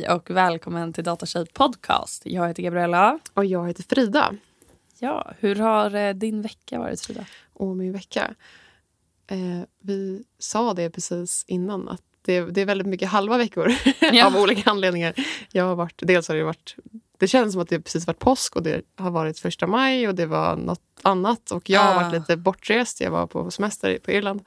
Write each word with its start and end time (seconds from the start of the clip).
Hej 0.00 0.08
och 0.10 0.30
välkommen 0.30 0.92
till 0.92 1.04
Datatjej 1.04 1.46
podcast. 1.46 2.22
Jag 2.26 2.48
heter 2.48 2.62
Gabriella. 2.62 3.18
Och 3.34 3.44
jag 3.44 3.66
heter 3.66 3.82
Frida. 3.82 4.34
Ja, 4.98 5.32
hur 5.38 5.56
har 5.56 5.94
eh, 5.94 6.14
din 6.14 6.42
vecka 6.42 6.78
varit 6.78 7.00
Frida? 7.00 7.24
Och 7.52 7.76
min 7.76 7.92
vecka. 7.92 8.34
Eh, 9.26 9.38
vi 9.82 10.24
sa 10.38 10.74
det 10.74 10.90
precis 10.90 11.44
innan 11.48 11.88
att 11.88 12.02
det, 12.22 12.40
det 12.40 12.60
är 12.60 12.64
väldigt 12.66 12.86
mycket 12.86 13.08
halva 13.08 13.36
veckor 13.38 13.72
Ja. 14.12 14.26
av 14.26 14.36
olika 14.36 14.70
anledningar. 14.70 15.14
Jag 15.52 15.64
har 15.64 15.74
varit, 15.74 16.02
dels 16.06 16.28
har 16.28 16.34
det 16.36 16.42
varit 16.44 16.76
det 17.18 17.28
känns 17.28 17.52
som 17.52 17.62
att 17.62 17.68
det 17.68 17.80
precis 17.80 18.06
varit 18.06 18.18
påsk 18.18 18.56
och 18.56 18.62
det 18.62 18.82
har 18.96 19.10
varit 19.10 19.38
första 19.38 19.66
maj 19.66 20.08
och 20.08 20.14
det 20.14 20.26
var 20.26 20.56
något 20.56 20.82
annat. 21.02 21.50
Och 21.50 21.70
jag 21.70 21.80
har 21.80 21.94
Ah. 21.94 22.02
varit 22.02 22.12
lite 22.20 22.36
bortrest. 22.36 23.00
Jag 23.00 23.10
var 23.10 23.26
på 23.26 23.50
semester 23.50 23.98
på 23.98 24.10
Irland. 24.10 24.42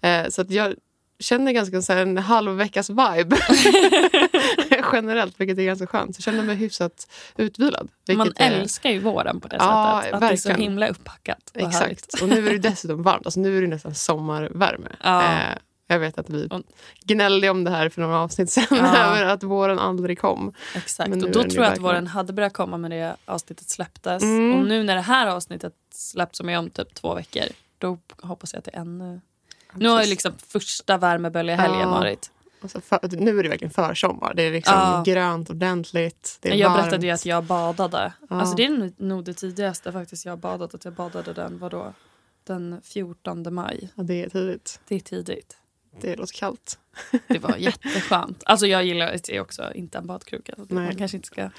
Eh, 0.00 0.28
så 0.28 0.42
att 0.42 0.50
jag 0.50 0.74
känner 1.20 1.52
ganska 1.52 1.82
så 1.82 1.92
en 1.92 2.18
halv 2.18 2.52
veckas 2.56 2.90
vibe 2.90 3.36
generellt, 4.92 5.40
vilket 5.40 5.58
är 5.58 5.62
ganska 5.62 5.86
skönt. 5.86 6.16
Jag 6.18 6.22
känner 6.24 6.42
mig 6.42 6.56
hyfsat 6.56 7.08
utvilad. 7.36 7.88
Man 8.16 8.32
älskar 8.36 8.90
ju 8.90 8.98
våren 8.98 9.40
på 9.40 9.48
det 9.48 9.56
Ja, 9.58 10.00
sättet. 10.02 10.14
Att 10.14 10.20
det 10.20 10.26
är 10.26 10.36
så 10.36 10.48
verkligen. 10.48 10.70
himla 10.70 10.88
upppackat 10.88 11.50
och 11.54 11.60
härligt. 11.72 11.98
Exakt. 12.04 12.22
Och 12.22 12.28
nu 12.28 12.48
är 12.48 12.52
det 12.52 12.58
dessutom 12.58 13.02
varmt. 13.02 13.26
Alltså 13.26 13.40
nu 13.40 13.58
är 13.58 13.62
det 13.62 13.68
nästan 13.68 13.94
sommarvärme. 13.94 14.88
Ja. 15.02 15.22
Eh, 15.24 15.56
jag 15.86 15.98
vet 15.98 16.18
att 16.18 16.30
vi 16.30 16.48
gnällde 17.04 17.50
om 17.50 17.64
det 17.64 17.70
här 17.70 17.88
för 17.88 18.00
några 18.00 18.18
avsnitt 18.20 18.50
sen. 18.50 18.64
Ja. 18.70 18.96
över 18.96 19.24
att 19.24 19.42
våren 19.42 19.78
aldrig 19.78 20.18
kom. 20.18 20.52
Exakt. 20.74 21.10
Och 21.10 21.16
då 21.18 21.26
tror 21.32 21.36
jag 21.42 21.48
att 21.48 21.56
verkligen- 21.56 21.82
våren 21.82 22.06
hade 22.06 22.32
börjat 22.32 22.52
komma 22.52 22.76
med 22.76 22.90
det 22.90 23.16
avsnittet 23.24 23.68
släpptes. 23.70 24.22
Mm. 24.22 24.54
Och 24.54 24.66
nu 24.68 24.82
när 24.82 24.94
det 24.94 25.00
här 25.02 25.26
avsnittet 25.26 25.72
släpps 25.94 26.38
som 26.38 26.48
är 26.48 26.58
om 26.58 26.70
typ 26.70 26.94
två 26.94 27.14
veckor, 27.14 27.44
då 27.78 27.98
hoppas 28.22 28.52
jag 28.52 28.58
att 28.58 28.64
det 28.64 28.70
är 28.74 28.80
ännu... 28.80 29.20
Nu 29.74 29.88
har 29.88 30.02
ju 30.02 30.08
liksom 30.08 30.32
första 30.48 30.98
värmeböljehelgen 30.98 31.80
Ja. 31.80 31.90
varit. 31.90 32.30
Och 32.62 32.70
så 32.70 32.80
för, 32.80 33.00
nu 33.16 33.38
är 33.38 33.42
det 33.42 33.48
verkligen 33.48 33.70
försommar. 33.72 34.34
Det 34.34 34.42
är 34.42 34.52
liksom 34.52 34.74
Ja. 34.74 35.02
grönt 35.06 35.50
ordentligt. 35.50 36.38
Det 36.40 36.50
är 36.50 36.54
Jag 36.54 36.70
varmt. 36.70 36.82
berättade 36.82 37.06
ju 37.06 37.12
att 37.12 37.26
jag 37.26 37.44
badade. 37.44 38.12
Ja. 38.30 38.40
Alltså 38.40 38.56
det 38.56 38.64
är 38.64 38.92
nog 39.02 39.24
det 39.24 39.34
tidigaste 39.34 39.92
faktiskt 39.92 40.24
jag 40.26 40.38
badat. 40.38 40.74
Att 40.74 40.84
jag 40.84 40.94
badade 40.94 41.32
den, 41.32 41.58
vadå? 41.58 41.92
Den 42.46 42.80
14 42.84 43.54
maj. 43.54 43.88
Ja, 43.94 44.02
det 44.02 44.24
är 44.24 44.28
tidigt. 44.28 44.80
Det 44.88 44.94
är 44.94 45.00
tidigt. 45.00 45.56
Det 46.00 46.16
låter 46.16 46.34
kallt. 46.34 46.78
Det 47.26 47.38
var 47.38 47.56
jätteskönt. 47.56 48.42
Alltså 48.46 48.66
jag 48.66 48.84
gillar 48.84 49.16
det 49.26 49.40
också 49.40 49.72
inte 49.74 49.98
en 49.98 50.06
badkruka. 50.06 50.54
Så 50.56 50.66
Nej. 50.68 50.84
man 50.84 50.96
kanske 50.96 51.16
inte 51.16 51.26
ska 51.26 51.50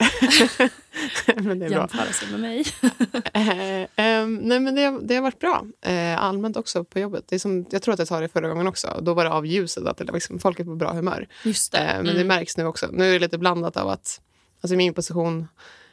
men 1.36 1.58
det 1.58 1.66
är 1.66 1.70
bra. 1.70 1.78
jämföra 1.78 2.12
sig 2.12 2.30
med 2.30 2.40
mig. 2.40 2.64
Eh, 4.30 4.36
ehm, 4.36 4.48
nej, 4.48 4.60
men 4.60 4.74
det, 4.74 4.98
det 5.02 5.14
har 5.14 5.22
varit 5.22 5.38
bra. 5.38 5.64
Eh, 5.82 6.22
allmänt 6.24 6.56
också 6.56 6.84
på 6.84 6.98
jobbet. 6.98 7.24
Det 7.28 7.34
är 7.34 7.38
som, 7.38 7.66
jag 7.70 7.82
tror 7.82 7.92
att 7.94 7.98
jag 7.98 8.08
sa 8.08 8.20
det 8.20 8.28
förra 8.28 8.48
gången 8.48 8.66
också. 8.66 8.98
Då 9.02 9.14
var 9.14 9.24
det 9.24 9.30
av 9.30 9.46
ljuset. 9.46 9.86
Att 9.86 9.96
det, 9.96 10.12
liksom, 10.12 10.38
folk 10.38 10.60
är 10.60 10.64
på 10.64 10.74
bra 10.74 10.92
humör. 10.92 11.28
Just 11.44 11.72
det. 11.72 11.78
Eh, 11.78 11.96
men 11.96 12.04
det 12.04 12.10
Mm. 12.12 12.26
märks 12.26 12.56
nu 12.56 12.64
också. 12.64 12.86
Nu 12.92 13.08
är 13.08 13.12
det 13.12 13.18
lite 13.18 13.38
blandat 13.38 13.76
av 13.76 13.88
att 13.88 14.20
alltså 14.60 14.76
min 14.76 14.94
position 14.94 15.48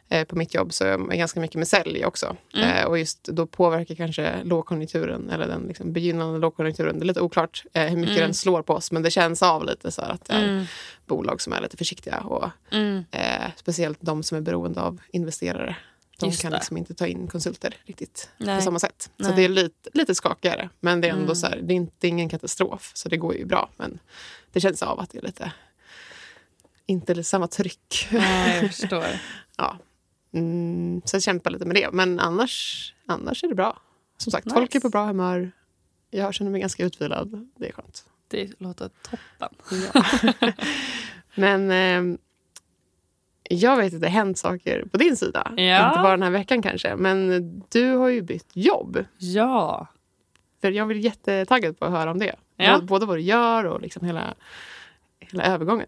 eh, 0.10 0.24
på 0.28 0.36
mitt 0.36 0.54
jobb 0.54 0.74
så 0.74 0.84
är 0.86 0.90
jag 0.90 1.10
ganska 1.10 1.40
mycket 1.40 1.56
med 1.56 1.68
sälj 1.68 2.06
också. 2.06 2.36
Mm. 2.56 2.70
Eh, 2.70 2.86
och 2.86 3.00
just 3.00 3.24
då 3.24 3.46
påverkar 3.48 3.96
kanske 3.96 4.44
lågkonjunkturen 4.44 5.30
eller 5.30 5.48
den 5.48 5.62
liksom 5.68 5.94
begynnande 5.94 6.40
lågkonjunkturen. 6.40 7.00
Det 7.00 7.04
är 7.04 7.08
lite 7.08 7.22
oklart 7.22 7.64
eh, 7.74 7.84
hur 7.84 7.98
mycket 7.98 8.16
Mm. 8.18 8.28
den 8.28 8.34
slår 8.34 8.62
på 8.62 8.74
oss 8.74 8.92
men 8.92 9.04
det 9.04 9.12
känns 9.12 9.44
av 9.44 9.66
lite 9.66 9.92
så 9.92 10.02
att 10.02 10.26
det 10.26 10.34
är 10.34 10.44
Mm. 10.50 10.66
bolag 11.06 11.42
som 11.42 11.54
är 11.54 11.62
lite 11.62 11.78
försiktiga 11.78 12.18
och 12.20 12.50
Mm. 12.72 13.04
eh, 13.12 13.52
speciellt 13.56 13.98
de 14.02 14.24
som 14.24 14.38
är 14.38 14.42
beroende 14.42 14.82
av 14.82 14.98
investerare. 15.12 15.76
De 16.20 16.26
Just 16.30 16.42
kan 16.42 16.52
det. 16.52 16.58
liksom 16.58 16.78
inte 16.78 16.94
ta 16.94 17.08
in 17.08 17.28
konsulter 17.28 17.76
riktigt 17.86 18.30
Nej. 18.38 18.56
på 18.58 18.62
samma 18.64 18.80
sätt. 18.80 19.10
Så 19.18 19.24
Nej. 19.24 19.34
det 19.36 19.42
är 19.46 19.50
lite, 19.50 19.90
lite 19.94 20.16
skakigare. 20.16 20.70
Men 20.80 21.02
det 21.02 21.08
är 21.08 21.12
ändå 21.12 21.24
Mm. 21.24 21.36
så 21.36 21.48
här, 21.48 21.60
det 21.64 21.74
är 21.74 21.76
inte 21.76 22.08
ingen 22.08 22.30
katastrof. 22.30 22.92
Så 22.94 23.10
det 23.10 23.18
går 23.18 23.36
ju 23.36 23.46
bra. 23.46 23.70
Men 23.78 24.00
det 24.52 24.60
känns 24.62 24.84
av 24.84 25.00
att 25.00 25.10
det 25.10 25.18
är 25.18 25.22
lite 25.22 25.52
inte 26.86 27.24
samma 27.24 27.48
tryck. 27.48 28.08
Nej, 28.12 28.62
jag 28.62 28.74
förstår. 28.76 29.06
ja. 29.58 29.78
mm, 30.34 31.02
så 31.06 31.16
jag 31.16 31.24
kämpar 31.24 31.52
lite 31.52 31.66
med 31.66 31.76
det. 31.76 31.90
Men 31.92 32.20
annars, 32.20 32.94
annars 33.06 33.44
är 33.44 33.48
det 33.48 33.56
bra. 33.56 33.82
Som 34.18 34.32
sagt, 34.32 34.46
Nice. 34.46 34.56
folk 34.56 34.76
är 34.76 34.80
på 34.80 34.90
bra 34.90 35.06
humör. 35.06 35.52
Jag 36.10 36.34
känner 36.34 36.52
mig 36.52 36.62
ganska 36.62 36.86
utvilad. 36.86 37.50
Det 37.56 37.68
är 37.68 37.72
skönt. 37.72 38.06
Det 38.28 38.60
låter 38.62 38.90
toppen. 39.02 39.58
Ja. 39.94 40.06
men 41.36 41.72
eh, 41.72 42.18
jag 43.50 43.78
vet 43.78 43.94
att 43.94 44.02
det 44.02 44.08
har 44.08 44.12
hänt 44.12 44.38
saker 44.38 44.86
på 44.92 44.98
din 44.98 45.18
sida. 45.18 45.52
Ja. 45.58 45.88
Inte 45.90 46.00
bara 46.02 46.12
den 46.12 46.24
här 46.24 46.32
veckan 46.32 46.62
kanske. 46.62 46.96
Men 46.96 47.42
du 47.70 47.92
har 47.92 48.08
ju 48.10 48.22
bytt 48.22 48.50
jobb. 48.54 49.06
Ja. 49.18 49.88
För 50.62 50.72
jag 50.72 50.88
blir 50.88 50.98
jättetaggad 51.00 51.80
på 51.80 51.86
att 51.86 51.92
höra 51.92 52.12
om 52.12 52.20
det. 52.20 52.36
Ja. 52.56 52.80
Både- 52.82 53.06
vad 53.06 53.18
du 53.18 53.22
gör 53.22 53.64
och 53.64 53.82
liksom 53.82 54.06
hela, 54.06 54.34
hela 55.20 55.44
övergången. 55.44 55.88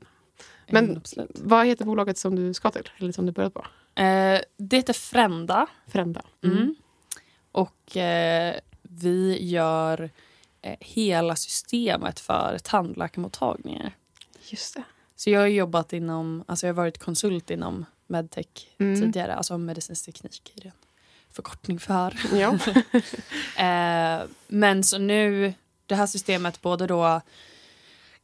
Men 0.72 0.84
Mm, 0.90 1.28
vad 1.36 1.66
heter 1.66 1.86
bolaget 1.86 2.18
som 2.18 2.36
du 2.36 2.54
ska 2.54 2.72
till? 2.72 2.90
Eller 2.98 3.12
som 3.12 3.26
du 3.26 3.32
börjat 3.32 3.54
på? 3.54 3.66
Eh, 4.02 4.40
det 4.58 4.76
heter 4.78 4.94
Frända. 4.94 5.68
Frända. 5.88 6.22
Mm. 6.44 6.76
Och 7.52 7.98
eh, 7.98 8.56
vi 8.82 9.38
gör 9.50 10.10
eh, 10.62 10.76
hela 10.80 11.36
systemet 11.36 12.20
för 12.20 12.58
tandläkarmottagningar. 12.64 13.92
Just 14.50 14.76
det. 14.76 14.84
Så 15.20 15.30
jag 15.30 15.40
har 15.40 15.48
jobbat 15.48 15.94
inom, 15.94 16.44
alltså 16.48 16.68
jag 16.68 16.74
har 16.74 16.78
varit 16.82 16.98
konsult 16.98 17.50
inom 17.52 17.86
medtech 18.08 18.68
Mm. 18.80 19.02
tidigare. 19.02 19.36
Alltså 19.36 19.58
medicinsk 19.58 20.06
teknik 20.06 20.54
är 20.56 20.62
det 20.62 20.68
en 20.68 20.74
förkortning 21.32 21.80
för. 21.80 22.20
Ja. 22.34 22.58
Eh, 23.58 24.22
men 24.48 24.84
så 24.84 24.98
nu, 24.98 25.54
det 25.86 25.96
här 25.96 26.06
systemet 26.08 26.62
både 26.62 26.88
då 26.88 27.22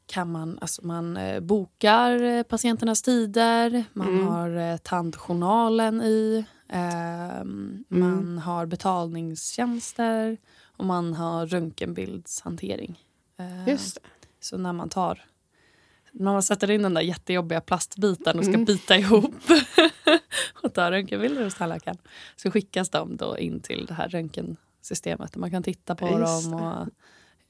kan 0.05 0.31
man, 0.31 0.57
alltså 0.61 0.85
man 0.85 1.17
eh, 1.17 1.39
bokar 1.39 2.21
eh, 2.23 2.43
patienternas 2.43 3.01
tider, 3.01 3.83
man 3.93 4.07
Mm. 4.07 4.27
har 4.27 4.49
eh, 4.57 4.77
tandjournalen 4.77 6.01
i, 6.01 6.45
eh, 6.69 7.43
man 7.87 8.37
har 8.37 8.65
betalningstjänster 8.65 10.37
och 10.77 10.85
man 10.85 11.13
har 11.13 11.45
röntgenbildshantering. 11.47 12.99
Eh, 13.37 13.69
Just 13.69 13.95
det. 13.95 14.01
Så 14.39 14.57
när 14.57 14.73
man 14.73 14.89
tar 14.89 15.25
när 16.19 16.31
man 16.33 16.43
sätter 16.43 16.71
in 16.71 16.81
den 16.81 16.93
där 16.93 17.01
jättejobbiga 17.01 17.61
plastbiten 17.61 18.37
och 18.39 18.45
ska 18.45 18.53
Mm. 18.53 18.65
bita 18.65 18.97
ihop 18.97 19.35
och 20.63 20.73
tar 20.73 20.91
röntgenbilder 20.91 21.43
hos 21.43 21.55
tandläkaren 21.55 21.97
så 22.35 22.51
skickas 22.51 22.89
de 22.89 23.17
då 23.17 23.37
in 23.37 23.61
till 23.61 23.85
det 23.85 23.93
här 23.93 24.09
röntgensystemet 24.09 25.33
där 25.33 25.39
man 25.39 25.51
kan 25.51 25.63
titta 25.63 25.95
på 25.95 26.19
Just 26.19 26.51
dem 26.51 26.53
och 26.53 26.87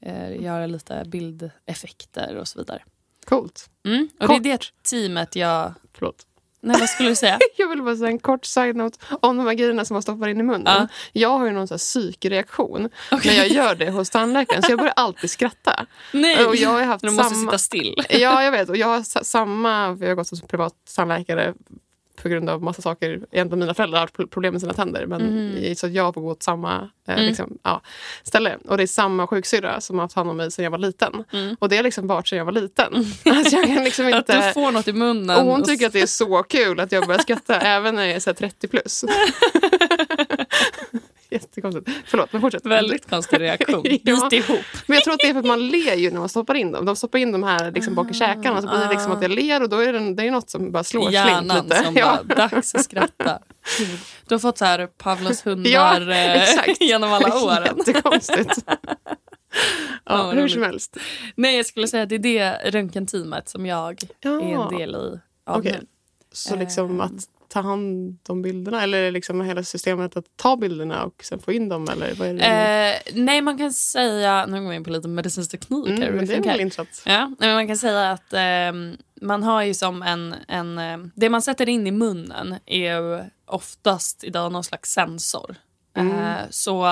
eh, 0.08 0.42
göra 0.42 0.66
lite 0.66 1.04
bildeffekter 1.06 2.36
och 2.36 2.48
så 2.48 2.58
vidare. 2.58 2.82
Coolt. 3.24 3.70
Mm. 3.84 4.08
Och 4.20 4.26
Kort. 4.26 4.42
det 4.42 4.50
är 4.50 4.58
det 4.58 4.64
teamet 4.90 5.36
jag... 5.36 5.74
Förlåt. 5.92 6.25
Nej, 6.66 6.76
vad 6.80 6.88
skulle 6.88 7.08
du 7.08 7.14
säga? 7.16 7.38
Jag 7.56 7.68
vill 7.68 7.82
bara 7.82 7.96
säga 7.96 8.08
en 8.08 8.18
kort 8.18 8.44
side-note 8.44 8.98
om 9.20 9.36
de 9.36 9.46
här 9.46 9.54
grejerna 9.54 9.84
som 9.84 9.94
man 9.94 10.02
stoppar 10.02 10.28
in 10.28 10.40
i 10.40 10.42
munnen. 10.42 10.62
Ja. 10.66 10.88
Jag 11.12 11.38
har 11.38 11.46
ju 11.46 11.52
någon 11.52 11.68
sån 11.68 11.74
här 11.74 11.78
psykreaktion 11.78 12.88
när 13.24 13.32
jag 13.36 13.48
gör 13.48 13.74
det 13.74 13.90
hos 13.90 14.10
tandläkaren. 14.10 14.62
Så 14.62 14.72
jag 14.72 14.78
börjar 14.78 14.94
alltid 14.96 15.30
skratta. 15.30 15.86
Nej! 16.12 16.44
Och 16.46 16.56
jag 16.56 16.68
har 16.70 16.82
haft 16.82 17.04
du 17.04 17.10
måste 17.10 17.34
samma... 17.34 17.50
sitta 17.50 17.58
still. 17.58 18.02
Ja, 18.10 18.42
jag 18.44 18.52
vet. 18.52 18.68
Och 18.68 18.76
jag 18.76 18.86
har 18.86 19.02
sa- 19.02 19.24
samma... 19.24 19.96
för 19.96 20.04
Jag 20.04 20.10
har 20.10 20.16
gått 20.16 20.30
hos 20.30 20.42
privat 20.42 20.72
tandläkare 20.96 21.54
på 22.22 22.28
grund 22.28 22.50
av 22.50 22.62
massa 22.62 22.82
saker. 22.82 23.08
Egentligen 23.32 23.58
mina 23.58 23.74
föräldrar 23.74 23.98
har 23.98 24.02
haft 24.02 24.14
pro- 24.16 24.26
problem 24.26 24.52
med 24.54 24.60
sina 24.60 24.72
tänder. 24.72 25.06
Men 25.06 25.22
Mhm. 25.22 25.74
Så 25.76 25.88
jag 25.88 26.14
får 26.14 26.20
gå 26.20 26.34
till 26.34 26.44
samma 26.44 26.90
eh, 27.08 27.14
Mm. 27.14 27.26
liksom, 27.26 27.58
ja, 27.62 27.80
ställe. 28.22 28.56
Och 28.68 28.76
det 28.76 28.82
är 28.82 28.86
samma 28.86 29.26
sjuksyrra 29.26 29.80
som 29.80 29.96
har 29.96 30.04
haft 30.04 30.16
hand 30.16 30.30
om 30.30 30.36
mig 30.36 30.50
sedan 30.50 30.62
jag 30.64 30.70
var 30.70 30.78
liten. 30.78 31.24
Mm. 31.32 31.56
Och 31.58 31.68
det 31.68 31.76
har 31.76 31.82
liksom 31.82 32.06
varit 32.06 32.28
sedan 32.28 32.38
jag 32.38 32.44
var 32.44 32.52
liten. 32.52 32.94
Alltså, 33.24 33.56
jag 33.56 33.66
kan 33.66 33.84
liksom 33.84 34.06
Att 34.14 34.26
du 34.26 34.32
inte... 34.36 34.50
får 34.54 34.72
något 34.72 34.88
i 34.88 34.92
munnen. 34.92 35.36
Och 35.36 35.44
hon 35.52 35.62
tycker 35.64 35.86
att 35.86 35.92
det 35.92 36.00
är 36.00 36.06
så 36.06 36.42
kul 36.42 36.80
att 36.80 36.92
jag 36.92 37.06
börjar 37.06 37.20
skratta 37.20 37.60
även 37.60 37.94
när 37.94 38.04
jag 38.06 38.16
är 38.16 38.20
så 38.20 38.30
här 38.30 38.34
30 38.34 38.68
plus. 38.68 39.04
Jättekonstigt. 41.42 41.90
Förlåt, 42.06 42.32
men 42.32 42.40
fortsätt. 42.42 42.66
Väldigt 42.66 43.10
konstig 43.10 43.40
reaktion. 43.40 43.84
Ja. 44.02 44.28
Bit 44.30 44.44
ihop. 44.44 44.60
Men 44.86 44.94
jag 44.94 45.04
tror 45.04 45.14
att 45.14 45.20
det 45.20 45.26
är 45.28 45.32
för 45.32 45.40
att 45.40 45.46
man 45.46 45.68
ler 45.68 45.94
ju 45.94 46.10
när 46.10 46.18
man 46.18 46.28
stoppar 46.28 46.54
in 46.54 46.72
dem. 46.72 46.84
De 46.84 46.96
stoppar 46.96 47.18
in 47.18 47.32
de 47.32 47.42
här 47.42 47.70
liksom 47.72 47.94
bak 47.94 48.10
i 48.10 48.14
käkarna 48.14 48.62
så 48.62 48.68
blir 48.68 48.78
det 48.78 48.88
liksom 48.90 49.12
att 49.12 49.22
jag 49.22 49.30
ler 49.30 49.62
och 49.62 49.68
då 49.68 49.76
är 49.78 49.92
det, 49.92 50.14
det 50.14 50.22
är 50.26 50.30
något 50.30 50.50
som 50.50 50.72
bara 50.72 50.84
slår 50.84 51.02
slint 51.02 51.14
Hjärnan 51.14 51.64
lite. 51.64 51.84
som 51.84 51.94
ja. 51.96 52.18
bara, 52.28 52.48
dags 52.48 52.74
att 52.74 52.84
skratta. 52.84 53.38
Du 54.28 54.34
har 54.34 54.38
fått 54.38 54.58
så 54.58 54.64
här 54.64 54.86
Pavlos 54.86 55.46
hundar 55.46 55.70
Ja, 55.70 56.12
eh, 56.14 56.74
genom 56.80 57.12
alla 57.12 57.40
åren. 57.42 57.76
Jättekonstigt. 57.86 58.64
Ja, 58.66 58.78
ja, 60.04 60.30
hur 60.30 60.48
som 60.48 60.62
helst. 60.62 60.96
Nej, 61.34 61.56
jag 61.56 61.66
skulle 61.66 61.88
säga 61.88 62.02
att 62.02 62.08
det 62.08 62.14
är 62.14 62.18
det 62.18 62.70
röntgenteamet 62.70 63.48
som 63.48 63.66
jag 63.66 64.00
Ja. 64.20 64.30
är 64.30 64.62
en 64.72 64.78
del 64.78 64.94
i. 64.94 65.18
Av 65.46 65.64
nu. 65.64 65.80
Så 66.32 66.56
liksom 66.56 66.90
Ehm. 66.90 67.00
att 67.00 67.12
ta 67.56 67.68
hand 67.68 68.18
om 68.28 68.42
bilderna 68.42 68.82
eller 68.82 69.10
liksom 69.10 69.40
hela 69.40 69.62
systemet 69.62 70.16
att 70.16 70.24
ta 70.36 70.56
bilderna 70.56 71.04
och 71.04 71.24
sen 71.24 71.38
få 71.38 71.52
in 71.52 71.68
dem 71.68 71.88
eller 71.92 72.14
vad 72.14 72.28
är 72.28 72.34
det? 72.34 72.44
Eh, 72.44 73.14
nej, 73.14 73.40
man 73.42 73.58
kan 73.58 73.72
säga, 73.72 74.46
nu 74.46 74.60
går 74.60 74.70
vi 74.70 74.76
in 74.76 74.84
på 74.84 74.90
lite 74.90 75.08
medicinsk 75.08 75.50
teknik. 75.50 75.88
här, 75.88 75.94
mm, 75.96 76.02
hur 76.08 76.12
men 76.16 76.26
det 76.26 76.34
är 76.34 76.42
väl 76.42 76.60
intressant. 76.60 77.02
Ja, 77.06 77.32
men 77.38 77.54
man 77.54 77.66
kan 77.66 77.76
säga 77.76 78.10
att 78.10 78.32
ehm, 78.32 78.96
man 79.20 79.42
har 79.42 79.62
ju 79.62 79.74
som 79.74 80.02
en, 80.02 80.34
en... 80.48 80.78
ehm, 80.78 81.10
det 81.14 81.28
man 81.28 81.42
sätter 81.42 81.68
in 81.68 81.86
i 81.86 81.90
munnen 81.90 82.54
är 82.66 82.94
ju 82.94 83.24
oftast 83.46 84.24
idag 84.24 84.52
någon 84.52 84.64
slags 84.64 84.92
sensor. 84.92 85.56
Mm. 85.96 86.18
Eh, 86.18 86.36
så, 86.50 86.86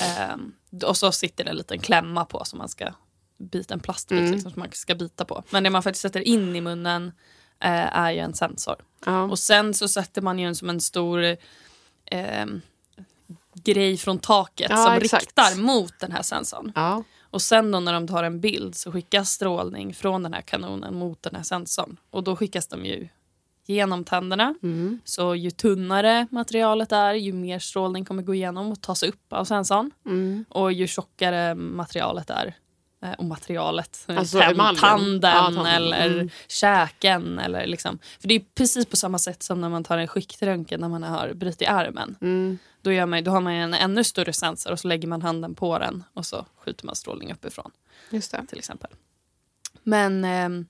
ehm, 0.00 0.52
och 0.84 0.96
så 0.96 1.12
sitter 1.12 1.44
det 1.44 1.50
en 1.50 1.56
liten 1.56 1.78
klämma 1.78 2.24
på 2.24 2.44
som 2.44 2.58
man 2.58 2.68
ska 2.68 2.92
bit, 3.38 3.70
en 3.70 3.80
plastbit 3.80 4.18
Mm. 4.18 4.32
liksom, 4.32 4.50
som 4.50 4.60
man 4.60 4.68
ska 4.72 4.94
bita 4.94 5.24
på. 5.24 5.42
Men 5.50 5.62
det 5.62 5.70
man 5.70 5.82
faktiskt 5.82 6.02
sätter 6.02 6.20
in 6.20 6.56
i 6.56 6.60
munnen 6.60 7.12
eh, 7.60 7.96
är 7.96 8.10
ju 8.10 8.18
en 8.18 8.34
sensor. 8.34 8.76
Ja. 9.06 9.22
Och 9.22 9.38
sen 9.38 9.74
så 9.74 9.88
sätter 9.88 10.22
man 10.22 10.38
ju 10.38 10.46
en 10.46 10.54
som 10.54 10.70
en 10.70 10.80
stor 10.80 11.22
eh, 12.04 12.46
grej 13.54 13.96
från 13.96 14.18
taket 14.18 14.70
Ja, 14.70 14.76
som 14.84 14.92
exakt. 14.94 15.22
riktar 15.24 15.56
mot 15.60 16.00
den 16.00 16.12
här 16.12 16.22
sensorn. 16.22 16.72
ja. 16.74 17.02
Och 17.30 17.42
sen 17.42 17.70
då 17.72 17.80
när 17.80 17.92
de 17.92 18.08
tar 18.08 18.24
en 18.24 18.40
bild 18.40 18.74
så 18.74 18.92
skickas 18.92 19.30
strålning 19.30 19.94
från 19.94 20.22
den 20.22 20.32
här 20.34 20.40
kanonen 20.42 20.94
mot 20.94 21.22
den 21.22 21.34
här 21.34 21.42
sensorn. 21.42 21.96
Och 22.10 22.24
då 22.24 22.36
skickas 22.36 22.66
de 22.66 22.84
ju 22.84 23.08
genom 23.66 24.04
tänderna. 24.04 24.54
Mm. 24.62 25.00
Så 25.04 25.34
ju 25.34 25.50
tunnare 25.50 26.26
materialet 26.30 26.92
är, 26.92 27.14
ju 27.14 27.32
mer 27.32 27.58
strålning 27.58 28.04
kommer 28.04 28.22
gå 28.22 28.34
igenom 28.34 28.72
och 28.72 28.80
tas 28.80 29.02
upp 29.02 29.32
av 29.32 29.44
sensorn. 29.44 29.90
Mm. 30.06 30.44
Och 30.48 30.72
ju 30.72 30.86
tjockare 30.86 31.54
materialet 31.54 32.30
är, 32.30 32.54
och 33.14 33.24
materialet, 33.24 34.04
eh, 34.08 34.18
Alltså 34.18 34.38
tänd- 34.38 34.78
tanden 34.80 35.30
Ja, 35.30 35.42
tanden. 35.44 35.66
eller 35.66 36.06
Mm. 36.10 36.30
käken. 36.48 37.38
Eller 37.38 37.66
liksom. 37.66 37.98
För 38.20 38.28
det 38.28 38.34
är 38.34 38.42
precis 38.54 38.86
på 38.86 38.96
samma 38.96 39.18
sätt 39.18 39.42
som 39.42 39.60
när 39.60 39.68
man 39.68 39.84
tar 39.84 39.98
en 39.98 40.08
skiktröntgen 40.08 40.80
när 40.80 40.88
man 40.88 41.02
har 41.02 41.32
brutit 41.34 41.68
armen. 41.68 42.16
Mm. 42.20 42.58
Då, 42.82 42.92
gör 42.92 43.06
man, 43.06 43.24
då 43.24 43.30
har 43.30 43.40
man 43.40 43.52
en 43.52 43.74
ännu 43.74 44.04
större 44.04 44.32
sensor 44.32 44.72
och 44.72 44.80
så 44.80 44.88
lägger 44.88 45.08
man 45.08 45.22
handen 45.22 45.54
på 45.54 45.78
den 45.78 46.04
och 46.12 46.26
så 46.26 46.46
skjuter 46.56 46.86
man 46.86 46.94
strålning 46.96 47.32
uppifrån 47.32 47.70
Just 48.10 48.30
det. 48.32 48.46
till 48.48 48.58
exempel. 48.58 48.90
Men, 49.82 50.24
ehm, 50.24 50.66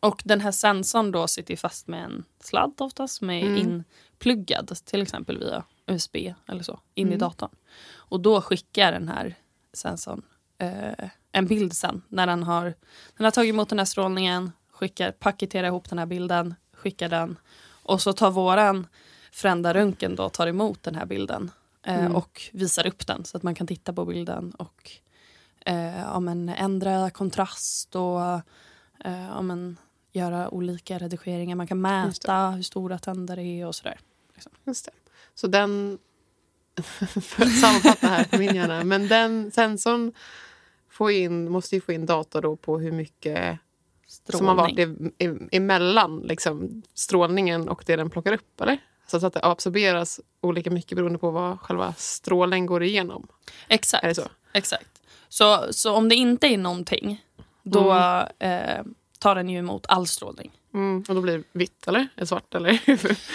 och 0.00 0.22
den 0.24 0.40
här 0.40 0.52
sensorn 0.52 1.12
då 1.12 1.26
sitter 1.28 1.56
fast 1.56 1.88
med 1.88 2.04
en 2.04 2.24
sladd 2.40 2.74
oftast 2.78 3.14
som 3.14 3.30
är 3.30 3.42
Mm. 3.46 3.56
inpluggad 3.58 4.72
till 4.84 5.02
exempel 5.02 5.38
via 5.38 5.64
USB 5.86 6.34
eller 6.48 6.62
så 6.62 6.80
in 6.94 7.06
i 7.08 7.10
Mm. 7.10 7.18
datorn. 7.18 7.50
Och 7.94 8.20
då 8.20 8.40
skickar 8.40 8.92
den 8.92 9.08
här 9.08 9.34
sensorn 9.72 10.22
eh, 10.62 11.08
en 11.32 11.46
bild 11.46 11.72
sen 11.72 12.02
när 12.08 12.26
den 12.26 12.42
har, 12.42 12.74
den 13.16 13.24
har 13.24 13.30
tagit 13.30 13.50
emot 13.50 13.68
den 13.68 13.78
här 13.78 13.86
strålningen, 13.86 14.52
skickar, 14.72 15.12
paketerar 15.12 15.66
ihop 15.66 15.88
den 15.88 15.98
här 15.98 16.06
bilden, 16.06 16.54
skickar 16.72 17.08
den 17.08 17.38
och 17.82 18.02
så 18.02 18.12
tar 18.12 18.30
våran 18.30 18.86
frända 19.32 19.74
röntgen 19.74 20.16
då 20.16 20.28
tar 20.28 20.46
emot 20.46 20.82
den 20.82 20.94
här 20.94 21.06
bilden 21.06 21.50
eh, 21.86 21.98
Mm. 21.98 22.16
och 22.16 22.42
visar 22.52 22.86
upp 22.86 23.06
den 23.06 23.24
så 23.24 23.36
att 23.36 23.42
man 23.42 23.54
kan 23.54 23.66
titta 23.66 23.92
på 23.92 24.04
bilden 24.04 24.50
och 24.50 24.90
eh, 25.66 26.00
ja, 26.00 26.20
men 26.20 26.48
ändra 26.48 27.10
kontrast 27.10 27.96
och 27.96 28.20
eh, 29.04 29.26
ja, 29.28 29.42
men 29.42 29.76
göra 30.12 30.50
olika 30.50 30.98
redigeringar. 30.98 31.56
Man 31.56 31.66
kan 31.66 31.80
mäta 31.80 32.50
hur 32.50 32.62
stora 32.62 32.98
tänder 32.98 33.36
det 33.36 33.42
är 33.42 33.66
och 33.66 33.74
sådär. 33.74 33.98
Just 34.64 34.84
det. 34.84 34.92
Så 35.34 35.46
den, 35.46 35.98
för 37.22 37.42
att 37.44 37.60
sammanfatta 37.60 38.06
här 38.06 38.24
på 38.24 38.38
min 38.38 38.54
hjärna, 38.54 38.84
men 38.84 39.08
den 39.08 39.50
sensorn 39.50 40.12
får 40.92 41.10
in, 41.10 41.50
måste 41.50 41.74
ju 41.74 41.80
få 41.80 41.92
in 41.92 42.06
data 42.06 42.40
då 42.40 42.56
på 42.56 42.78
hur 42.78 42.92
mycket 42.92 43.58
som 44.28 44.46
har 44.48 44.54
varit 44.54 44.72
Strålning. 44.74 45.12
e- 45.18 45.56
emellan 45.56 46.20
liksom, 46.20 46.82
strålningen 46.94 47.68
och 47.68 47.82
det 47.86 47.96
den 47.96 48.10
plockar 48.10 48.32
upp, 48.32 48.60
eller? 48.60 48.78
Så 49.06 49.26
att 49.26 49.32
det 49.32 49.40
absorberas 49.44 50.20
olika 50.40 50.70
mycket 50.70 50.96
beroende 50.96 51.18
på 51.18 51.30
vad 51.30 51.60
själva 51.60 51.94
strålen 51.94 52.66
går 52.66 52.82
igenom. 52.82 53.26
Exakt. 53.68 54.04
Är 54.04 54.08
det 54.08 54.14
så? 54.14 54.22
Exakt. 54.52 55.02
Så, 55.28 55.66
så 55.70 55.94
om 55.94 56.08
det 56.08 56.14
inte 56.14 56.46
är 56.46 56.58
någonting, 56.58 57.24
då 57.62 57.90
Mm. 57.92 58.26
eh, 58.38 58.84
tar 59.18 59.34
den 59.34 59.48
ju 59.48 59.58
emot 59.58 59.86
all 59.88 60.06
strålning. 60.06 60.50
Mm, 60.74 61.04
och 61.08 61.14
då 61.14 61.20
blir 61.20 61.38
det 61.38 61.44
vitt, 61.52 61.88
eller? 61.88 62.08
Eller 62.16 62.26
svart, 62.26 62.54
eller? 62.54 62.80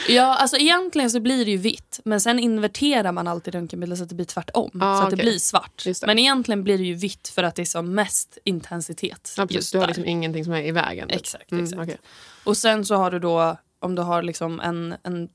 Ja, 0.11 0.35
alltså 0.37 0.57
egentligen 0.57 1.09
så 1.11 1.19
blir 1.19 1.45
det 1.45 1.51
ju 1.51 1.57
vitt, 1.57 1.99
men 2.05 2.21
sen 2.21 2.39
inverterar 2.39 3.11
man 3.11 3.27
alltid 3.27 3.53
röntgenbilden 3.53 3.97
så 3.97 4.03
att 4.03 4.09
det 4.09 4.15
blir 4.15 4.25
tvärtom. 4.25 4.81
Ah, 4.81 4.97
så 4.97 5.03
att 5.03 5.09
det 5.09 5.15
okej. 5.15 5.25
blir 5.25 5.39
svart. 5.39 5.81
Det. 5.85 6.05
Men 6.05 6.19
egentligen 6.19 6.63
blir 6.63 6.77
det 6.77 6.83
ju 6.83 6.93
vitt 6.93 7.27
för 7.27 7.43
att 7.43 7.55
det 7.55 7.61
är 7.61 7.65
som 7.65 7.95
mest 7.95 8.37
intensitet 8.43 9.33
ja, 9.37 9.47
precis. 9.47 9.71
Du 9.71 9.77
har 9.77 9.83
där. 9.83 9.87
liksom 9.87 10.05
ingenting 10.05 10.43
som 10.43 10.53
är 10.53 10.61
i 10.63 10.71
vägen. 10.71 11.07
typ. 11.07 11.19
Exakt, 11.19 11.51
Mm, 11.51 11.63
exakt. 11.63 11.81
okej. 11.81 11.97
Och 12.43 12.57
sen 12.57 12.85
så 12.85 12.95
har 12.95 13.11
du 13.11 13.19
då, 13.19 13.57
om 13.79 13.95
du 13.95 14.01
har 14.01 14.21
liksom 14.23 14.59
en, 14.59 14.95
en 15.03 15.29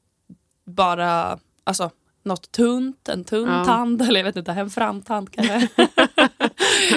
bara, 0.67 1.39
alltså 1.65 1.91
något 2.25 2.53
tunt, 2.53 3.09
en 3.09 3.25
tunn 3.25 3.49
Ja. 3.49 3.65
tand 3.65 4.03
eller 4.03 4.21
jag 4.21 4.25
vet 4.25 4.37
inte, 4.37 4.53
en 4.53 4.71
framtand 4.71 5.33
kanske. 5.33 5.69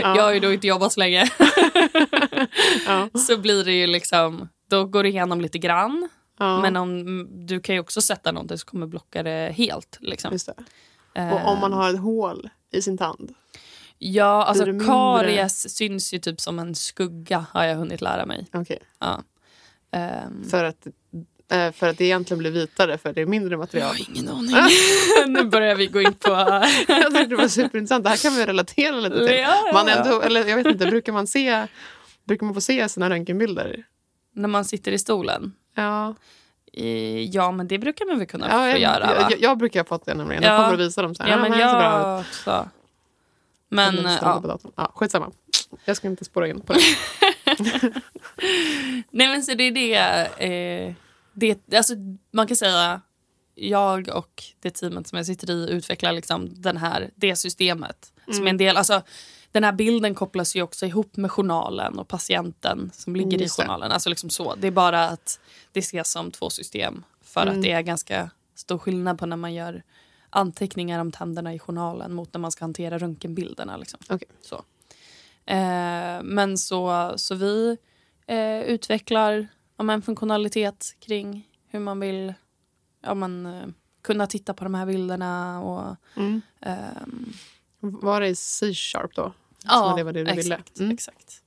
Ja. 0.02 0.16
Jag 0.16 0.24
har 0.24 0.34
ju 0.34 0.40
då 0.40 0.54
inte 0.54 0.68
jobbat 0.68 0.94
så 0.94 1.00
länge. 1.00 1.30
Ja. 2.86 3.10
så 3.20 3.38
blir 3.38 3.64
det 3.64 3.72
ju 3.72 3.88
liksom, 3.88 4.50
då 4.70 4.86
går 4.86 5.04
det 5.04 5.10
igenom 5.10 5.42
lite 5.42 5.58
grann. 5.58 6.10
Ja, 6.40 6.62
Men 6.62 6.76
om, 6.78 7.28
du 7.48 7.60
kan 7.60 7.76
ju 7.76 7.82
också 7.82 8.02
sätta 8.02 8.32
någonting 8.32 8.58
som 8.58 8.68
kommer 8.68 8.88
blocka 8.88 9.24
det 9.24 9.54
helt. 9.58 9.98
Liksom. 10.02 10.38
det. 10.46 11.20
Eh, 11.22 11.34
Och 11.34 11.52
om 11.52 11.60
man 11.60 11.74
har 11.74 11.90
ett 11.90 12.00
hål 12.00 12.50
i 12.72 12.82
sin 12.82 12.98
tand? 12.98 13.34
Ja, 13.98 14.46
alltså 14.46 14.66
karies 14.66 15.76
syns 15.76 16.14
ju 16.14 16.20
typ 16.20 16.42
som 16.42 16.60
en 16.60 16.76
skugga 16.76 17.46
har 17.52 17.64
jag 17.64 17.76
hunnit 17.76 18.02
lära 18.02 18.26
mig. 18.26 18.48
Okej. 18.54 18.80
Ja. 19.00 19.24
Ehm, 19.92 20.50
För, 20.50 20.64
att, 20.64 20.88
eh, 21.52 21.72
för 21.72 21.90
att 21.90 21.98
det 21.98 22.06
egentligen 22.06 22.40
blir 22.40 22.52
vitare 22.52 22.98
för 22.98 23.14
det 23.14 23.22
är 23.22 23.26
mindre 23.26 23.52
jag 23.54 23.60
material. 23.60 23.88
har 23.88 24.10
ingen 24.10 24.30
aning. 24.30 24.56
nu 25.28 25.44
börjar 25.44 25.76
vi 25.76 25.88
gå 25.88 26.02
in 26.02 26.14
på... 26.14 26.30
jag 26.88 27.04
tyckte 27.04 27.26
det 27.26 27.36
var 27.36 27.48
superintressant. 27.48 28.04
Det 28.04 28.10
här 28.10 28.18
kan 28.18 28.36
vi 28.36 28.46
relatera 28.46 28.96
lite 29.00 29.28
till. 29.28 29.38
Ja, 29.38 29.62
ja, 29.66 29.74
Man 29.74 29.90
ändå, 29.90 30.22
eller 30.22 30.46
jag 30.46 30.56
vet 30.56 30.66
inte, 30.68 30.86
brukar 30.86 31.14
man 31.14 31.28
se 31.28 31.68
Brukar 32.24 32.46
man 32.46 32.54
få 32.54 32.62
se 32.62 32.90
sina 32.90 33.10
röntgenbilder? 33.10 33.84
När 34.36 34.48
man 34.48 34.66
sitter 34.66 34.92
i 34.92 35.00
stolen. 35.00 35.54
Ja, 35.76 36.16
Ja, 37.32 37.52
men 37.52 37.68
det 37.68 37.80
brukar 37.80 38.06
man 38.06 38.18
väl 38.18 38.28
kunna 38.28 38.48
ja 38.48 38.54
få 38.54 38.68
jag, 38.68 38.80
göra, 38.80 39.06
va? 39.06 39.28
jag, 39.30 39.42
jag 39.42 39.58
brukar 39.58 39.80
ha 39.80 39.86
fått 39.86 40.06
det 40.06 40.14
nämligen. 40.14 40.44
Ja. 40.44 40.50
Jag 40.50 40.58
kommer 40.58 40.74
att 40.74 40.80
visa 40.80 41.02
dem 41.02 41.16
sen. 41.16 41.28
ja, 41.28 41.38
men 41.38 41.52
ser 41.52 41.58
bra 41.58 41.84
jag 41.84 42.20
också. 42.20 42.70
Men, 43.70 43.96
ja. 43.96 44.40
på 44.42 44.48
datorn. 44.48 44.72
Ja, 44.76 44.92
skitsamma. 44.96 45.32
Jag 45.86 45.98
ska 45.98 46.08
inte 46.08 46.26
spåra 46.26 46.48
in 46.48 46.62
på 46.62 46.74
det. 46.74 46.80
Nej, 49.12 49.28
men 49.28 49.44
så 49.44 49.54
det 49.54 49.64
är 49.64 49.72
det. 49.72 49.96
Eh, 50.44 50.94
det 51.34 51.76
alltså, 51.76 51.94
man 52.32 52.48
kan 52.48 52.58
säga 52.58 53.02
jag 53.56 54.10
och 54.10 54.44
det 54.60 54.70
teamet 54.70 55.08
som 55.08 55.18
jag 55.18 55.26
sitter 55.26 55.52
i 55.52 55.70
utvecklar 55.70 56.12
liksom 56.12 56.62
den 56.62 56.78
här, 56.78 57.12
det 57.16 57.36
systemet. 57.36 58.14
Som 58.32 58.46
är 58.46 58.50
en 58.50 58.58
del, 58.58 58.78
alltså, 58.78 59.02
den 59.56 59.64
här 59.64 59.72
bilden 59.72 60.16
kopplas 60.16 60.56
ju 60.56 60.62
också 60.62 60.86
ihop 60.86 61.18
med 61.18 61.32
journalen 61.32 62.00
och 62.00 62.08
patienten 62.08 62.92
som 62.94 63.16
ligger 63.16 63.38
Just 63.38 63.60
i 63.60 63.62
det. 63.62 63.66
journalen. 63.68 63.92
Alltså 63.92 64.10
liksom 64.10 64.30
så. 64.30 64.56
Det 64.56 64.68
är 64.68 64.72
bara 64.72 65.08
att 65.10 65.40
det 65.72 65.80
ses 65.80 66.12
som 66.12 66.32
två 66.32 66.50
system 66.50 67.04
för 67.22 67.42
Mm. 67.42 67.56
att 67.56 67.62
det 67.62 67.72
är 67.72 67.82
ganska 67.82 68.30
stor 68.56 68.78
skillnad 68.78 69.20
på 69.20 69.26
när 69.26 69.38
man 69.38 69.54
gör 69.54 69.84
anteckningar 70.30 71.00
om 71.00 71.12
tänderna 71.12 71.54
i 71.54 71.60
journalen 71.60 72.14
mot 72.14 72.34
när 72.34 72.40
man 72.40 72.52
ska 72.52 72.64
hantera 72.64 72.98
röntgenbilderna. 72.98 73.78
Liksom. 73.78 74.00
Okej. 74.10 74.28
Så. 74.42 74.56
Eh, 75.46 76.24
men 76.24 76.58
så, 76.58 77.14
så 77.18 77.36
vi 77.36 77.78
eh, 78.28 78.60
utvecklar 78.62 79.48
ja, 79.78 79.84
men 79.84 80.02
funktionalitet 80.02 80.96
kring 81.00 81.48
hur 81.68 81.80
man 81.80 82.00
vill 82.00 82.34
ja, 83.02 83.14
men, 83.14 83.46
eh, 83.46 83.68
kunna 84.02 84.28
titta 84.28 84.54
på 84.54 84.64
de 84.64 84.74
här 84.76 84.86
bilderna. 84.86 85.62
Och, 85.62 85.96
Mm. 86.16 86.42
ehm, 86.62 87.34
Var 87.80 88.22
det 88.22 88.36
C-sharp 88.36 89.16
då? 89.16 89.34
Ja, 89.68 89.94
det 89.98 90.04
var 90.04 90.14
det 90.14 90.24
du 90.24 90.36
ville? 90.36 90.56
exakt. 90.56 90.80
Mm. 90.80 90.92
exakt. 90.92 91.42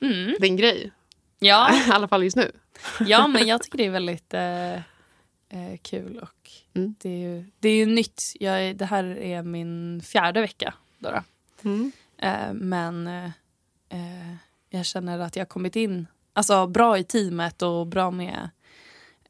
Mm. 0.00 0.34
En 0.40 0.56
grej. 0.56 0.90
Ja, 1.38 1.74
I 1.88 1.90
alla 1.90 2.08
fall 2.08 2.24
just 2.24 2.36
nu. 2.36 2.52
ja, 3.00 3.26
men 3.26 3.46
jag 3.46 3.62
tycker 3.62 3.78
det 3.78 3.86
är 3.86 3.90
väldigt 3.90 4.34
eh, 4.34 4.74
eh, 4.74 5.78
kul. 5.82 6.18
Och 6.18 6.50
Mm. 6.74 6.94
det, 6.98 7.08
är 7.08 7.18
ju, 7.18 7.44
det 7.58 7.68
är 7.68 7.76
ju 7.76 7.86
nytt. 7.86 8.22
Jag, 8.40 8.76
det 8.76 8.84
här 8.84 9.04
är 9.04 9.42
min 9.42 10.02
fjärde 10.04 10.40
vecka. 10.40 10.74
Då, 10.98 11.10
då. 11.10 11.22
Mm. 11.70 11.92
Eh, 12.18 12.52
men 12.52 13.06
eh, 13.06 13.24
eh, 13.88 14.34
jag 14.70 14.86
känner 14.86 15.18
att 15.18 15.36
jag 15.36 15.40
har 15.40 15.46
kommit 15.48 15.76
in 15.76 16.06
alltså, 16.32 16.66
bra 16.66 16.98
i 16.98 17.04
teamet 17.04 17.62
och 17.62 17.86
bra 17.86 18.10
med 18.10 18.50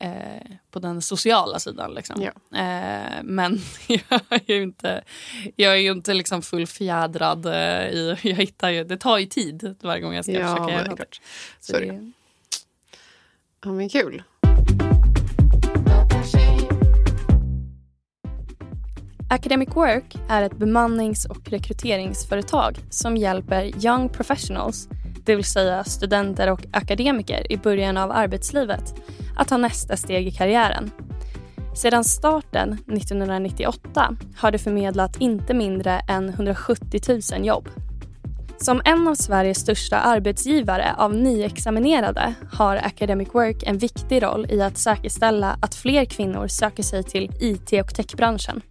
eh, 0.00 0.52
på 0.70 0.78
den 0.78 1.02
sociala 1.02 1.58
sidan. 1.58 1.94
Liksom. 1.94 2.22
Ja. 2.22 2.58
Eh, 2.58 3.22
men 3.22 3.58
jag 3.88 4.20
är 4.30 4.50
ju 4.50 4.62
inte, 4.62 5.04
jag 5.56 5.72
är 5.72 5.76
ju 5.78 5.90
inte 5.90 6.14
liksom 6.14 6.42
fullfjädrad 6.42 7.46
eh, 7.46 7.88
i... 7.88 8.16
Jag 8.22 8.34
hittar 8.36 8.70
ju, 8.70 8.84
det 8.84 8.96
tar 8.96 9.18
ju 9.18 9.26
tid 9.26 9.76
varje 9.82 10.00
gång 10.02 10.14
jag 10.14 10.24
ska 10.24 10.32
Ja, 10.32 10.56
försöka 10.56 10.72
göra 10.72 10.90
något. 10.90 11.20
Så 11.60 11.72
det- 11.72 12.12
Ja, 13.64 13.70
men 13.70 13.88
kul. 13.88 14.22
Academic 19.30 19.68
Work 19.76 20.16
är 20.28 20.42
ett 20.42 20.56
bemannings 20.58 21.24
och 21.24 21.48
rekryteringsföretag 21.50 22.76
som 22.90 23.16
hjälper 23.16 23.84
young 23.86 24.08
professionals, 24.08 24.88
det 25.24 25.36
vill 25.36 25.44
säga 25.44 25.84
studenter 25.84 26.50
och 26.50 26.60
akademiker 26.72 27.52
i 27.52 27.56
början 27.56 27.96
av 27.96 28.10
arbetslivet, 28.12 28.94
att 29.38 29.48
ta 29.48 29.56
nästa 29.56 29.96
steg 29.96 30.26
i 30.26 30.30
karriären. 30.30 30.90
Sedan 31.74 32.04
starten 32.04 32.72
1998 32.72 34.16
har 34.36 34.50
det 34.50 34.58
förmedlat 34.58 35.16
inte 35.20 35.54
mindre 35.54 36.00
än 36.08 36.28
170 36.28 37.00
000 37.32 37.46
jobb. 37.46 37.68
Som 38.60 38.82
en 38.84 39.08
av 39.08 39.14
Sveriges 39.14 39.58
största 39.58 39.96
arbetsgivare 39.96 40.94
av 40.98 41.14
nyexaminerade 41.14 42.34
har 42.52 42.76
Academic 42.76 43.28
Work 43.32 43.62
en 43.62 43.78
viktig 43.78 44.22
roll 44.22 44.46
i 44.50 44.62
att 44.62 44.78
säkerställa 44.78 45.58
att 45.62 45.74
fler 45.74 46.04
kvinnor 46.04 46.46
söker 46.46 46.82
sig 46.82 47.02
till 47.02 47.30
IT 47.40 47.72
och 47.72 47.94
techbranschen. 47.94 48.62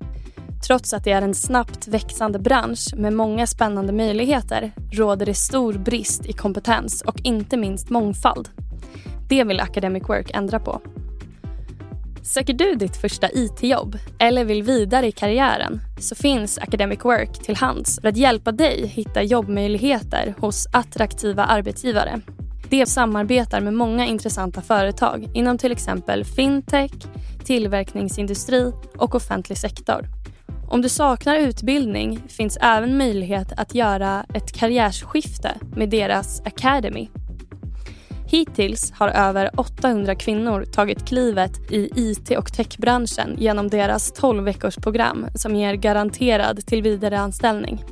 Trots 0.67 0.93
att 0.93 1.03
det 1.03 1.11
är 1.11 1.21
en 1.21 1.35
snabbt 1.35 1.87
växande 1.87 2.39
bransch 2.39 2.93
med 2.97 3.13
många 3.13 3.47
spännande 3.47 3.93
möjligheter 3.93 4.71
råder 4.91 5.25
det 5.25 5.33
stor 5.33 5.73
brist 5.73 6.25
i 6.25 6.33
kompetens 6.33 7.01
och 7.01 7.19
inte 7.23 7.57
minst 7.57 7.89
mångfald. 7.89 8.49
Det 9.29 9.43
vill 9.43 9.59
Academic 9.59 10.03
Work 10.09 10.31
ändra 10.33 10.59
på. 10.59 10.81
Söker 12.21 12.53
du 12.53 12.75
ditt 12.75 12.97
första 12.97 13.29
IT-jobb 13.33 13.97
eller 14.19 14.45
vill 14.45 14.63
vidare 14.63 15.07
i 15.07 15.11
karriären 15.11 15.81
så 15.99 16.15
finns 16.15 16.57
Academic 16.57 16.99
Work 17.05 17.33
till 17.33 17.55
hands 17.55 17.99
för 18.01 18.07
att 18.07 18.17
hjälpa 18.17 18.51
dig 18.51 18.87
hitta 18.87 19.23
jobbmöjligheter 19.23 20.33
hos 20.39 20.67
attraktiva 20.71 21.43
arbetsgivare. 21.43 22.21
Det 22.69 22.85
samarbetar 22.85 23.61
med 23.61 23.73
många 23.73 24.05
intressanta 24.05 24.61
företag 24.61 25.27
inom 25.33 25.57
till 25.57 25.71
exempel 25.71 26.25
fintech, 26.25 26.91
tillverkningsindustri 27.43 28.73
och 28.97 29.15
offentlig 29.15 29.57
sektor. 29.57 30.05
Om 30.69 30.81
du 30.81 30.89
saknar 30.89 31.37
utbildning 31.37 32.19
finns 32.27 32.57
även 32.61 32.97
möjlighet 32.97 33.53
att 33.57 33.75
göra 33.75 34.25
ett 34.33 34.51
karriärsskifte 34.53 35.51
med 35.75 35.89
deras 35.89 36.41
Academy. 36.41 37.09
Hittills 38.29 38.91
har 38.91 39.09
över 39.09 39.59
800 39.59 40.15
kvinnor 40.15 40.65
tagit 40.65 41.07
klivet 41.07 41.71
i 41.71 41.89
IT 41.95 42.37
och 42.37 42.53
techbranschen 42.53 43.35
genom 43.37 43.67
deras 43.67 44.11
12 44.11 44.43
veckors 44.43 44.75
program 44.75 45.25
som 45.35 45.55
ger 45.55 45.73
garanterad 45.73 46.65
tillvidareanställning. 46.65 47.83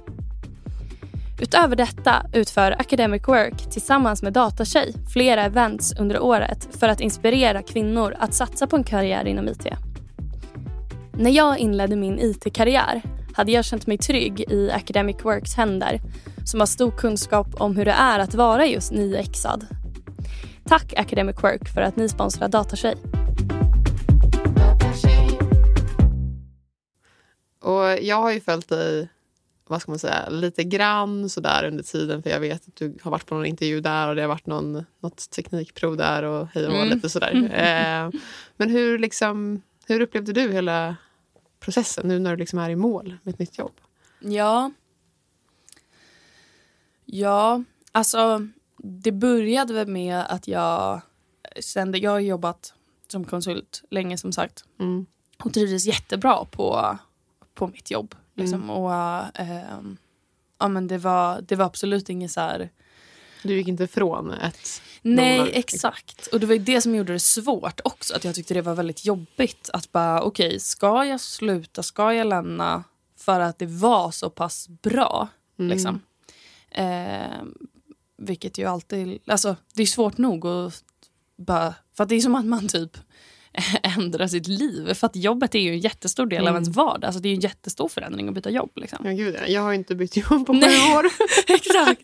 Utöver 1.41 1.75
detta 1.75 2.25
utför 2.33 2.71
Academic 2.71 3.27
Work 3.27 3.71
tillsammans 3.71 4.23
med 4.23 4.33
Datatjej 4.33 4.93
flera 5.13 5.43
events 5.43 5.93
under 5.99 6.19
året 6.19 6.67
för 6.79 6.89
att 6.89 7.01
inspirera 7.01 7.61
kvinnor 7.61 8.15
att 8.19 8.33
satsa 8.33 8.67
på 8.67 8.75
en 8.75 8.83
karriär 8.83 9.25
inom 9.25 9.47
IT. 9.47 9.67
När 11.13 11.31
jag 11.31 11.57
inledde 11.57 11.95
min 11.95 12.19
IT-karriär 12.19 13.01
hade 13.33 13.51
jag 13.51 13.65
känt 13.65 13.87
mig 13.87 13.97
trygg 13.97 14.39
i 14.39 14.71
Academic 14.71 15.15
Works 15.23 15.55
händer 15.55 16.01
som 16.45 16.59
har 16.59 16.67
stor 16.67 16.91
kunskap 16.91 17.47
om 17.61 17.77
hur 17.77 17.85
det 17.85 17.91
är 17.91 18.19
att 18.19 18.35
vara 18.35 18.65
just 18.65 18.91
nyexad. 18.91 19.84
Tack 20.67 20.93
Academic 20.97 21.43
Work 21.43 21.73
för 21.73 21.81
att 21.81 21.95
ni 21.95 22.09
sponsrar 22.09 22.47
Datatjej. 22.47 22.95
Och 27.61 27.83
jag 28.01 28.15
har 28.15 28.31
ju 28.31 28.41
följt 28.41 28.69
dig 28.69 29.09
vad 29.67 29.81
ska 29.81 29.91
man 29.91 29.99
säga, 29.99 30.29
lite 30.29 30.63
grann 30.63 31.29
sådär 31.29 31.67
under 31.67 31.83
tiden 31.83 32.23
för 32.23 32.29
jag 32.29 32.39
vet 32.39 32.67
att 32.67 32.75
du 32.75 32.97
har 33.01 33.11
varit 33.11 33.25
på 33.25 33.35
någon 33.35 33.45
intervju 33.45 33.81
där 33.81 34.09
och 34.09 34.15
det 34.15 34.21
har 34.21 34.29
varit 34.29 34.45
någon, 34.45 34.85
något 34.99 35.29
teknikprov 35.29 35.97
där 35.97 36.23
och 36.23 36.47
hej 36.47 36.67
och 36.67 36.75
mm. 36.75 36.89
lite 36.89 37.09
sådär. 37.09 37.33
Eh, 37.53 38.21
men 38.57 38.69
hur, 38.69 38.99
liksom, 38.99 39.61
hur 39.87 40.01
upplevde 40.01 40.33
du 40.33 40.51
hela 40.51 40.95
processen 41.59 42.07
nu 42.07 42.19
när 42.19 42.31
du 42.31 42.37
liksom 42.37 42.59
är 42.59 42.69
i 42.69 42.75
mål 42.75 43.17
med 43.23 43.33
ett 43.33 43.39
nytt 43.39 43.57
jobb? 43.57 43.73
Ja. 44.19 44.71
Ja, 47.05 47.63
alltså 47.91 48.47
det 48.77 49.11
började 49.11 49.73
väl 49.73 49.87
med 49.87 50.25
att 50.29 50.47
jag 50.47 51.01
kände, 51.59 51.97
jag 51.97 52.11
har 52.11 52.19
jobbat 52.19 52.73
som 53.07 53.25
konsult 53.25 53.83
länge 53.89 54.17
som 54.17 54.31
sagt. 54.31 54.63
Mm. 54.79 55.05
Och 55.43 55.53
trivdes 55.53 55.85
jättebra 55.85 56.45
på, 56.45 56.97
på 57.53 57.67
mitt 57.67 57.91
jobb. 57.91 58.15
Liksom. 58.33 58.63
Mm. 58.63 58.69
Och, 58.69 58.93
äh, 59.39 59.79
ja, 60.59 60.67
men 60.67 60.87
det, 60.87 60.97
var, 60.97 61.41
det 61.41 61.55
var 61.55 61.65
absolut 61.65 62.09
inget 62.09 62.31
så 62.31 62.41
här... 62.41 62.69
Du 63.43 63.57
gick 63.57 63.67
inte 63.67 63.87
från 63.87 64.31
ett... 64.31 64.81
Nej, 65.01 65.37
någon... 65.37 65.47
exakt. 65.53 66.27
Och 66.27 66.39
det 66.39 66.45
var 66.45 66.55
det 66.55 66.81
som 66.81 66.95
gjorde 66.95 67.13
det 67.13 67.19
svårt 67.19 67.79
också. 67.83 68.15
Att 68.15 68.23
Jag 68.23 68.35
tyckte 68.35 68.53
det 68.53 68.61
var 68.61 68.75
väldigt 68.75 69.05
jobbigt 69.05 69.69
att 69.73 69.91
bara, 69.91 70.21
okej, 70.21 70.47
okay, 70.47 70.59
ska 70.59 71.05
jag 71.05 71.21
sluta, 71.21 71.83
ska 71.83 72.13
jag 72.13 72.27
lämna 72.27 72.83
för 73.17 73.39
att 73.39 73.59
det 73.59 73.65
var 73.65 74.11
så 74.11 74.29
pass 74.29 74.67
bra? 74.67 75.27
Mm. 75.59 75.69
Liksom. 75.69 76.01
Eh, 76.71 77.43
vilket 78.17 78.57
ju 78.57 78.65
alltid, 78.65 79.19
alltså 79.27 79.55
det 79.73 79.81
är 79.81 79.87
svårt 79.87 80.17
nog 80.17 80.47
att 80.47 80.83
bara, 81.37 81.73
för 81.97 82.05
det 82.05 82.15
är 82.15 82.19
som 82.19 82.35
att 82.35 82.45
man 82.45 82.67
typ 82.67 82.97
ändra 83.97 84.27
sitt 84.27 84.47
liv. 84.47 84.93
För 84.93 85.07
att 85.07 85.15
jobbet 85.15 85.55
är 85.55 85.59
ju 85.59 85.71
en 85.71 85.79
jättestor 85.79 86.25
del 86.25 86.39
mm. 86.39 86.49
av 86.49 86.55
ens 86.55 86.75
vardag. 86.75 87.05
Alltså 87.07 87.21
det 87.21 87.29
är 87.29 87.33
en 87.33 87.39
jättestor 87.39 87.87
förändring 87.87 88.27
att 88.27 88.33
byta 88.33 88.49
jobb. 88.49 88.71
Liksom. 88.75 88.99
Ja, 89.05 89.11
gud, 89.11 89.37
jag 89.47 89.61
har 89.61 89.73
inte 89.73 89.95
bytt 89.95 90.17
jobb 90.17 90.47
på 90.47 90.53
sju 90.53 90.93
år. 90.95 91.05
Exakt. 91.47 92.01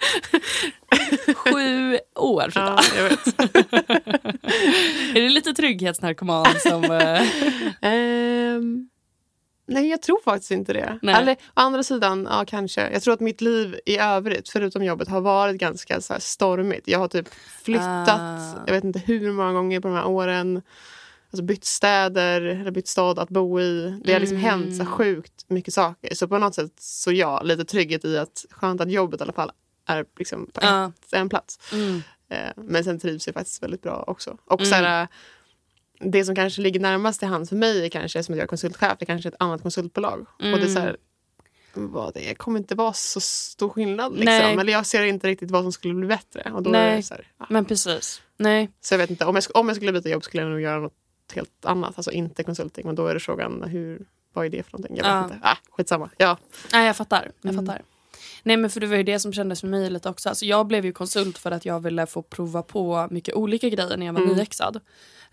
sju 1.35 1.97
år. 2.15 2.51
Ja, 2.55 2.81
jag 2.97 3.03
vet. 3.03 3.27
är 5.15 5.21
det 5.21 5.29
lite 5.29 5.53
trygghetsnarkoman 5.53 6.45
som... 6.59 6.83
um, 7.81 8.90
nej, 9.73 9.89
jag 9.89 10.01
tror 10.01 10.19
faktiskt 10.23 10.51
inte 10.51 10.73
det. 10.73 10.99
Nej. 11.01 11.15
Eller 11.15 11.33
å 11.33 11.37
andra 11.53 11.83
sidan, 11.83 12.27
ja 12.29 12.45
kanske. 12.47 12.89
Jag 12.89 13.01
tror 13.01 13.13
att 13.13 13.19
mitt 13.19 13.41
liv 13.41 13.79
i 13.85 13.97
övrigt, 13.97 14.49
förutom 14.49 14.83
jobbet, 14.83 15.07
har 15.07 15.21
varit 15.21 15.57
ganska 15.57 16.01
så 16.01 16.15
stormigt. 16.19 16.87
Jag 16.87 16.99
har 16.99 17.07
typ 17.07 17.27
flyttat, 17.63 18.19
ah. 18.19 18.53
jag 18.65 18.73
vet 18.73 18.83
inte 18.83 18.99
hur 18.99 19.31
många 19.31 19.53
gånger 19.53 19.79
på 19.79 19.87
de 19.87 19.97
här 19.97 20.07
åren 20.07 20.61
alltså 21.31 21.43
bytt 21.43 21.65
städer 21.65 22.41
eller 22.41 22.71
bytt 22.71 22.87
stad 22.87 23.19
att 23.19 23.29
bo 23.29 23.59
i. 23.59 23.99
Det 24.03 24.13
har 24.13 24.19
liksom 24.19 24.37
mm. 24.37 24.49
hänt 24.49 24.77
så 24.77 24.85
sjukt 24.85 25.45
mycket 25.47 25.73
saker. 25.73 26.15
Så 26.15 26.27
på 26.27 26.37
något 26.37 26.55
sätt 26.55 26.73
så 26.79 27.11
ja, 27.11 27.41
lite 27.41 27.65
trygghet 27.65 28.05
i 28.05 28.17
att 28.17 28.45
skönt 28.49 28.81
att 28.81 28.91
jobbet 28.91 29.19
i 29.19 29.23
alla 29.23 29.33
fall 29.33 29.51
är 29.85 30.05
liksom 30.19 30.49
på 30.53 30.61
uh. 30.61 30.85
ett, 30.85 31.13
en 31.13 31.29
plats. 31.29 31.59
Mm. 31.73 32.01
Eh, 32.29 32.51
men 32.55 32.83
sen 32.83 32.99
trivs 32.99 33.27
jag 33.27 33.33
faktiskt 33.33 33.63
väldigt 33.63 33.81
bra 33.81 34.03
också. 34.07 34.37
Och 34.45 34.67
så 34.67 34.75
här, 34.75 34.83
mm. 34.83 35.07
Det 36.03 36.25
som 36.25 36.35
kanske 36.35 36.61
ligger 36.61 36.79
närmast 36.79 37.19
till 37.19 37.27
hands 37.27 37.49
för 37.49 37.55
mig 37.55 37.85
är 37.85 37.89
kanske 37.89 38.23
som 38.23 38.33
att 38.33 38.37
jag 38.37 38.43
är 38.43 38.47
konsultchef, 38.47 38.97
det 38.99 39.03
är 39.03 39.05
kanske 39.05 39.29
ett 39.29 39.35
annat 39.39 39.61
konsultbolag. 39.61 40.19
Och 40.19 40.59
det 40.59 40.63
är 40.63 40.67
så 40.67 40.79
här, 40.79 40.97
mm. 41.75 41.91
vad 41.91 42.13
det 42.13 42.35
kommer 42.35 42.59
inte 42.59 42.75
vara 42.75 42.93
så 42.93 43.19
stor 43.19 43.69
skillnad. 43.69 44.13
Liksom. 44.13 44.59
Eller 44.59 44.71
jag 44.71 44.85
ser 44.85 45.03
inte 45.03 45.27
riktigt 45.27 45.51
vad 45.51 45.63
som 45.63 45.71
skulle 45.71 45.93
bli 45.93 46.07
bättre. 46.07 46.51
Och 46.53 46.63
då 46.63 46.69
Nej, 46.69 46.91
är 46.91 46.95
det 46.95 47.03
så 47.03 47.13
här, 47.13 47.27
ja. 47.37 47.45
men 47.49 47.65
precis. 47.65 48.21
Nej. 48.37 48.69
Så 48.81 48.93
jag 48.93 48.99
vet 48.99 49.09
inte, 49.09 49.25
om 49.25 49.35
jag, 49.35 49.43
om 49.53 49.67
jag 49.67 49.75
skulle 49.75 49.91
byta 49.91 50.09
jobb 50.09 50.23
skulle 50.23 50.43
jag 50.43 50.51
nog 50.51 50.61
göra 50.61 50.79
något 50.79 50.93
helt 51.33 51.65
annat, 51.65 51.93
alltså 51.97 52.11
inte 52.11 52.43
konsulting. 52.43 52.85
Men 52.85 52.95
då 52.95 53.07
är 53.07 53.13
det 53.13 53.19
frågan, 53.19 53.63
hur, 53.63 54.05
vad 54.33 54.45
är 54.45 54.49
det 54.49 54.63
för 54.63 54.71
någonting? 54.71 54.97
Jag 54.97 55.03
vet 55.03 55.11
ja. 55.11 55.23
inte. 55.23 55.37
Ah, 55.41 55.57
skitsamma. 55.71 56.09
Ja. 56.17 56.37
Nej, 56.73 56.87
jag 56.87 56.95
fattar. 56.95 57.31
Jag 57.41 57.53
mm. 57.53 57.65
Nej 58.43 58.57
men 58.57 58.69
för 58.69 58.79
det 58.79 58.87
var 58.87 58.95
ju 58.95 59.03
det 59.03 59.19
som 59.19 59.33
kändes 59.33 59.61
för 59.61 59.67
mig 59.67 59.89
lite 59.89 60.09
också. 60.09 60.29
Alltså, 60.29 60.45
jag 60.45 60.67
blev 60.67 60.85
ju 60.85 60.91
konsult 60.91 61.37
för 61.37 61.51
att 61.51 61.65
jag 61.65 61.79
ville 61.79 62.05
få 62.05 62.21
prova 62.21 62.63
på 62.63 63.07
mycket 63.11 63.35
olika 63.35 63.69
grejer 63.69 63.97
när 63.97 64.05
jag 64.05 64.13
var 64.13 64.21
mm. 64.21 64.35
nyexad. 64.35 64.79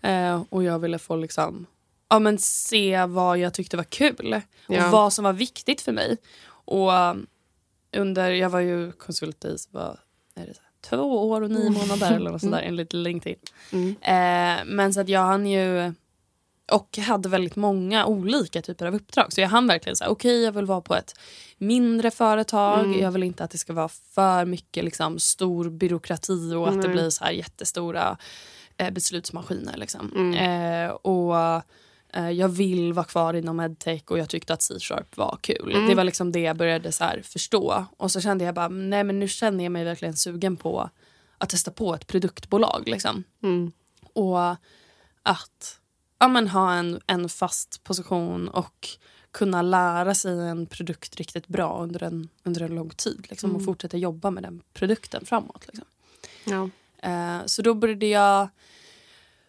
Eh, 0.01 0.43
och 0.49 0.63
jag 0.63 0.79
ville 0.79 0.99
få 0.99 1.15
liksom 1.15 1.65
ja, 2.09 2.19
men 2.19 2.37
se 2.37 3.05
vad 3.05 3.37
jag 3.37 3.53
tyckte 3.53 3.77
var 3.77 3.83
kul 3.83 4.41
och 4.67 4.73
ja. 4.75 4.89
vad 4.91 5.13
som 5.13 5.23
var 5.23 5.33
viktigt 5.33 5.81
för 5.81 5.91
mig. 5.91 6.17
Och 6.49 6.91
um, 6.91 7.27
under, 7.97 8.31
jag 8.31 8.49
var 8.49 8.59
ju 8.59 8.91
konsult 8.91 9.45
i 9.45 9.57
vad 9.71 9.97
är 10.35 10.45
det, 10.45 10.53
två 10.89 11.29
år 11.29 11.41
och 11.41 11.51
nio 11.51 11.69
månader 11.69 12.15
eller 12.15 12.31
något 12.31 12.41
sånt 12.41 12.53
där, 12.53 12.61
enligt 12.67 12.93
LinkedIn. 12.93 13.39
Mm. 13.71 13.95
Eh, 14.01 14.65
men 14.65 14.93
så 14.93 15.01
att 15.01 15.09
jag 15.09 15.21
hann 15.21 15.45
ju 15.45 15.93
och 16.71 16.97
hade 16.97 17.29
väldigt 17.29 17.55
många 17.55 18.05
olika 18.05 18.61
typer 18.61 18.85
av 18.85 18.95
uppdrag. 18.95 19.33
Så 19.33 19.41
jag 19.41 19.47
hann 19.47 19.67
verkligen 19.67 19.95
säga 19.95 20.09
okej 20.09 20.31
okay, 20.31 20.43
jag 20.43 20.51
vill 20.51 20.65
vara 20.65 20.81
på 20.81 20.95
ett 20.95 21.19
mindre 21.57 22.11
företag. 22.11 22.85
Mm. 22.85 22.99
Jag 22.99 23.11
vill 23.11 23.23
inte 23.23 23.43
att 23.43 23.51
det 23.51 23.57
ska 23.57 23.73
vara 23.73 23.89
för 23.89 24.45
mycket 24.45 24.83
liksom, 24.83 25.19
stor 25.19 25.69
byråkrati 25.69 26.53
och 26.53 26.67
att 26.67 26.73
mm. 26.73 26.85
det 26.85 26.89
blir 26.89 27.09
så 27.09 27.23
här 27.23 27.31
jättestora 27.31 28.17
eh, 28.77 28.91
beslutsmaskiner. 28.91 29.77
Liksom. 29.77 30.11
Mm. 30.15 30.33
Eh, 30.33 30.91
och 30.91 31.63
Eh, 32.13 32.29
jag 32.29 32.49
vill 32.49 32.93
vara 32.93 33.05
kvar 33.05 33.33
inom 33.33 33.59
edtech 33.59 34.03
och 34.07 34.19
jag 34.19 34.29
tyckte 34.29 34.53
att 34.53 34.61
C-sharp 34.61 35.17
var 35.17 35.37
kul. 35.41 35.71
Mm. 35.71 35.87
Det 35.87 35.95
var 35.95 36.03
liksom 36.03 36.31
det 36.31 36.39
jag 36.39 36.57
började 36.57 36.91
så 36.91 37.09
förstå. 37.23 37.85
Och 37.97 38.11
så 38.11 38.21
kände 38.21 38.45
jag 38.45 38.55
bara, 38.55 38.67
nej 38.67 39.03
men 39.03 39.19
nu 39.19 39.27
känner 39.27 39.63
jag 39.63 39.71
mig 39.71 39.83
verkligen 39.83 40.15
sugen 40.15 40.57
på 40.57 40.89
att 41.37 41.49
testa 41.49 41.71
på 41.71 41.93
ett 41.93 42.07
produktbolag. 42.07 42.83
Liksom. 42.85 43.23
Mm. 43.43 43.71
Och 44.13 44.55
att 45.23 45.78
ja, 46.19 46.27
men 46.27 46.47
ha 46.47 46.73
en, 46.73 47.01
en 47.07 47.29
fast 47.29 47.83
position 47.83 48.47
och 48.47 48.87
kunna 49.31 49.61
lära 49.61 50.15
sig 50.15 50.47
en 50.47 50.65
produkt 50.65 51.15
riktigt 51.15 51.47
bra 51.47 51.83
under 51.83 52.03
en, 52.03 52.29
under 52.43 52.61
en 52.61 52.75
lång 52.75 52.89
tid. 52.89 53.27
Liksom, 53.29 53.49
mm. 53.49 53.59
Och 53.59 53.65
fortsätta 53.65 53.97
jobba 53.97 54.31
med 54.31 54.43
den 54.43 54.61
produkten 54.73 55.25
framåt. 55.25 55.67
Liksom. 55.67 55.85
Ja. 56.43 56.69
Uh, 57.05 57.45
så 57.45 57.61
då 57.61 57.73
började 57.73 58.05
jag 58.05 58.49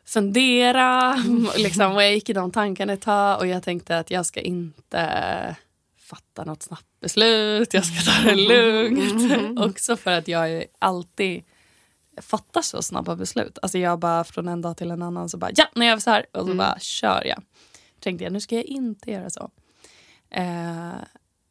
fundera. 0.05 1.15
liksom, 1.57 1.93
och 1.93 2.03
jag 2.03 2.15
gick 2.15 2.29
i 2.29 2.33
de 2.33 2.53
tankarna 2.53 2.93
ett 2.93 3.01
tag 3.01 3.39
och 3.39 3.47
jag 3.47 3.63
tänkte 3.63 3.99
att 3.99 4.11
jag 4.11 4.27
ska 4.27 4.41
inte 4.41 5.57
fatta 5.99 6.45
något 6.45 6.63
snabbt 6.63 7.01
beslut. 7.01 7.75
Jag 7.75 7.85
ska 7.85 8.13
ta 8.13 8.31
det 8.31 8.35
lugnt. 8.35 9.33
Mm. 9.33 9.59
Också 9.69 9.97
för 9.97 10.11
att 10.11 10.29
jag 10.29 10.65
alltid 10.79 11.43
fattar 12.21 12.63
så 12.63 12.83
snabba 12.83 13.17
beslut. 13.17 13.59
Alltså 13.63 13.79
jag 13.79 13.99
bara 13.99 14.25
från 14.25 14.49
en 14.49 14.63
dag 14.63 14.77
till 14.77 14.91
en 14.91 15.03
annan 15.03 15.29
så 15.29 15.37
bara 15.37 15.51
ja, 15.55 15.67
nu 15.75 15.87
gör 15.87 15.95
vi 15.95 16.01
så 16.01 16.11
här. 16.11 16.27
Och 16.33 16.41
så 16.41 16.45
mm. 16.45 16.57
bara 16.57 16.79
kör 16.79 17.25
jag. 17.27 17.43
Tänkte 18.01 18.25
jag, 18.25 18.33
nu 18.33 18.41
ska 18.41 18.55
jag 18.55 18.65
inte 18.65 19.11
göra 19.11 19.31
så. 19.31 19.51
Eh, 20.31 20.95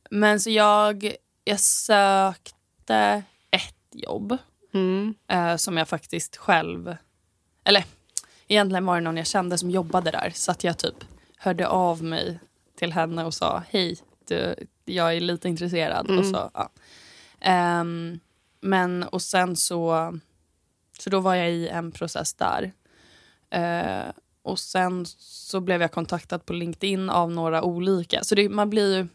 men 0.09 0.39
så 0.39 0.49
jag, 0.49 1.15
jag 1.43 1.59
sökte 1.59 3.23
ett 3.51 3.75
jobb 3.91 4.37
mm. 4.73 5.13
eh, 5.27 5.55
som 5.55 5.77
jag 5.77 5.87
faktiskt 5.87 6.37
själv, 6.37 6.97
eller 7.63 7.85
Egentligen 8.51 8.85
var 8.85 8.95
det 8.95 9.01
någon 9.01 9.17
jag 9.17 9.27
kände 9.27 9.57
som 9.57 9.71
jobbade 9.71 10.11
där 10.11 10.31
så 10.35 10.51
att 10.51 10.63
jag 10.63 10.77
typ 10.77 11.05
hörde 11.37 11.67
av 11.67 12.03
mig 12.03 12.39
till 12.75 12.93
henne 12.93 13.25
och 13.25 13.33
sa 13.33 13.63
hej, 13.69 13.97
du, 14.27 14.55
jag 14.85 15.15
är 15.15 15.21
lite 15.21 15.49
intresserad. 15.49 16.09
Mm. 16.09 16.19
Och 16.19 16.25
så, 16.25 16.51
ja. 16.53 16.69
Ehm, 17.39 18.19
men 18.61 19.03
och 19.03 19.21
sen 19.21 19.55
så, 19.55 20.13
så 21.01 21.09
då 21.09 21.19
var 21.19 21.35
jag 21.35 21.51
i 21.51 21.67
en 21.67 21.91
process 21.91 22.33
där. 22.33 22.71
Eh, 23.51 24.11
och 24.43 24.59
sen 24.59 25.05
så 25.19 25.59
blev 25.59 25.81
jag 25.81 25.91
kontaktad 25.91 26.39
på 26.45 26.53
LinkedIn 26.53 27.09
av 27.09 27.31
några 27.31 27.63
olika. 27.63 28.23
Så 28.23 28.35
det, 28.35 28.49
man 28.49 28.69
blir 28.69 28.97
ju 28.97 29.07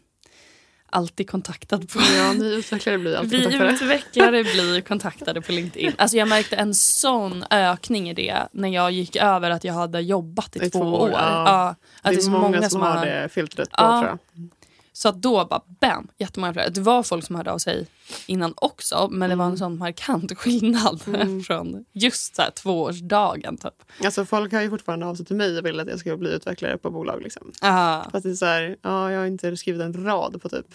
alltid 0.89 1.29
kontaktad 1.29 1.77
på... 1.89 1.99
Ja, 2.17 2.33
ni 2.33 2.45
utvecklare 2.53 2.97
blir 2.97 3.15
alltid 3.15 3.31
Vi 3.39 3.43
kontaktade. 3.43 3.73
utvecklare 3.73 4.43
blir 4.43 4.81
kontaktade 4.81 5.41
på 5.41 5.51
LinkedIn. 5.51 5.93
Alltså 5.97 6.17
jag 6.17 6.27
märkte 6.27 6.55
en 6.55 6.73
sån 6.73 7.45
ökning 7.49 8.09
i 8.09 8.13
det 8.13 8.47
när 8.51 8.69
jag 8.69 8.91
gick 8.91 9.15
över 9.15 9.49
att 9.49 9.63
jag 9.63 9.73
hade 9.73 10.01
jobbat 10.01 10.55
i, 10.55 10.59
I 10.65 10.69
två, 10.69 10.79
två 10.79 10.85
år. 10.87 10.99
år, 10.99 11.09
ja. 11.11 11.43
Ja, 11.45 11.75
att 12.01 12.11
det 12.13 12.17
är 12.17 12.21
så 12.21 12.29
många, 12.31 12.69
som 12.69 12.81
har 12.81 13.05
det 13.05 13.29
filtret 13.29 13.69
på 13.69 13.75
Ja. 13.77 14.01
tror 14.01 14.19
jag. 14.33 14.49
Så 14.97 15.09
att 15.09 15.21
då 15.21 15.45
bara 15.45 15.61
bam, 15.81 16.07
jättemånga 16.17 16.53
fler. 16.53 16.69
Det 16.69 16.81
var 16.81 17.03
folk 17.03 17.25
som 17.25 17.35
hörde 17.35 17.51
av 17.51 17.57
sig 17.57 17.87
innan 18.27 18.53
också 18.57 19.07
men 19.11 19.29
det 19.29 19.35
var 19.35 19.45
en 19.45 19.57
sån 19.57 19.77
markant 19.77 20.37
skillnad 20.37 21.01
Mm. 21.07 21.43
från 21.43 21.85
just 21.93 22.35
så 22.35 22.41
här 22.41 22.51
tvåårsdagen. 22.51 23.57
Typ. 23.57 23.73
Alltså 24.03 24.25
folk 24.25 24.53
har 24.53 24.61
ju 24.61 24.69
fortfarande 24.69 25.05
av 25.05 25.15
sig 25.15 25.25
till 25.25 25.35
mig 25.35 25.57
och 25.57 25.65
vill 25.65 25.79
att 25.79 25.87
jag 25.87 25.99
ska 25.99 26.17
bli 26.17 26.29
utvecklare 26.29 26.77
på 26.77 26.89
bolag. 26.89 27.21
Liksom. 27.21 27.51
Ah. 27.61 28.03
Fast 28.11 28.23
det 28.23 28.29
är 28.29 28.33
så 28.35 28.45
här, 28.45 28.75
ja, 28.81 29.11
jag 29.11 29.19
har 29.19 29.25
inte 29.25 29.57
skrivit 29.57 29.81
en 29.81 30.05
rad 30.05 30.41
på 30.41 30.49
typ 30.49 30.65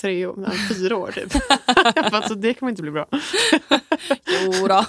tre 0.00 0.26
år, 0.26 0.50
fyra 0.74 0.96
år 0.96 1.12
typ. 1.12 1.32
Jag 1.94 2.10
bara, 2.10 2.28
så 2.28 2.34
det 2.34 2.54
kommer 2.54 2.70
inte 2.70 2.82
bli 2.82 2.90
bra. 2.90 3.06
Jo 4.44 4.66
då. 4.68 4.84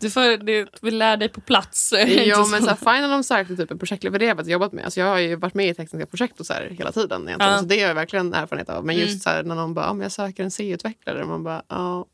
du 0.00 0.10
får, 0.10 0.36
du, 0.44 0.66
vi 0.82 0.90
lär 0.90 1.16
dig 1.16 1.28
på 1.28 1.40
plats. 1.40 1.92
Ja, 2.06 2.46
men 2.50 2.60
så- 2.60 2.66
så 2.66 2.68
här, 2.68 2.76
Final 2.76 3.12
on 3.12 3.24
Site 3.24 3.52
är 3.52 3.56
typ 3.56 3.70
en 3.70 3.78
projektledare. 3.78 4.22
Har 4.22 4.28
jag 4.28 4.36
faktiskt 4.36 4.52
jobbat 4.52 4.72
med. 4.72 4.84
Alltså, 4.84 5.00
jag 5.00 5.06
har 5.06 5.18
ju 5.18 5.36
varit 5.36 5.54
med 5.54 5.68
i 5.68 5.74
tekniska 5.74 6.06
projekt 6.06 6.40
och 6.40 6.46
så 6.46 6.52
här 6.52 6.68
hela 6.78 6.92
tiden. 6.92 7.28
Egentligen. 7.28 7.52
Ja. 7.52 7.58
Så 7.58 7.64
det 7.64 7.80
har 7.80 7.88
jag 7.88 7.94
verkligen 7.94 8.34
erfarenhet 8.34 8.68
av. 8.68 8.84
Men 8.86 8.96
just 8.96 9.08
Mm. 9.08 9.20
så 9.20 9.30
här, 9.30 9.42
när 9.42 9.54
någon 9.54 9.74
bara, 9.74 9.92
men 9.92 10.02
jag 10.02 10.12
söker 10.12 10.44
en 10.44 10.50
C-utvecklare. 10.50 11.24
Man 11.24 11.44
bara, 11.44 11.62
ja. 11.68 12.06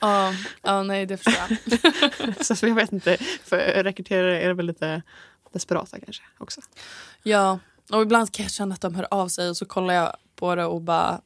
Ja, 0.00 0.34
ja, 0.62 0.82
nej 0.82 1.06
det 1.06 1.16
förstår 1.16 1.34
jag. 1.48 2.46
Så 2.46 2.66
jag 2.66 2.74
vet 2.74 2.92
inte. 2.92 3.16
För 3.44 3.58
rekryterare 3.82 4.40
är 4.40 4.54
väl 4.54 4.66
lite 4.66 5.02
desperata 5.52 6.00
kanske 6.04 6.22
också. 6.38 6.60
Ja, 7.22 7.58
och 7.90 8.02
ibland 8.02 8.32
kan 8.32 8.42
jag 8.44 8.52
känna 8.52 8.74
att 8.74 8.80
de 8.80 8.94
hör 8.94 9.06
av 9.10 9.28
sig 9.28 9.48
och 9.50 9.56
så 9.56 9.64
kollar 9.66 9.94
jag 9.94 10.16
på 10.36 10.54
det 10.54 10.64
och 10.64 10.80
bara 10.80 11.20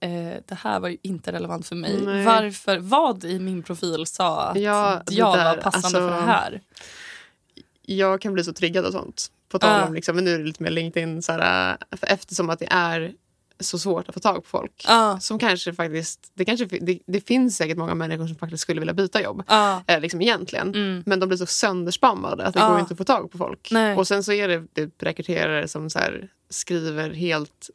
eh, 0.00 0.34
det 0.46 0.54
här 0.60 0.80
var 0.80 0.88
ju 0.88 0.96
inte 1.02 1.32
relevant 1.32 1.66
för 1.66 1.76
mig. 1.76 2.00
Nej. 2.04 2.24
Varför? 2.24 2.78
Vad 2.78 3.24
i 3.24 3.38
min 3.38 3.62
profil 3.62 4.06
sa 4.06 4.40
att 4.42 4.58
Ja, 4.60 5.02
jag 5.10 5.26
var 5.26 5.36
där, 5.36 5.56
passande 5.56 5.86
alltså- 5.86 5.98
för 5.98 6.10
det 6.26 6.32
här? 6.32 6.60
Jag 7.82 8.20
kan 8.20 8.32
bli 8.32 8.44
så 8.44 8.52
triggad 8.52 8.84
och 8.84 8.92
sånt. 8.92 9.30
På 9.48 9.58
tal 9.58 9.88
om, 9.88 9.94
liksom, 9.94 10.14
men 10.16 10.24
nu 10.24 10.34
är 10.34 10.38
det 10.38 10.44
lite 10.44 10.62
mer 10.62 10.70
LinkedIn. 10.70 11.22
Så 11.22 11.32
här, 11.32 11.76
för 11.96 12.06
eftersom 12.06 12.50
att 12.50 12.58
det 12.58 12.68
är 12.70 13.12
så 13.60 13.78
svårt 13.78 14.08
att 14.08 14.14
få 14.14 14.20
tag 14.20 14.34
på 14.44 14.48
folk. 14.48 14.84
Ja, 14.88 15.18
Som 15.20 15.38
kanske 15.38 15.74
faktiskt, 15.74 16.30
det, 16.34 16.44
kanske, 16.44 16.64
det, 16.66 16.98
det 17.06 17.20
finns 17.28 17.56
säkert 17.56 17.76
många 17.78 17.94
människor 17.94 18.26
som 18.26 18.36
faktiskt 18.36 18.62
skulle 18.62 18.80
vilja 18.80 18.94
byta 18.94 19.22
jobb. 19.22 19.42
ja, 19.48 19.82
Eh, 19.86 20.00
liksom 20.00 20.20
egentligen. 20.22 20.68
mm, 20.74 21.02
Men 21.06 21.20
de 21.20 21.26
blir 21.28 21.38
så 21.38 21.46
sönderspammade 21.46 22.44
att 22.46 22.54
det 22.54 22.60
Ja. 22.60 22.68
går 22.68 22.80
inte 22.80 22.92
att 22.94 22.98
få 22.98 23.04
tag 23.04 23.30
på 23.32 23.38
folk. 23.38 23.68
Nej. 23.70 23.96
Och 23.96 24.06
sen 24.08 24.24
så 24.24 24.32
är 24.32 24.48
det 24.48 24.74
typ 24.74 25.02
rekryterare 25.02 25.68
som 25.68 25.90
så 25.90 25.98
här 25.98 26.28
skriver 26.50 27.10
helt 27.10 27.70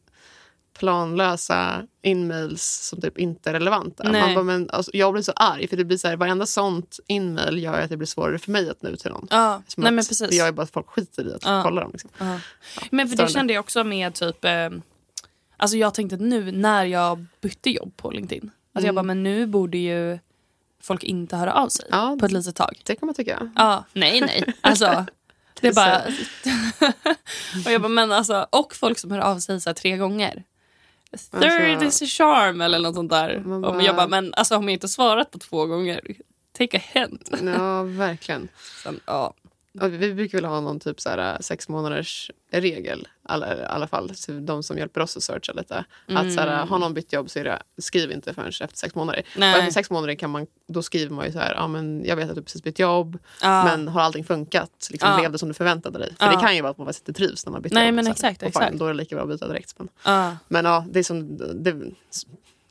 planlösa 0.80 1.84
inmails 2.02 2.64
som 2.90 3.02
typ 3.02 3.18
inte 3.18 3.50
är 3.50 3.54
relevanta. 3.54 4.04
Nej. 4.10 4.22
Man 4.22 4.34
bara, 4.36 4.44
men, 4.44 4.70
alltså, 4.70 4.92
jag 4.94 5.14
blir 5.14 5.24
så 5.24 5.32
arg 5.36 5.68
för 5.68 5.78
det 5.78 5.86
blir 5.86 5.98
så 5.98 6.08
här, 6.08 6.16
varenda 6.18 6.46
sånt 6.46 7.00
inmail 7.08 7.64
gör 7.64 7.82
att 7.82 7.90
det 7.90 7.98
blir 7.98 8.08
svårare 8.08 8.40
för 8.40 8.52
mig 8.52 8.70
att 8.70 8.82
nå 8.82 8.90
ut 8.90 9.00
till 9.00 9.12
någon. 9.12 9.28
ja. 9.30 9.62
Nej, 9.78 9.92
men 9.92 10.06
precis. 10.06 10.30
Det 10.30 10.36
gör 10.36 10.46
ju 10.46 10.52
bara 10.52 10.62
att 10.62 10.72
folk 10.72 10.88
skiter 10.90 11.28
i 11.28 11.34
att 11.34 11.46
Ja. 11.46 11.62
kolla 11.64 11.82
dem. 11.82 11.90
Liksom. 11.92 12.10
Ja. 12.18 12.40
Men 12.92 13.08
för 13.08 13.18
det 13.18 13.28
kände 13.32 13.54
jag 13.54 13.60
också 13.62 13.84
med 13.84 14.14
typ... 14.14 14.46
Eh, 14.46 14.70
alltså 15.58 15.78
jag 15.78 15.94
tänkte 15.94 16.16
att 16.16 16.22
nu 16.22 16.52
när 16.52 16.86
jag 16.86 17.26
bytte 17.42 17.70
jobb 17.70 17.98
på 17.98 18.12
LinkedIn. 18.12 18.52
Alltså 18.74 18.88
jag 18.88 18.94
Mm. 18.94 18.96
bara, 18.96 19.04
men 19.04 19.24
nu 19.24 19.46
borde 19.48 19.78
ju 19.78 20.20
folk 20.82 21.04
inte 21.04 21.36
höra 21.36 21.54
av 21.54 21.70
sig 21.70 21.86
Ja, 21.92 22.18
på 22.20 22.26
ett 22.26 22.32
litet 22.32 22.56
tag. 22.56 22.82
Det 22.86 22.96
kan 22.96 23.06
man 23.06 23.16
tycka. 23.16 23.52
Ja, 23.56 23.86
nej 23.94 24.22
nej. 24.22 24.54
Alltså, 24.62 25.06
det 25.62 25.68
är 25.68 25.74
bara... 25.74 26.02
och 27.66 27.72
jag 27.72 27.82
bara, 27.82 27.88
men 27.90 28.12
alltså, 28.12 28.48
och 28.50 28.76
folk 28.76 29.00
som 29.00 29.12
hör 29.12 29.20
av 29.20 29.40
sig 29.40 29.62
så 29.62 29.74
tre 29.74 29.98
gånger. 29.98 30.44
Third 31.32 31.44
Alltså- 31.84 31.86
is 31.88 32.02
a 32.02 32.06
charm 32.24 32.62
eller 32.62 32.80
något 32.80 32.96
sånt 32.96 33.12
där. 33.12 33.40
Bara- 33.62 33.84
jag 33.84 33.96
bara, 33.96 34.08
men 34.08 34.34
alltså 34.34 34.56
har 34.56 34.62
man 34.62 34.70
inte 34.70 34.88
svarat 34.88 35.32
på 35.32 35.40
två 35.40 35.66
gånger, 35.66 36.02
take 36.58 36.78
a 36.78 36.82
hint. 36.94 37.30
Ja, 37.46 37.84
verkligen. 37.84 38.48
Sen, 38.84 39.00
ja. 39.06 39.34
Vi 39.82 40.14
brukar 40.14 40.38
väl 40.38 40.46
ha 40.46 40.62
någon 40.62 40.80
typ 40.80 41.02
så 41.02 41.10
här, 41.10 41.38
sex 41.42 41.70
månaders 41.70 42.32
regel. 42.52 43.08
Alla, 43.24 43.58
I 43.58 43.66
alla 43.66 43.88
fall 43.88 44.16
så 44.16 44.32
de 44.32 44.64
som 44.64 44.78
hjälper 44.78 45.02
oss 45.02 45.18
att 45.18 45.24
searcha 45.24 45.54
lite. 45.54 45.86
Att 46.08 46.34
så 46.34 46.40
här, 46.40 46.66
har 46.66 46.80
någon 46.80 46.94
bytt 46.94 47.14
jobb 47.14 47.30
så 47.30 47.44
det, 47.44 47.62
skriv 47.78 48.12
inte 48.12 48.34
förrän 48.34 48.48
efter 48.48 48.78
sex 48.78 48.96
månader. 48.96 49.20
Och 49.34 49.40
Nej. 49.40 49.60
efter 49.60 49.72
sex 49.72 49.90
månader 49.90 50.16
kan 50.16 50.30
man, 50.30 50.48
då 50.68 50.82
skriver 50.82 51.16
man 51.16 51.26
ju 51.26 51.32
så 51.32 51.40
här, 51.40 51.54
ja, 51.54 51.68
men 51.68 52.06
jag 52.06 52.16
vet 52.16 52.30
att 52.30 52.36
du 52.36 52.42
precis 52.42 52.64
bytt 52.64 52.80
jobb. 52.80 53.20
Ja. 53.42 53.64
Men 53.64 53.88
har 53.88 54.02
allting 54.02 54.24
funkat? 54.24 54.88
Liksom, 54.92 55.10
Ja. 55.10 55.18
Blev 55.20 55.32
det 55.32 55.38
som 55.40 55.48
du 55.48 55.54
förväntade 55.54 56.00
dig? 56.00 56.14
För 56.20 56.26
Ja. 56.26 56.32
det 56.32 56.42
kan 56.42 56.56
ju 56.56 56.62
vara 56.62 56.72
att 56.72 56.78
man 56.78 56.88
faktiskt 56.88 57.08
inte 57.08 57.18
trivs 57.20 57.46
när 57.46 57.52
man 57.52 57.62
byter 57.62 57.74
Nej, 57.74 57.86
jobb. 57.86 57.96
men 57.96 58.08
exakt, 58.08 58.42
Och 58.42 58.48
exakt. 58.48 58.66
Fan, 58.66 58.78
då 58.78 58.86
är 58.86 58.90
det 58.90 58.98
lika 58.98 59.16
bra 59.16 59.24
att 59.24 59.30
byta 59.30 59.48
direkt. 59.48 59.76
Men, 59.78 59.90
men 60.48 60.66
ja, 60.66 60.86
det 60.90 61.00
är 61.00 61.04
som 61.04 61.38
det, 61.64 61.82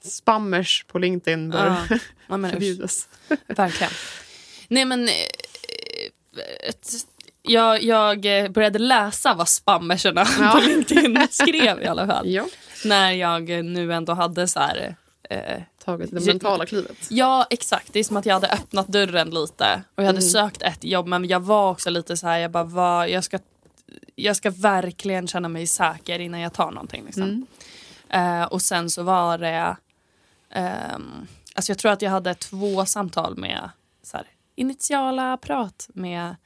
spammers 0.04 0.84
på 0.88 0.98
LinkedIn 0.98 1.50
bör 1.50 1.76
förbjudas. 2.50 3.08
Verkligen. 3.46 3.92
Nej 4.68 4.84
men... 4.84 5.08
eh, 6.36 6.68
ett- 6.68 6.92
Jag, 7.42 7.82
jag 7.82 8.26
eh, 8.44 8.48
började 8.48 8.78
läsa 8.78 9.34
vad 9.34 9.48
spammerserna 9.48 10.24
Ja. 10.40 10.50
på 10.54 10.58
LinkedIn 10.60 11.18
skrev 11.30 11.82
i 11.82 11.86
alla 11.86 12.06
fall. 12.06 12.28
Ja, 12.30 12.46
När 12.84 13.10
jag 13.12 13.48
nu 13.64 13.92
ändå 13.92 14.12
hade 14.14 14.48
så 14.48 14.60
här... 14.60 14.96
Eh, 15.30 15.62
tagit 15.84 16.10
det 16.12 16.26
mentala 16.26 16.66
klivet. 16.66 16.96
ja, 17.08 17.46
exakt. 17.50 17.92
Det 17.92 17.98
är 18.00 18.04
som 18.04 18.16
att 18.16 18.26
jag 18.26 18.34
hade 18.34 18.48
öppnat 18.48 18.88
dörren 18.88 19.30
lite. 19.30 19.82
Och 19.94 20.02
jag 20.02 20.06
hade 20.06 20.18
Mm. 20.18 20.30
sökt 20.30 20.62
ett 20.62 20.84
jobb 20.84 21.06
men 21.06 21.28
jag 21.28 21.40
var 21.40 21.70
också 21.70 21.90
lite 21.90 22.16
så 22.16 22.26
här, 22.26 22.38
jag 22.38 22.50
bara, 22.50 22.64
vad, 22.64 23.08
jag, 23.10 23.24
ska, 23.24 23.38
jag 24.14 24.36
ska 24.36 24.50
verkligen 24.50 25.28
känna 25.28 25.48
mig 25.48 25.66
säker 25.66 26.18
innan 26.18 26.40
jag 26.40 26.52
tar 26.52 26.70
någonting. 26.70 27.04
Liksom. 27.04 27.22
Mm. 27.22 27.46
Eh, 28.40 28.44
och 28.46 28.62
sen 28.62 28.90
så 28.90 29.02
var 29.02 29.38
det... 29.38 29.76
ehm, 30.50 31.26
alltså 31.54 31.70
jag 31.72 31.78
tror 31.78 31.92
att 31.92 32.02
jag 32.02 32.10
hade 32.10 32.34
två 32.34 32.86
samtal 32.86 33.36
med 33.36 33.70
så 34.02 34.16
här, 34.16 34.26
initiala 34.54 35.36
prat 35.36 35.88
med 35.94 36.36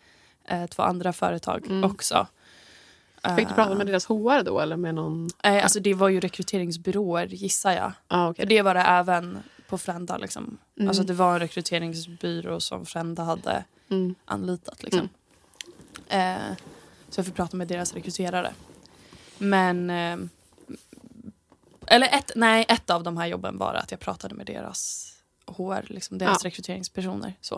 eh, 0.45 0.67
två 0.67 0.83
andra 0.83 1.13
företag 1.13 1.67
Mm. 1.67 1.85
också. 1.91 2.27
Fick 3.37 3.49
du 3.49 3.55
prata 3.55 3.75
med 3.75 3.87
deras 3.87 4.07
HR 4.07 4.43
då 4.43 4.61
eller 4.61 4.77
med 4.77 4.95
någon? 4.95 5.29
Eh, 5.43 5.63
alltså 5.63 5.81
det 5.81 5.95
var 5.95 6.09
ju 6.09 6.21
rekryteringsbyråer 6.21 7.27
gissar 7.27 7.73
jag. 7.73 7.93
Ah, 8.09 8.29
okay. 8.29 8.47
Det 8.47 8.63
var 8.63 8.75
det 8.75 8.81
även 8.81 9.39
på 9.69 9.79
Frända. 9.79 10.17
Liksom. 10.17 10.59
Mm. 10.77 10.89
Alltså 10.89 11.03
det 11.03 11.13
var 11.13 11.33
en 11.35 11.39
rekryteringsbyrå 11.41 12.61
som 12.61 12.87
Frända 12.87 13.23
hade 13.23 13.65
Mm. 13.91 14.15
anlitat. 14.25 14.83
Liksom. 14.83 15.09
Eh, 16.09 16.37
så 17.11 17.19
jag 17.19 17.27
fick 17.27 17.35
prata 17.35 17.57
med 17.57 17.69
deras 17.69 17.95
rekryterare. 17.95 18.53
Men... 19.39 19.91
Eh, 19.91 20.17
eller 21.87 22.07
ett, 22.15 22.31
nej, 22.37 22.65
ett 22.69 22.91
av 22.91 23.03
de 23.03 23.17
här 23.17 23.27
jobben 23.27 23.59
var 23.59 23.75
att 23.75 23.91
jag 23.91 24.01
pratade 24.01 24.35
med 24.35 24.47
deras 24.47 25.06
HR, 25.47 25.85
liksom 25.93 26.19
deras 26.19 26.45
Ja. 26.45 26.49
rekryteringspersoner. 26.49 27.33
Så. 27.41 27.55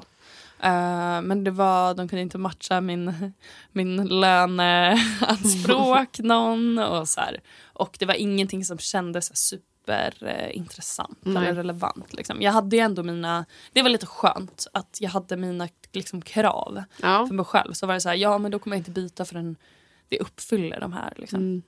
Eh, 0.63 1.21
men 1.23 1.45
det 1.45 1.51
var, 1.51 1.95
de 1.95 2.09
kunde 2.09 2.23
inte 2.23 2.39
matcha 2.39 2.81
min, 2.81 3.33
min 3.73 4.07
löneanspråk 4.07 6.19
någon. 6.23 6.79
Och, 6.79 7.09
så 7.09 7.21
här. 7.21 7.41
och 7.63 7.97
det 7.99 8.07
var 8.07 8.15
ingenting 8.15 8.65
som 8.65 8.79
kändes 8.79 9.37
superintressant 9.37 11.19
Nej. 11.23 11.37
eller 11.37 11.55
relevant. 11.55 12.13
Liksom. 12.13 12.43
Jag 12.43 12.53
hade 12.53 12.79
ändå 12.79 13.03
mina, 13.03 13.45
det 13.73 13.83
var 13.83 13.91
lite 13.91 14.07
skönt 14.07 14.67
att 14.73 14.99
jag 15.01 15.11
hade 15.11 15.37
mina 15.37 15.69
liksom, 15.93 16.23
krav 16.23 16.83
Ja. 17.03 17.27
för 17.27 17.35
mig 17.35 17.45
själv. 17.45 17.73
Så 17.73 17.87
var 17.87 17.95
det 17.95 18.01
så 18.01 18.09
här, 18.09 18.17
ja 18.17 18.39
men 18.39 18.51
då 18.51 18.59
kommer 18.59 18.77
jag 18.77 18.81
inte 18.81 18.91
byta 18.91 19.25
förrän 19.25 19.57
det 20.09 20.19
uppfyller 20.19 20.81
de 20.81 20.93
här. 20.93 21.13
Liksom. 21.17 21.39
Mm. 21.41 21.63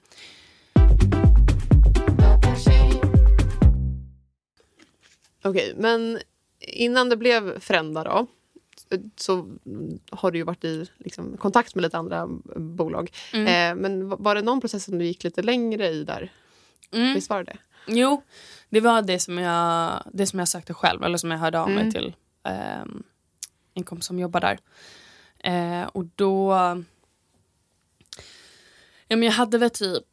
Okej, 5.42 5.74
men 5.76 6.18
innan 6.58 7.08
det 7.08 7.16
blev 7.16 7.60
Frända 7.60 8.04
då 8.04 8.26
så 9.16 9.48
har 10.10 10.30
du 10.30 10.38
ju 10.38 10.44
varit 10.44 10.64
i 10.64 10.86
liksom, 10.98 11.36
kontakt 11.36 11.74
med 11.74 11.82
lite 11.82 11.98
andra 11.98 12.26
bolag. 12.56 13.10
Mm. 13.32 13.46
Eh, 13.78 13.82
men 13.82 14.08
var- 14.08 14.34
det 14.34 14.42
någon 14.42 14.60
process 14.60 14.84
som 14.84 14.98
du 14.98 15.04
gick 15.04 15.24
lite 15.24 15.42
längre 15.42 15.88
i 15.88 16.04
där? 16.04 16.32
Mm. 16.92 17.14
Visst 17.14 17.30
var 17.30 17.44
det? 17.44 17.56
Jo, 17.86 18.22
det 18.68 18.80
var 18.80 19.02
det 19.02 19.18
som, 19.18 19.38
jag, 19.38 20.02
det 20.12 20.26
som 20.26 20.38
jag 20.38 20.48
sökte 20.48 20.74
själv, 20.74 21.02
eller 21.04 21.18
som 21.18 21.30
jag 21.30 21.38
hörde 21.38 21.60
av 21.60 21.68
Mm. 21.70 21.82
mig 21.82 21.92
till 21.92 22.14
ehm, 22.44 23.02
en 23.74 23.84
kompis 23.84 24.06
som 24.06 24.18
jobbar 24.18 24.40
där. 24.40 24.58
Eh, 25.38 25.86
och 25.86 26.04
då... 26.04 26.52
Ja, 29.08 29.16
men 29.16 29.22
jag 29.22 29.32
hade 29.32 29.58
väl 29.58 29.70
typ 29.70 30.02
eh, 30.02 30.09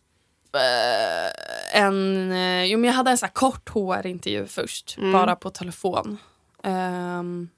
en... 1.72 2.32
Eh, 2.32 2.63
jo, 2.63 2.80
men 2.80 2.88
jag 2.88 2.93
hade 2.93 3.12
en 3.12 3.17
så 3.17 3.26
här 3.26 3.34
kort 3.34 3.70
HR-intervju 3.70 4.46
först, 4.48 4.98
Mm. 4.98 5.12
bara 5.12 5.36
på 5.36 5.50
telefon. 5.50 6.17
Ehm, 6.63 7.50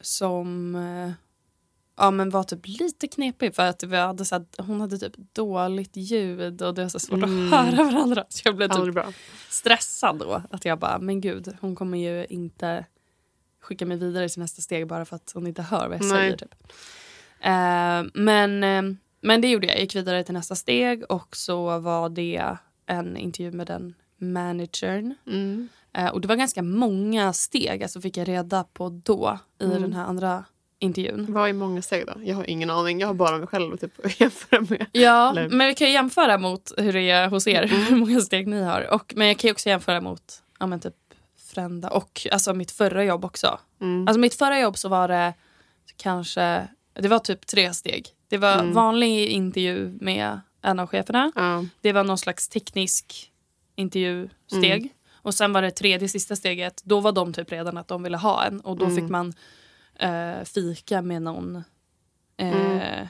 som... 0.00 0.74
Eh, 0.74 1.12
ja, 1.96 2.10
men 2.10 2.30
var 2.30 2.42
typ 2.42 2.60
lite 2.66 3.08
knepig 3.08 3.54
för 3.54 3.62
att 3.62 3.82
vi 3.82 3.96
hade 3.96 4.24
så 4.24 4.34
här, 4.34 4.46
hon 4.58 4.80
hade 4.80 4.98
typ 4.98 5.14
dåligt 5.32 5.96
ljud 5.96 6.62
och 6.62 6.74
det 6.74 6.82
var 6.82 6.88
så 6.88 6.98
svårt 6.98 7.22
mm. 7.22 7.52
att 7.52 7.60
höra 7.60 7.84
varandra. 7.84 8.24
Så 8.28 8.42
jag 8.44 8.56
blev 8.56 8.68
typ 8.68 9.14
stressad 9.48 10.18
då. 10.18 10.42
Att 10.50 10.64
jag 10.64 10.78
bara, 10.78 10.98
men 10.98 11.20
gud, 11.20 11.56
hon 11.60 11.76
kommer 11.76 11.98
ju 11.98 12.26
inte 12.26 12.84
skicka 13.60 13.86
mig 13.86 13.96
vidare 13.96 14.28
till 14.28 14.42
nästa 14.42 14.62
steg 14.62 14.86
bara 14.86 15.04
för 15.04 15.16
att 15.16 15.32
hon 15.34 15.46
inte 15.46 15.62
hör 15.62 15.88
vad 15.88 15.98
jag 15.98 16.04
Nej. 16.04 16.10
säger. 16.10 16.36
Typ. 16.36 16.54
Uh, 17.46 18.22
men, 18.22 18.64
uh, 18.64 18.96
men 19.20 19.40
det 19.40 19.48
gjorde 19.48 19.66
jag. 19.66 19.76
Jag 19.76 19.80
gick 19.80 19.96
vidare 19.96 20.24
till 20.24 20.34
nästa 20.34 20.54
steg 20.54 21.04
och 21.08 21.36
så 21.36 21.78
var 21.78 22.08
det 22.08 22.56
en 22.86 23.16
intervju 23.16 23.52
med 23.52 23.66
den 23.66 23.94
managern. 24.18 25.14
Mm. 25.26 25.68
Uh, 25.98 26.08
och 26.08 26.20
det 26.20 26.28
var 26.28 26.36
ganska 26.36 26.62
många 26.62 27.32
steg, 27.32 27.82
alltså 27.82 28.00
fick 28.00 28.16
jag 28.16 28.28
reda 28.28 28.64
på 28.64 28.88
då 28.88 29.38
i 29.60 29.64
mm. 29.64 29.82
den 29.82 29.92
här 29.92 30.04
andra 30.04 30.44
intervjun. 30.78 31.26
Vad 31.28 31.48
är 31.48 31.52
många 31.52 31.82
steg 31.82 32.06
då? 32.06 32.12
Jag 32.24 32.36
har 32.36 32.50
ingen 32.50 32.70
aning. 32.70 33.00
Jag 33.00 33.06
har 33.06 33.14
bara 33.14 33.38
mig 33.38 33.46
själv 33.46 33.76
typ, 33.76 34.04
att 34.04 34.20
jämföra 34.20 34.60
med. 34.60 34.86
Ja, 34.92 35.30
Eller... 35.30 35.48
men 35.48 35.66
vi 35.66 35.74
kan 35.74 35.92
jämföra 35.92 36.38
mot 36.38 36.72
hur 36.76 36.92
det 36.92 37.10
är 37.10 37.28
hos 37.28 37.46
er. 37.46 37.62
Mm. 37.62 37.84
Hur 37.84 37.96
många 37.96 38.20
steg 38.20 38.46
ni 38.46 38.62
har. 38.62 38.94
Och, 38.94 39.12
men 39.16 39.26
jag 39.28 39.38
kan 39.38 39.50
också 39.50 39.68
jämföra 39.68 40.00
mot 40.00 40.42
ja, 40.58 40.66
men 40.66 40.80
typ 40.80 40.94
Frända 41.54 41.90
och 41.90 42.26
alltså, 42.32 42.54
mitt 42.54 42.70
förra 42.70 43.04
jobb 43.04 43.24
också. 43.24 43.58
Mm. 43.80 44.08
Alltså 44.08 44.20
mitt 44.20 44.34
förra 44.34 44.60
jobb 44.60 44.78
så 44.78 44.88
var 44.88 45.08
det 45.08 45.34
kanske, 45.96 46.68
det 46.94 47.08
var 47.08 47.18
typ 47.18 47.46
tre 47.46 47.74
steg. 47.74 48.08
Det 48.30 48.38
var 48.38 48.58
mm. 48.58 48.72
vanlig 48.72 49.28
intervju 49.28 49.98
med 50.00 50.40
en 50.62 50.78
av 50.78 50.86
cheferna. 50.86 51.32
Mm. 51.36 51.70
Det 51.80 51.92
var 51.92 52.04
någon 52.04 52.18
slags 52.18 52.48
teknisk 52.48 53.32
intervjusteg. 53.76 54.80
Mm. 54.80 54.88
Och 55.12 55.34
sen 55.34 55.52
var 55.52 55.62
det 55.62 55.70
tredje 55.70 56.08
sista 56.08 56.36
steget. 56.36 56.82
Då 56.84 57.00
var 57.00 57.12
de 57.12 57.32
typ 57.32 57.52
redan 57.52 57.76
att 57.76 57.88
de 57.88 58.02
ville 58.02 58.16
ha 58.16 58.44
en. 58.44 58.60
Och 58.60 58.76
då 58.76 58.88
fick 58.88 58.98
mm. 58.98 59.12
man 59.12 59.32
eh, 59.94 60.44
fika 60.44 61.02
med 61.02 61.22
någon, 61.22 61.56
eh, 62.36 62.80
mm. 62.80 63.08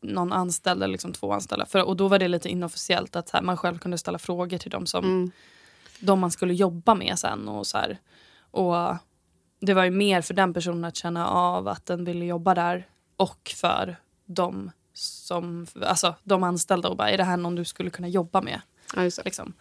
någon 0.00 0.32
anställd 0.32 0.82
eller 0.82 0.92
liksom 0.92 1.12
två 1.12 1.32
anställda. 1.32 1.66
För, 1.66 1.82
och 1.82 1.96
då 1.96 2.08
var 2.08 2.18
det 2.18 2.28
lite 2.28 2.48
inofficiellt 2.48 3.16
att 3.16 3.30
här, 3.30 3.42
man 3.42 3.56
själv 3.56 3.78
kunde 3.78 3.98
ställa 3.98 4.18
frågor 4.18 4.58
till 4.58 4.70
dem 4.70 4.86
som 4.86 5.04
mm. 5.04 5.30
de 6.00 6.20
man 6.20 6.30
skulle 6.30 6.54
jobba 6.54 6.94
med 6.94 7.18
sen. 7.18 7.48
Och, 7.48 7.66
så 7.66 7.78
här, 7.78 7.98
och 8.50 8.96
det 9.60 9.74
var 9.74 9.84
ju 9.84 9.90
mer 9.90 10.22
för 10.22 10.34
den 10.34 10.54
personen 10.54 10.84
att 10.84 10.96
känna 10.96 11.28
av 11.28 11.68
att 11.68 11.86
den 11.86 12.04
ville 12.04 12.24
jobba 12.24 12.54
där 12.54 12.86
och 13.16 13.52
för 13.56 13.96
de 14.28 14.70
som, 14.92 15.66
alltså 15.82 16.14
de 16.24 16.42
anställda 16.42 16.88
och 16.88 16.96
bara, 16.96 17.10
är 17.10 17.16
det 17.16 17.24
här 17.24 17.36
någon 17.36 17.54
du 17.54 17.64
skulle 17.64 17.90
kunna 17.90 18.08
jobba 18.08 18.40
med? 18.40 18.60
Ja, 18.96 19.02
liksom. 19.24 19.52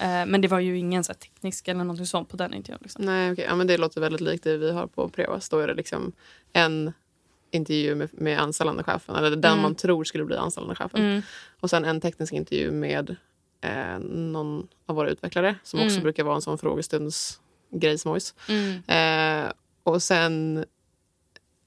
eh, 0.00 0.26
men 0.26 0.40
det 0.40 0.48
var 0.48 0.60
ju 0.60 0.78
ingen 0.78 1.04
så 1.04 1.12
här, 1.12 1.18
teknisk 1.18 1.68
eller 1.68 1.84
något 1.84 2.08
sånt 2.08 2.28
på 2.28 2.36
den 2.36 2.54
intervjun. 2.54 2.78
Liksom. 2.82 3.04
Nej, 3.04 3.32
okay. 3.32 3.44
ja, 3.44 3.54
men 3.54 3.66
det 3.66 3.78
låter 3.78 4.00
väldigt 4.00 4.20
likt 4.20 4.44
det 4.44 4.56
vi 4.56 4.72
har 4.72 4.86
på 4.86 5.08
Prevas. 5.08 5.48
Då 5.48 5.58
är 5.58 5.66
det 5.66 5.74
liksom 5.74 6.12
en 6.52 6.92
intervju 7.50 7.94
med, 7.94 8.08
med 8.12 8.40
anställande 8.40 8.82
chefen, 8.82 9.16
eller 9.16 9.30
den 9.30 9.44
mm. 9.52 9.62
man 9.62 9.74
tror 9.74 10.04
skulle 10.04 10.24
bli 10.24 10.36
anställande 10.36 10.74
chefen. 10.74 11.00
Mm. 11.00 11.22
Och 11.60 11.70
sen 11.70 11.84
en 11.84 12.00
teknisk 12.00 12.32
intervju 12.32 12.70
med 12.70 13.16
eh, 13.60 13.98
någon 13.98 14.68
av 14.86 14.96
våra 14.96 15.10
utvecklare 15.10 15.56
som 15.62 15.80
också 15.80 15.90
mm. 15.90 16.02
brukar 16.02 16.24
vara 16.24 16.34
en 16.34 16.42
sån 16.42 16.58
frågestundsgrejsmojs. 16.58 18.34
Mm. 18.48 18.82
Eh, 18.86 19.52
och 19.82 20.02
sen 20.02 20.64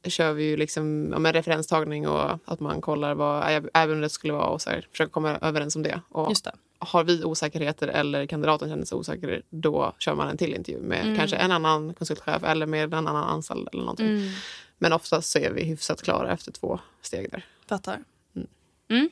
kör 0.04 0.34
vi 0.34 0.44
ju 0.44 0.58
liksom, 0.58 1.14
ja, 1.24 1.34
referenstagning 1.34 2.08
och 2.08 2.40
att 2.46 2.60
man 2.60 2.82
kollar 2.82 3.16
vad 3.16 3.52
erbjudandet 3.74 4.12
skulle 4.12 4.34
vara 4.34 4.48
och 4.48 4.62
så 4.62 4.70
här, 4.70 4.88
försöker 4.92 5.12
komma 5.12 5.38
överens 5.42 5.76
om 5.76 5.84
det. 5.84 6.02
Och 6.10 6.30
Just 6.30 6.44
det. 6.44 6.52
Har 6.80 7.04
vi 7.04 7.24
osäkerheter 7.24 7.88
eller 7.88 8.26
kandidaten 8.26 8.70
känner 8.70 8.86
sig 8.86 8.98
osäker 8.98 9.42
då 9.50 9.94
kör 10.00 10.16
man 10.16 10.30
en 10.30 10.38
till 10.38 10.54
intervju 10.54 10.82
med 10.82 11.06
mm. 11.06 11.18
kanske 11.18 11.38
en 11.38 11.52
annan 11.52 11.94
konsultchef 11.94 12.44
eller 12.44 12.66
med 12.66 12.94
en 12.94 13.08
annan 13.08 13.24
anställd 13.24 13.70
eller 13.74 13.82
någonting. 13.82 14.08
Mm. 14.08 14.30
Men 14.78 14.94
oftast 14.94 15.30
så 15.30 15.40
är 15.40 15.52
vi 15.52 15.64
hyfsat 15.64 16.02
klara 16.02 16.34
efter 16.34 16.52
två 16.52 16.80
steg 17.02 17.32
där. 17.32 17.46
Fattar. 17.68 18.04
Mm. 18.36 18.48
mm. 18.90 19.10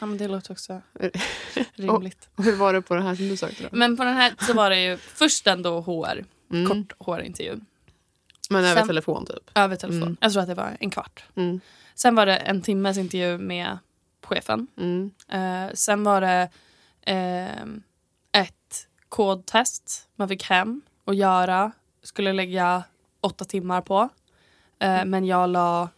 Ja, 0.00 0.06
men 0.06 0.18
det 0.18 0.28
låter 0.28 0.52
också 0.52 0.80
rimligt. 1.74 2.28
och, 2.34 2.38
och 2.38 2.44
hur 2.44 2.56
var 2.56 2.72
det 2.72 2.82
på 2.82 2.94
den 2.94 3.02
här 3.02 3.14
som 3.14 3.28
du 3.28 3.36
sökte? 3.36 3.62
Då? 3.62 3.68
Men 3.72 3.96
på 3.96 4.04
den 4.04 4.14
här 4.14 4.34
så 4.46 4.52
var 4.52 4.70
det 4.70 4.82
ju 4.82 4.96
först 4.96 5.46
ändå 5.46 5.80
HR, 5.80 6.24
mm. 6.52 6.68
kort 6.68 6.92
HR-intervju. 7.06 7.60
Men 8.50 8.64
över 8.64 8.80
Sen, 8.80 8.86
telefon 8.86 9.26
typ? 9.26 9.50
Över 9.54 9.76
telefon. 9.76 10.02
Mm. 10.02 10.16
Jag 10.20 10.32
tror 10.32 10.42
att 10.42 10.48
det 10.48 10.54
var 10.54 10.76
en 10.80 10.90
kvart. 10.90 11.24
Mm. 11.34 11.60
Sen 11.94 12.14
var 12.14 12.26
det 12.26 12.36
en 12.36 12.62
timmes 12.62 12.98
intervju 12.98 13.38
med 13.38 13.78
chefen. 14.22 14.66
Mm. 14.76 15.10
Uh, 15.34 15.74
sen 15.74 16.04
var 16.04 16.20
det 16.20 16.48
uh, 17.10 17.76
ett 18.32 18.88
kodtest 19.08 20.08
man 20.16 20.28
fick 20.28 20.44
hem 20.44 20.80
och 21.04 21.14
göra. 21.14 21.72
Skulle 22.02 22.32
lägga 22.32 22.84
åtta 23.20 23.44
timmar 23.44 23.80
på. 23.80 24.08
Uh, 24.84 25.04
men 25.04 25.24
jag 25.24 25.50
la 25.50 25.88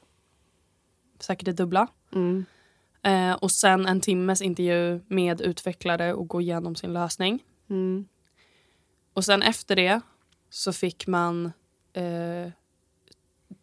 säkert 1.18 1.44
det 1.44 1.52
dubbla. 1.52 1.86
Mm. 2.12 2.44
och 3.40 3.50
sen 3.50 3.86
en 3.86 4.00
timmes 4.00 4.42
intervju 4.42 5.00
med 5.06 5.40
utvecklare 5.40 6.14
och 6.14 6.28
gå 6.28 6.40
igenom 6.40 6.76
sin 6.76 6.92
lösning. 6.92 7.44
Mm. 7.70 8.08
Och 9.14 9.24
sen 9.24 9.42
efter 9.42 9.76
det 9.76 10.00
så 10.50 10.72
fick 10.72 11.06
man 11.06 11.52
eh, 11.98 12.50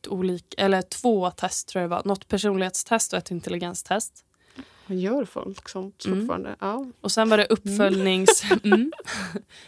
olika, 0.08 0.64
eller 0.64 0.82
två 0.82 1.32
test 1.32 1.68
tror 1.68 1.82
jag 1.82 1.92
det 1.92 1.96
var. 1.96 2.02
Något 2.06 2.28
personlighetstest 2.28 3.14
och 3.14 3.20
ett 3.20 3.32
intelligenstest. 3.32 4.26
Vad 4.88 4.98
gör 4.98 5.26
folk 5.26 5.70
sånt 5.70 6.06
mm. 6.06 6.20
fortfarande? 6.20 6.50
Mm. 6.50 6.58
Ja. 6.62 6.86
Och 7.02 7.12
sen 7.12 7.30
var 7.30 7.38
det 7.38 7.46
uppföljnings... 7.46 8.44
Mm. 8.64 8.92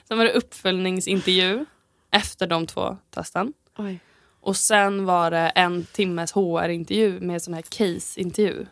sen 0.08 0.18
var 0.18 0.26
det 0.26 0.32
uppföljningsintervju 0.32 1.66
efter 2.12 2.48
de 2.48 2.68
två 2.68 2.98
testen. 3.10 3.54
Oj. 3.78 4.00
Och 4.42 4.58
sen 4.58 5.06
var 5.06 5.32
det 5.32 5.50
en 5.50 5.86
timmes 5.86 6.32
HR-intervju 6.32 7.20
med 7.20 7.42
sån 7.42 7.54
här 7.54 7.62
case-intervju. 7.62 8.66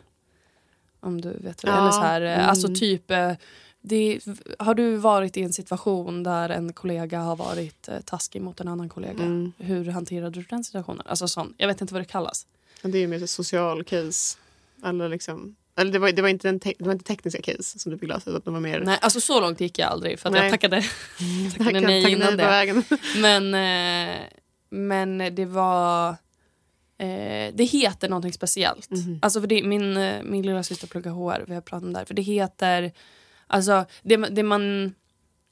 Om 1.00 1.20
du 1.20 1.28
vet 1.28 1.64
vad 1.64 1.72
det 1.72 1.76
är. 1.76 1.76
Ja. 1.76 1.80
Eller 1.80 1.90
så 1.90 2.00
här, 2.00 2.20
eh, 2.20 2.34
mm. 2.34 2.48
Alltså 2.48 2.74
typ 2.74 3.10
eh, 3.10 3.32
det, 3.88 4.20
har 4.58 4.74
du 4.74 4.96
varit 4.96 5.36
i 5.36 5.42
en 5.42 5.52
situation 5.52 6.22
där 6.22 6.48
en 6.48 6.72
kollega 6.72 7.20
har 7.20 7.36
varit 7.36 7.88
eh, 7.88 8.00
taskig 8.00 8.42
mot 8.42 8.60
en 8.60 8.68
annan 8.68 8.88
kollega? 8.88 9.22
Mm. 9.22 9.52
Hur 9.58 9.90
hanterade 9.90 10.40
du 10.40 10.46
den 10.50 10.64
situationen? 10.64 11.02
Alltså 11.06 11.28
sån, 11.28 11.54
jag 11.56 11.68
vet 11.68 11.80
inte 11.80 11.94
vad 11.94 12.00
det 12.00 12.06
kallas. 12.06 12.46
Det 12.82 12.98
är 12.98 13.06
mer 13.06 13.22
ett 13.22 13.30
social 13.30 13.84
case. 13.84 14.38
Eller 14.84 15.08
liksom, 15.08 15.56
eller 15.76 15.92
det, 15.92 15.98
var, 15.98 16.12
det, 16.12 16.22
var 16.22 16.28
inte 16.28 16.48
en 16.48 16.60
te, 16.60 16.74
det 16.78 16.84
var 16.84 16.92
inte 16.92 17.04
tekniska 17.04 17.42
case 17.42 17.78
som 17.78 17.92
du 17.92 17.98
fick 17.98 18.08
läsa. 18.08 18.30
det 18.30 18.50
var 18.50 18.60
mer... 18.60 18.80
Nej, 18.80 18.98
alltså 19.02 19.20
så 19.20 19.40
långt 19.40 19.60
gick 19.60 19.78
jag 19.78 19.88
aldrig. 19.88 20.18
För 20.18 20.28
att 20.28 20.36
jag 20.36 20.50
tackade, 20.50 20.84
nej 21.20 21.50
tackade 21.50 22.10
innan 22.10 22.36
nej 22.36 22.72
det. 22.72 22.82
Men, 23.16 23.54
eh, 23.54 24.22
men 24.70 25.34
det 25.34 25.44
var... 25.44 26.08
Eh, 26.98 27.54
det 27.54 27.64
heter 27.64 28.08
någonting 28.08 28.32
speciellt. 28.32 28.90
Mm. 28.90 29.18
Alltså 29.22 29.40
för 29.40 29.46
det, 29.46 29.62
min, 29.62 29.96
eh, 29.96 30.22
min 30.22 30.46
lilla 30.46 30.62
syster 30.62 30.86
pluggar 30.86 31.10
HR. 31.10 31.44
Vi 31.46 31.54
har 31.54 31.60
pratat 31.60 31.84
om 31.84 31.92
det 31.92 31.98
här. 31.98 32.06
För 32.06 32.14
det 32.14 32.22
heter 32.22 32.92
Alltså 33.46 33.84
det, 34.02 34.16
det 34.16 34.42
man 34.42 34.94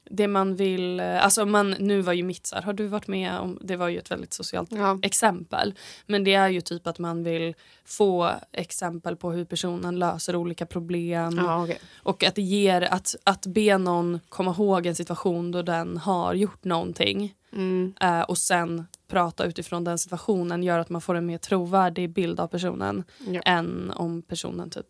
det 0.09 0.27
man 0.27 0.55
vill, 0.55 0.99
alltså 0.99 1.45
man, 1.45 1.75
nu 1.79 2.01
var 2.01 2.13
ju 2.13 2.23
mitt 2.23 2.47
så 2.47 2.55
här, 2.55 2.63
har 2.63 2.73
du 2.73 2.87
varit 2.87 3.07
med 3.07 3.39
om, 3.39 3.59
det 3.61 3.75
var 3.75 3.87
ju 3.87 3.97
ett 3.97 4.11
väldigt 4.11 4.33
socialt 4.33 4.71
ja. 4.71 4.99
exempel. 5.01 5.73
Men 6.05 6.23
det 6.23 6.33
är 6.33 6.49
ju 6.49 6.61
typ 6.61 6.87
att 6.87 6.99
man 6.99 7.23
vill 7.23 7.55
få 7.85 8.31
exempel 8.51 9.15
på 9.15 9.31
hur 9.31 9.45
personen 9.45 9.99
löser 9.99 10.35
olika 10.35 10.65
problem. 10.65 11.37
Ja, 11.37 11.63
okay. 11.63 11.77
Och 11.95 12.23
att 12.23 12.35
det 12.35 12.41
ger, 12.41 12.81
att, 12.81 13.15
att 13.23 13.45
be 13.45 13.77
någon 13.77 14.19
komma 14.29 14.51
ihåg 14.51 14.85
en 14.85 14.95
situation 14.95 15.51
då 15.51 15.61
den 15.61 15.97
har 15.97 16.33
gjort 16.33 16.63
någonting. 16.63 17.33
Mm. 17.53 17.93
Eh, 18.01 18.21
och 18.21 18.37
sen 18.37 18.85
prata 19.07 19.45
utifrån 19.45 19.83
den 19.83 19.97
situationen 19.97 20.63
gör 20.63 20.79
att 20.79 20.89
man 20.89 21.01
får 21.01 21.15
en 21.15 21.25
mer 21.25 21.37
trovärdig 21.37 22.09
bild 22.09 22.39
av 22.39 22.47
personen. 22.47 23.03
Ja. 23.27 23.41
Än 23.41 23.91
om 23.95 24.21
personen 24.21 24.69
typ 24.69 24.87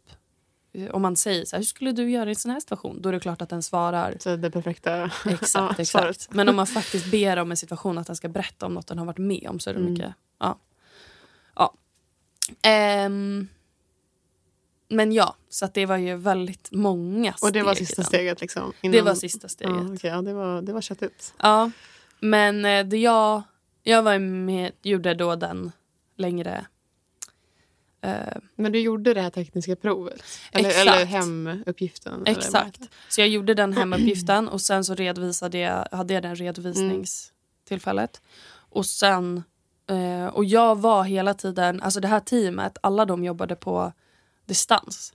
om 0.91 1.01
man 1.01 1.15
säger 1.15 1.45
så 1.45 1.55
här, 1.55 1.61
hur 1.61 1.65
skulle 1.65 1.91
du 1.91 2.09
göra 2.09 2.25
i 2.25 2.29
en 2.29 2.35
sån 2.35 2.51
här 2.51 2.59
situation? 2.59 3.01
Då 3.01 3.09
är 3.09 3.13
det 3.13 3.19
klart 3.19 3.41
att 3.41 3.49
den 3.49 3.63
svarar. 3.63 4.17
Så 4.19 4.35
det 4.35 4.51
perfekta 4.51 5.11
Exakt, 5.25 5.79
exakt. 5.79 6.27
Men 6.33 6.49
om 6.49 6.55
man 6.55 6.67
faktiskt 6.67 7.11
ber 7.11 7.37
om 7.37 7.51
en 7.51 7.57
situation 7.57 7.97
att 7.97 8.07
den 8.07 8.15
ska 8.15 8.27
berätta 8.27 8.65
om 8.65 8.73
något 8.73 8.87
den 8.87 8.97
har 8.97 9.05
varit 9.05 9.17
med 9.17 9.47
om 9.49 9.59
så 9.59 9.69
är 9.69 9.73
det 9.73 9.79
mm. 9.79 9.93
mycket... 9.93 10.13
Ja. 10.39 10.59
ja. 11.55 11.73
Um, 13.05 13.47
men 14.87 15.11
ja, 15.11 15.35
så 15.49 15.67
det 15.73 15.85
var 15.85 15.97
ju 15.97 16.15
väldigt 16.15 16.71
många 16.71 17.33
steg. 17.33 17.47
Och 17.47 17.53
det 17.53 17.63
var 17.63 17.75
sista 17.75 18.03
steget? 18.03 18.41
Liksom, 18.41 18.73
innan... 18.81 18.91
Det 18.91 19.01
var 19.01 19.15
sista 19.15 19.47
steget. 19.47 19.75
Ja, 19.75 19.93
okay, 19.93 20.11
ja, 20.11 20.21
det 20.21 20.33
var, 20.33 20.61
det 20.61 20.73
var 20.73 20.81
köttigt. 20.81 21.33
Ja, 21.41 21.71
men 22.19 22.65
eh, 22.65 22.85
det 22.85 22.97
jag, 22.97 23.43
jag 23.83 24.03
var 24.03 24.19
med, 24.19 24.71
gjorde 24.81 25.13
då 25.13 25.35
den 25.35 25.71
längre 26.17 26.65
Men 28.55 28.71
du 28.71 28.79
gjorde 28.79 29.13
det 29.13 29.21
här 29.21 29.29
tekniska 29.29 29.75
provet? 29.75 30.23
Eller, 30.51 30.81
eller 30.81 31.05
hemuppgiften? 31.05 32.23
Exakt. 32.25 32.77
Eller 32.77 32.89
så 33.09 33.21
jag 33.21 33.27
gjorde 33.27 33.53
den 33.53 33.73
hemuppgiften 33.73 34.47
och 34.47 34.61
sen 34.61 34.83
så 34.83 34.95
redovisade 34.95 35.57
jag, 35.57 35.87
hade 35.91 36.13
jag 36.13 36.23
den 36.23 36.35
redovisningstillfället. 36.35 38.21
Och 38.69 38.85
sen 38.85 39.43
eh, 39.89 40.25
och 40.25 40.45
jag 40.45 40.75
var 40.75 41.03
hela 41.03 41.33
tiden, 41.33 41.81
alltså 41.81 41.99
det 41.99 42.07
här 42.07 42.19
teamet, 42.19 42.77
alla 42.81 43.05
de 43.05 43.23
jobbade 43.23 43.55
på 43.55 43.93
distans. 44.45 45.13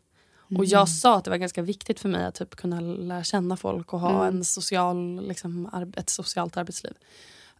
Och 0.59 0.65
jag 0.65 0.81
mm. 0.81 0.87
sa 0.87 1.17
att 1.17 1.25
det 1.25 1.31
var 1.31 1.37
ganska 1.37 1.63
viktigt 1.63 2.01
för 2.01 2.09
mig 2.09 2.25
att 2.25 2.35
typ 2.35 2.57
kunna 2.57 2.81
lära 2.81 3.25
känna 3.25 3.57
folk 3.57 3.93
och 3.93 4.01
ha 4.01 4.23
mm. 4.23 4.37
en 4.37 4.45
social, 4.45 5.29
liksom, 5.29 5.91
ett 5.97 6.11
socialt 6.11 6.57
arbetsliv. 6.57 6.93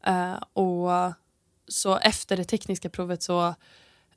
Uh, 0.09 0.43
och 0.53 1.13
så 1.69 1.97
efter 1.97 2.37
det 2.37 2.45
tekniska 2.45 2.89
provet 2.89 3.23
så 3.23 3.55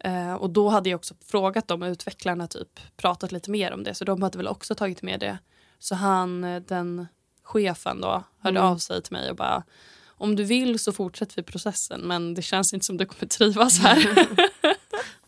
Eh, 0.03 0.33
och 0.33 0.49
då 0.49 0.69
hade 0.69 0.89
jag 0.89 0.97
också 0.97 1.15
frågat 1.25 1.67
dem, 1.67 1.83
utvecklarna, 1.83 2.47
typ, 2.47 2.79
pratat 2.97 3.31
lite 3.31 3.51
mer 3.51 3.73
om 3.73 3.83
det. 3.83 3.93
Så 3.93 4.05
de 4.05 4.21
hade 4.21 4.37
väl 4.37 4.47
också 4.47 4.75
tagit 4.75 5.01
med 5.01 5.19
det. 5.19 5.37
Så 5.79 5.95
han, 5.95 6.43
eh, 6.43 6.61
den 6.61 7.07
chefen 7.43 8.01
då, 8.01 8.23
hörde 8.39 8.59
mm. 8.59 8.71
av 8.71 8.77
sig 8.77 9.01
till 9.01 9.13
mig 9.13 9.29
och 9.29 9.35
bara 9.35 9.63
om 10.05 10.35
du 10.35 10.43
vill 10.43 10.79
så 10.79 10.91
fortsätter 10.91 11.35
vi 11.35 11.43
processen 11.43 12.01
men 12.01 12.33
det 12.33 12.41
känns 12.41 12.73
inte 12.73 12.85
som 12.85 12.97
du 12.97 13.05
kommer 13.05 13.25
trivas 13.25 13.79
här. 13.79 14.27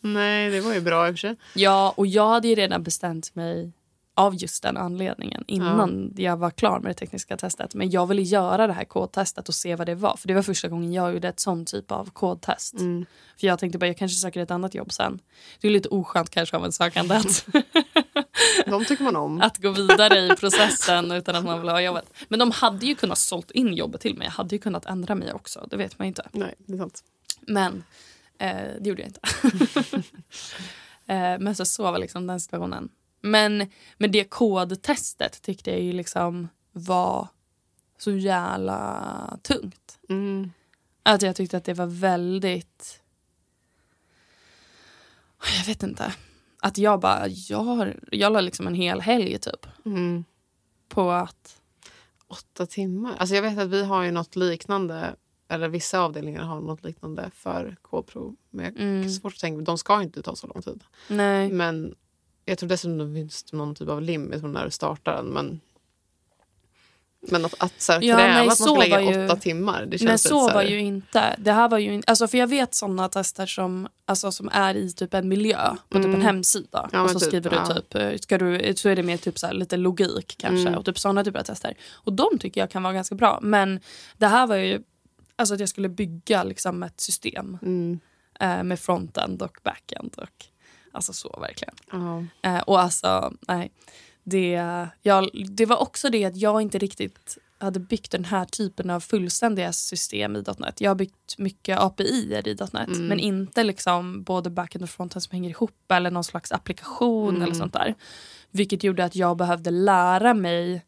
Nej, 0.00 0.50
det 0.50 0.60
var 0.60 0.74
ju 0.74 0.80
bra 0.80 1.08
i 1.08 1.10
och 1.10 1.14
för 1.14 1.18
sig. 1.18 1.36
Ja, 1.54 1.94
och 1.96 2.06
jag 2.06 2.28
hade 2.28 2.48
ju 2.48 2.54
redan 2.54 2.82
bestämt 2.82 3.34
mig 3.34 3.72
av 4.16 4.34
just 4.34 4.62
den 4.62 4.76
anledningen 4.76 5.44
innan 5.46 6.12
ja. 6.16 6.22
jag 6.22 6.36
var 6.36 6.50
klar 6.50 6.80
med 6.80 6.90
det 6.90 6.94
tekniska 6.94 7.36
testet. 7.36 7.74
Men 7.74 7.90
jag 7.90 8.06
ville 8.06 8.22
göra 8.22 8.66
det 8.66 8.72
här 8.72 8.84
kodtestet 8.84 9.48
och 9.48 9.54
se 9.54 9.76
vad 9.76 9.86
det 9.86 9.94
var. 9.94 10.16
För 10.16 10.28
det 10.28 10.34
var 10.34 10.42
första 10.42 10.68
gången 10.68 10.92
jag 10.92 11.14
gjorde 11.14 11.28
ett 11.28 11.40
sånt 11.40 11.68
typ 11.68 11.92
av 11.92 12.10
kodtest. 12.10 12.74
Mm. 12.74 13.06
För 13.40 13.46
jag 13.46 13.58
tänkte 13.58 13.78
bara 13.78 13.86
jag 13.86 13.96
kanske 13.96 14.16
söker 14.16 14.40
ett 14.40 14.50
annat 14.50 14.74
jobb 14.74 14.92
sen. 14.92 15.18
Det 15.60 15.68
är 15.68 15.72
lite 15.72 15.88
oskönt 15.88 16.30
kanske 16.30 16.56
av 16.56 16.64
en 16.64 16.72
sökande 16.72 17.14
att, 17.14 17.46
de 18.66 18.84
tycker 18.84 19.04
man 19.04 19.16
om. 19.16 19.40
att 19.42 19.58
gå 19.58 19.70
vidare 19.70 20.18
i 20.18 20.36
processen 20.36 21.12
utan 21.12 21.36
att 21.36 21.44
man 21.44 21.60
vill 21.60 21.68
ha 21.68 21.80
jobbet. 21.80 22.12
Men 22.28 22.38
de 22.38 22.50
hade 22.50 22.86
ju 22.86 22.94
kunnat 22.94 23.18
sålt 23.18 23.50
in 23.50 23.74
jobbet 23.74 24.00
till 24.00 24.16
mig. 24.16 24.24
Jag 24.24 24.32
hade 24.32 24.54
ju 24.54 24.58
kunnat 24.58 24.86
ändra 24.86 25.14
mig 25.14 25.32
också. 25.32 25.66
Det 25.70 25.76
vet 25.76 25.98
man 25.98 26.08
inte. 26.08 26.28
Nej, 26.32 26.54
det 26.58 26.72
är 26.72 26.78
sant. 26.78 27.04
Men 27.40 27.84
eh, 28.38 28.56
det 28.80 28.88
gjorde 28.88 29.02
jag 29.02 29.08
inte. 29.08 29.20
eh, 31.06 31.38
men 31.38 31.54
så, 31.54 31.64
så 31.64 31.82
var 31.82 31.98
liksom 31.98 32.26
den 32.26 32.40
situationen. 32.40 32.88
Men, 33.20 33.70
men 33.96 34.12
det 34.12 34.24
kodtestet 34.24 35.42
tyckte 35.42 35.70
jag 35.70 35.80
ju 35.80 35.92
liksom 35.92 36.48
var 36.72 37.28
så 37.98 38.10
jävla 38.10 39.38
tungt. 39.42 39.98
Mm. 40.08 40.50
Att 41.02 41.22
jag 41.22 41.36
tyckte 41.36 41.56
att 41.56 41.64
det 41.64 41.74
var 41.74 41.86
väldigt... 41.86 43.02
Jag 45.58 45.66
vet 45.66 45.82
inte. 45.82 46.14
Att 46.60 46.78
jag 46.78 47.00
bara... 47.00 47.28
Jag, 47.28 47.94
jag 48.10 48.32
la 48.32 48.40
liksom 48.40 48.66
en 48.66 48.74
hel 48.74 49.00
helg 49.00 49.38
typ. 49.38 49.66
Mm. 49.84 50.24
På 50.88 51.10
att... 51.10 51.60
Åtta 52.28 52.66
timmar? 52.66 53.16
Alltså 53.18 53.34
jag 53.34 53.42
vet 53.42 53.58
att 53.58 53.68
vi 53.68 53.84
har 53.84 54.02
ju 54.02 54.10
något 54.10 54.36
liknande. 54.36 55.16
Eller 55.48 55.68
vissa 55.68 56.00
avdelningar 56.00 56.42
har 56.42 56.60
något 56.60 56.84
liknande 56.84 57.30
för 57.34 57.76
kodprov. 57.82 58.36
Men 58.50 58.76
mm. 58.76 59.10
svårt 59.10 59.32
att 59.32 59.40
tänka, 59.40 59.62
de 59.62 59.78
ska 59.78 60.02
inte 60.02 60.22
ta 60.22 60.36
så 60.36 60.46
lång 60.46 60.62
tid. 60.62 60.84
Nej. 61.08 61.52
Men 61.52 61.94
jag 62.48 62.58
tror 62.58 62.68
dessutom 62.68 62.98
det 62.98 63.14
finns 63.14 63.52
någon 63.52 63.74
typ 63.74 63.88
av 63.88 64.02
limit 64.02 64.42
när 64.42 64.64
du 64.64 64.70
startar 64.70 65.16
den. 65.16 65.26
Men, 65.26 65.60
men 67.20 67.44
att, 67.44 67.54
att 67.58 67.80
så 67.80 67.92
här, 67.92 68.02
ja, 68.02 68.16
kräva 68.16 68.32
nej, 68.32 68.40
att 68.40 68.46
man 68.46 68.56
ska 68.56 68.76
lägga 68.76 69.00
ju, 69.00 69.24
åtta 69.24 69.36
timmar. 69.36 69.86
Det 69.86 69.98
känns 69.98 70.08
men 70.08 70.18
så, 70.18 70.48
så 70.48 70.54
var 70.54 70.62
ju 70.62 70.78
inte. 70.80 71.36
Det 71.38 71.52
här 71.52 71.68
var 71.68 71.78
ju 71.78 72.02
alltså, 72.06 72.28
för 72.28 72.38
jag 72.38 72.46
vet 72.46 72.74
sådana 72.74 73.08
tester 73.08 73.46
som, 73.46 73.88
alltså, 74.04 74.32
som 74.32 74.48
är 74.52 74.74
i 74.76 74.92
typ 74.92 75.14
en 75.14 75.28
miljö 75.28 75.76
på 75.88 75.98
mm. 75.98 76.02
typ 76.02 76.14
en 76.14 76.20
mm. 76.20 76.20
hemsida. 76.20 76.90
Ja, 76.92 77.02
och 77.02 77.10
så 77.10 77.20
typ, 77.20 77.28
skriver 77.28 77.50
du 77.50 77.56
ja. 77.56 77.66
typ, 77.66 77.94
eh, 77.94 78.16
ska 78.16 78.38
du, 78.38 78.74
så 78.76 78.88
är 78.88 78.96
det 78.96 79.02
mer 79.02 79.16
typ 79.16 79.38
så 79.38 79.46
här, 79.46 79.54
lite 79.54 79.76
logik 79.76 80.34
kanske. 80.38 80.68
Mm. 80.68 80.78
Och 80.78 80.84
typ 80.84 80.98
sådana 80.98 81.24
typer 81.24 81.38
av 81.38 81.44
tester. 81.44 81.74
Och 81.92 82.12
de 82.12 82.38
tycker 82.38 82.60
jag 82.60 82.70
kan 82.70 82.82
vara 82.82 82.94
ganska 82.94 83.14
bra. 83.14 83.38
Men 83.42 83.80
det 84.16 84.26
här 84.26 84.46
var 84.46 84.56
ju 84.56 84.82
alltså 85.36 85.54
att 85.54 85.60
jag 85.60 85.68
skulle 85.68 85.88
bygga 85.88 86.44
liksom 86.44 86.82
ett 86.82 87.00
system. 87.00 87.58
Mm. 87.62 88.00
Eh, 88.40 88.62
med 88.62 88.80
frontend 88.80 89.42
och 89.42 89.58
backend. 89.62 90.14
Och, 90.16 90.46
Alltså 90.96 91.12
så 91.12 91.38
verkligen. 91.40 91.74
Uh 91.94 92.22
-huh. 92.42 92.60
och 92.60 92.80
alltså, 92.80 93.32
nej. 93.48 93.72
Det, 94.28 94.88
jag, 95.02 95.30
det 95.50 95.66
var 95.66 95.76
också 95.76 96.08
det 96.10 96.24
att 96.24 96.36
jag 96.36 96.62
inte 96.62 96.78
riktigt 96.78 97.38
hade 97.58 97.80
byggt 97.80 98.10
den 98.10 98.24
här 98.24 98.44
typen 98.44 98.90
av 98.90 99.00
fullständiga 99.00 99.72
system 99.72 100.36
i 100.36 100.44
.NET. 100.58 100.80
Jag 100.80 100.90
har 100.90 100.94
byggt 100.94 101.38
mycket 101.38 101.78
API 101.78 102.42
i 102.44 102.56
.NET 102.72 102.88
mm. 102.88 103.06
men 103.06 103.20
inte 103.20 103.64
liksom 103.64 104.22
både 104.22 104.50
backend 104.50 104.84
och 104.84 104.90
frontend 104.90 105.22
som 105.22 105.32
hänger 105.32 105.50
ihop 105.50 105.92
eller 105.92 106.10
någon 106.10 106.24
slags 106.24 106.52
applikation 106.52 107.28
mm. 107.28 107.42
eller 107.42 107.54
sånt 107.54 107.72
där. 107.72 107.94
Vilket 108.50 108.84
gjorde 108.84 109.04
att 109.04 109.16
jag 109.16 109.36
behövde 109.36 109.70
lära 109.70 110.34
mig 110.34 110.84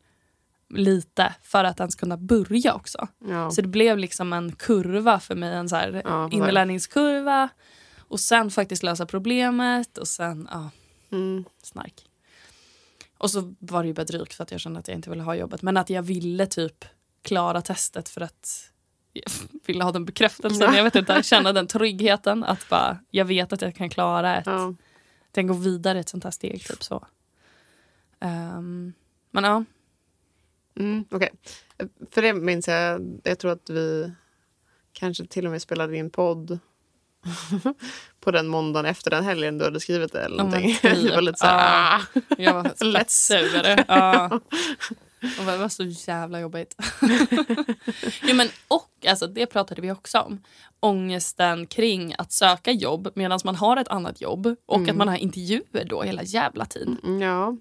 lite 0.74 1.34
för 1.42 1.64
att 1.64 1.80
ens 1.80 1.94
kunna 1.94 2.16
börja 2.16 2.74
också. 2.74 3.08
Ja. 3.28 3.50
Så 3.50 3.60
det 3.62 3.68
blev 3.68 3.98
liksom 3.98 4.32
en 4.32 4.52
kurva 4.52 5.20
för 5.20 5.34
mig, 5.34 5.54
en 5.54 5.68
så 5.68 5.76
här 5.76 6.02
ja, 6.04 6.28
inlärningskurva 6.32 7.48
och 8.08 8.20
sen 8.20 8.50
faktiskt 8.50 8.82
lösa 8.82 9.06
problemet 9.06 9.98
och 9.98 10.08
sen, 10.08 10.48
ja, 10.50 10.70
mm. 11.10 11.44
snark. 11.62 12.04
Och 13.18 13.30
så 13.30 13.54
var 13.58 13.82
det 13.82 13.86
ju 13.86 13.92
drygt 13.92 14.34
för 14.34 14.42
att 14.42 14.50
jag 14.50 14.60
kände 14.60 14.80
att 14.80 14.88
jag 14.88 14.94
inte 14.94 15.10
ville 15.10 15.22
ha 15.22 15.34
jobbet. 15.34 15.62
Men 15.62 15.76
att 15.76 15.90
jag 15.90 16.02
ville 16.02 16.46
typ 16.46 16.84
klara 17.22 17.62
testet 17.62 18.08
för 18.08 18.20
att 18.20 18.72
jag 19.12 19.32
ville 19.66 19.84
ha 19.84 19.92
den 19.92 20.04
bekräftelsen. 20.04 20.74
Jag 20.74 20.84
vet 20.84 20.96
inte, 20.96 21.22
känna 21.22 21.52
den 21.52 21.66
tryggheten 21.66 22.44
att 22.44 22.68
bara, 22.68 22.98
jag 23.10 23.24
vet 23.24 23.52
att 23.52 23.62
jag 23.62 23.74
kan 23.74 23.90
klara 23.90 24.36
ett, 24.36 24.46
ja. 24.46 24.74
att 25.36 25.46
gå 25.46 25.54
vidare 25.54 26.00
ett 26.00 26.08
sånt 26.08 26.24
här 26.24 26.30
steg. 26.30 26.66
Typ 26.66 26.82
så. 26.82 27.06
Um, 28.20 28.92
men 29.30 29.44
ja. 29.44 29.64
Mm, 30.76 31.04
Okej. 31.10 31.30
Okay. 31.78 31.88
För 32.10 32.22
det 32.22 32.34
minns 32.34 32.68
jag, 32.68 33.20
jag 33.24 33.38
tror 33.38 33.52
att 33.52 33.70
vi 33.70 34.12
kanske 34.92 35.26
till 35.26 35.46
och 35.46 35.52
med 35.52 35.62
spelade 35.62 35.96
in 35.96 36.10
podd 36.10 36.58
på 38.20 38.30
den 38.30 38.48
måndagen 38.48 38.86
efter 38.86 39.10
den 39.10 39.24
helgen 39.24 39.58
du 39.58 39.64
hade 39.64 39.80
skrivit 39.80 40.12
det. 40.12 40.24
Eller 40.24 40.36
någonting. 40.36 40.78
Oh, 40.84 41.06
jag 41.06 41.14
var 41.14 41.22
lite 41.22 41.38
så 41.38 41.46
här, 41.46 41.96
ah. 41.96 42.00
Jag 42.38 42.54
var 42.54 42.84
lätt 42.84 43.10
sur. 43.10 43.84
Ah. 43.88 44.40
Och 45.38 45.44
det 45.46 45.56
var 45.56 45.68
så 45.68 45.84
jävla 45.84 46.40
jobbigt. 46.40 46.74
ja, 48.22 48.34
men, 48.34 48.48
och 48.68 48.90
alltså, 49.08 49.26
det 49.26 49.46
pratade 49.46 49.80
vi 49.82 49.92
också 49.92 50.18
om. 50.18 50.42
Ångesten 50.80 51.66
kring 51.66 52.14
att 52.18 52.32
söka 52.32 52.72
jobb 52.72 53.08
medan 53.14 53.40
man 53.44 53.56
har 53.56 53.76
ett 53.76 53.88
annat 53.88 54.20
jobb 54.20 54.56
och 54.66 54.76
mm. 54.76 54.90
att 54.90 54.96
man 54.96 55.08
har 55.08 55.16
intervjuer 55.16 55.84
då 55.84 56.02
hela 56.02 56.22
jävla 56.22 56.64
tiden. 56.64 57.00
Mm, 57.04 57.22
ja. 57.22 57.56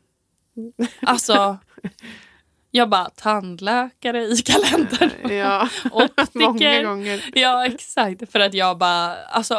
alltså, 1.01 1.57
jag 2.77 2.89
bara, 2.89 3.09
tandläkare 3.09 4.23
i 4.23 4.37
kalendern. 4.37 5.11
Ja, 5.37 5.69
många 6.33 6.83
gånger. 6.83 7.29
Ja, 7.33 7.65
exakt. 7.65 8.31
För 8.31 8.39
att 8.39 8.53
jag 8.53 8.77
bara, 8.77 9.15
alltså, 9.15 9.55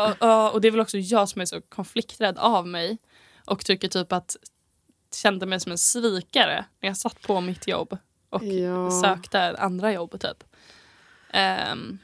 och 0.53 0.61
det 0.61 0.69
är 0.69 0.71
väl 0.71 0.81
också 0.81 0.99
jag 0.99 1.29
som 1.29 1.41
är 1.41 1.47
så 1.47 1.61
konflikträdd 1.61 2.39
av 2.39 2.67
mig. 2.67 2.99
Och 3.45 3.65
tycker 3.65 3.89
typ 3.89 4.13
att, 4.13 4.37
kände 5.15 5.47
mig 5.47 5.61
som 5.61 5.73
en 5.73 5.79
svikare 5.79 6.65
när 6.81 6.89
jag 6.89 6.97
satt 6.97 7.23
på 7.23 7.41
mitt 7.41 7.69
jobb 7.69 7.99
och 8.31 8.45
ja. 8.45 8.91
sökte 9.03 9.57
andra 9.59 9.93
jobb 9.93 10.21
typ. 10.21 10.45
Um, 11.73 11.99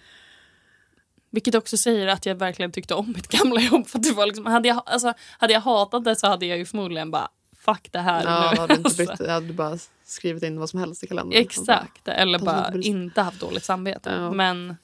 vilket 1.30 1.54
också 1.54 1.76
säger 1.76 2.06
att 2.06 2.26
jag 2.26 2.34
verkligen 2.34 2.72
tyckte 2.72 2.94
om 2.94 3.12
mitt 3.16 3.28
gamla 3.28 3.60
jobb. 3.60 3.86
För 3.86 3.98
det 3.98 4.12
var 4.12 4.26
liksom, 4.26 4.46
hade, 4.46 4.68
jag, 4.68 4.82
alltså, 4.86 5.14
hade 5.38 5.52
jag 5.52 5.60
hatat 5.60 6.04
det 6.04 6.16
så 6.16 6.26
hade 6.26 6.46
jag 6.46 6.58
ju 6.58 6.66
förmodligen 6.66 7.10
bara 7.10 7.28
fuck 7.64 7.88
det 7.90 7.98
här 7.98 8.24
ja, 8.24 8.50
nu. 8.50 8.58
Hade 8.58 8.74
inte 8.74 8.96
bytt, 8.96 9.20
jag 9.20 9.32
hade 9.32 9.52
bara 9.52 9.78
skrivit 10.04 10.42
in 10.42 10.60
vad 10.60 10.70
som 10.70 10.80
helst 10.80 11.04
i 11.04 11.06
kalendern. 11.06 11.40
Exakt, 11.40 12.08
eller 12.08 12.38
bara 12.38 12.72
inte 12.80 13.20
haft 13.20 13.40
dåligt 13.40 13.64
samvete. 13.64 14.10
Ja. 14.10 14.30
Men 14.32 14.76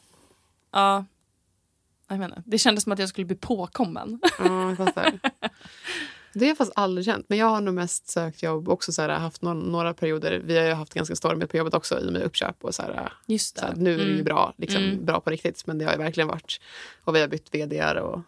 ja, 0.72 1.04
jag 2.08 2.18
menar, 2.18 2.42
det 2.46 2.58
kändes 2.58 2.84
som 2.84 2.92
att 2.92 2.98
jag 2.98 3.08
skulle 3.08 3.24
bli 3.24 3.36
påkommen. 3.36 4.20
Ja. 4.38 4.76
Det 6.32 6.40
har 6.40 6.48
jag 6.48 6.56
fast 6.56 6.72
aldrig 6.74 7.04
känt. 7.04 7.28
Men 7.28 7.38
jag 7.38 7.46
har 7.46 7.60
nog 7.60 7.74
mest 7.74 8.08
sökt 8.08 8.42
jobb 8.42 8.68
också 8.68 8.92
så 8.92 9.02
här, 9.02 9.08
haft 9.08 9.42
någon, 9.42 9.58
några 9.58 9.94
perioder. 9.94 10.40
Vi 10.44 10.58
har 10.58 10.66
ju 10.66 10.72
haft 10.72 10.94
ganska 10.94 11.16
stormigt 11.16 11.50
på 11.50 11.56
jobbet 11.56 11.74
också 11.74 12.00
i 12.00 12.08
och 12.08 12.12
med 12.12 12.22
uppköp. 12.22 12.64
Och 12.64 12.74
så 12.74 12.82
här, 12.82 13.12
Just 13.26 13.58
så 13.58 13.66
här, 13.66 13.74
nu 13.76 13.94
är 13.94 13.98
det 13.98 14.04
ju 14.04 14.12
mm. 14.12 14.24
bra, 14.24 14.54
liksom, 14.56 14.82
mm. 14.82 15.04
bra 15.04 15.20
på 15.20 15.30
riktigt. 15.30 15.66
Men 15.66 15.78
det 15.78 15.84
har 15.84 15.92
ju 15.92 15.98
verkligen 15.98 16.28
varit. 16.28 16.60
Och 17.04 17.16
vi 17.16 17.20
har 17.20 17.28
bytt 17.28 17.54
vd 17.54 18.00
och 18.00 18.20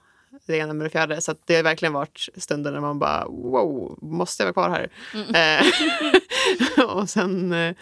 det 0.47 0.57
ena 0.57 0.73
med 0.73 0.87
det 0.87 0.91
fjärde. 0.91 1.21
Så 1.21 1.35
det 1.47 1.57
har 1.57 1.63
verkligen 1.63 1.93
varit 1.93 2.29
stunder 2.37 2.73
när 2.73 2.81
man 2.81 2.99
bara 2.99 3.25
wow, 3.25 3.99
måste 4.03 4.43
jag 4.43 4.53
vara 4.53 4.69
kvar 4.69 4.71
här? 4.71 4.91
Mm. 5.15 5.61
Eh, 6.79 6.87
och 6.97 7.11
sen, 7.11 7.53
eh, 7.53 7.75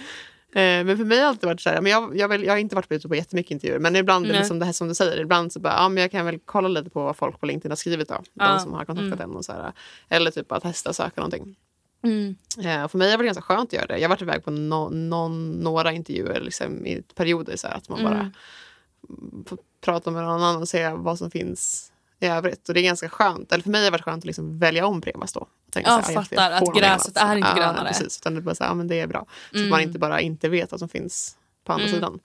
men 0.53 0.96
för 0.96 1.05
mig 1.05 1.18
har 1.18 1.25
det 1.25 1.29
alltid 1.29 1.46
varit 1.49 1.61
så 1.61 1.70
här, 1.70 1.81
men 1.81 1.92
jag, 1.92 2.16
jag, 2.16 2.29
vill, 2.29 2.44
jag 2.44 2.53
har 2.53 2.59
inte 2.59 2.75
varit 2.75 2.92
ute 2.92 3.09
på 3.09 3.14
jättemycket 3.14 3.51
intervjuer 3.51 3.79
men 3.79 3.96
ibland 3.96 4.27
är 4.27 4.33
liksom 4.33 4.59
det 4.59 4.64
här 4.66 4.73
som 4.73 4.88
du 4.88 4.94
säger, 4.94 5.20
ibland 5.20 5.53
så 5.53 5.61
bara, 5.61 5.73
ja, 5.73 5.88
men 5.88 6.01
jag 6.01 6.11
kan 6.11 6.27
väl 6.27 6.38
kolla 6.44 6.68
lite 6.68 6.90
på 6.90 7.05
vad 7.05 7.16
folk 7.16 7.40
på 7.40 7.46
LinkedIn 7.46 7.70
har 7.70 7.77
skrivit 7.77 8.09
då, 8.09 8.23
ja. 8.35 8.49
de 8.49 8.61
som 8.61 8.73
har 8.73 8.85
kontaktat 8.85 9.20
mm. 9.20 9.31
en 9.31 9.37
och 9.37 9.44
så 9.44 9.53
här, 9.53 9.73
eller 10.09 10.31
typ 10.31 10.53
att 10.53 10.62
testa 10.62 10.92
söka 10.92 11.20
någonting. 11.20 11.57
Mm. 12.03 12.37
Eh, 12.59 12.88
för 12.88 12.99
mig 12.99 13.07
har 13.07 13.12
det 13.12 13.16
varit 13.16 13.27
ganska 13.27 13.42
skönt 13.42 13.68
att 13.68 13.73
göra 13.73 13.87
det. 13.87 13.99
Jag 13.99 14.09
har 14.09 14.09
varit 14.09 14.23
iväg 14.23 14.44
på 14.44 14.51
no, 14.51 14.88
non, 14.92 15.51
några 15.51 15.92
intervjuer 15.92 16.40
liksom, 16.40 16.87
i 16.87 17.03
perioder 17.14 17.57
så 17.57 17.66
här, 17.66 17.75
att 17.75 17.88
man 17.88 18.01
mm. 18.01 18.12
bara 18.12 18.31
får 19.46 19.59
prata 19.81 20.11
med 20.11 20.23
någon 20.23 20.33
annan 20.33 20.62
och 20.62 20.68
se 20.68 20.88
vad 20.88 21.18
som 21.18 21.31
finns 21.31 21.89
i 22.20 22.26
övrigt. 22.26 22.68
Och 22.68 22.74
det 22.74 22.80
är 22.80 22.85
ganska 22.85 23.09
skönt. 23.09 23.52
Eller 23.52 23.62
för 23.62 23.70
mig 23.70 23.80
har 23.80 23.85
det 23.85 23.90
varit 23.90 24.04
skönt 24.04 24.18
att 24.18 24.24
liksom 24.24 24.59
välja 24.59 24.87
om 24.87 25.00
Prevas 25.00 25.33
då. 25.33 25.46
Tänka 25.70 25.90
ja, 25.90 26.02
så 26.02 26.12
här, 26.12 26.22
fattar. 26.22 26.50
Att 26.50 26.74
gräset 26.74 27.16
är 27.16 27.37
inte 27.37 27.52
grönare. 27.56 27.76
Ja, 27.78 27.85
precis. 27.88 28.18
Utan 28.18 28.35
det 28.35 28.40
bara 28.40 28.54
så 28.54 28.64
här, 28.64 28.70
ja, 28.70 28.74
men 28.74 28.88
det 28.88 29.00
är 29.00 29.06
bra. 29.06 29.26
Så 29.50 29.56
mm. 29.56 29.66
att 29.66 29.70
man 29.70 29.80
inte 29.80 29.98
bara 29.98 30.20
inte 30.20 30.48
vet 30.48 30.70
vad 30.70 30.80
som 30.80 30.88
finns 30.88 31.37
på 31.64 31.72
andra 31.72 31.87
mm. 31.87 31.94
sidan. 31.94 32.20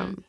Um, 0.00 0.22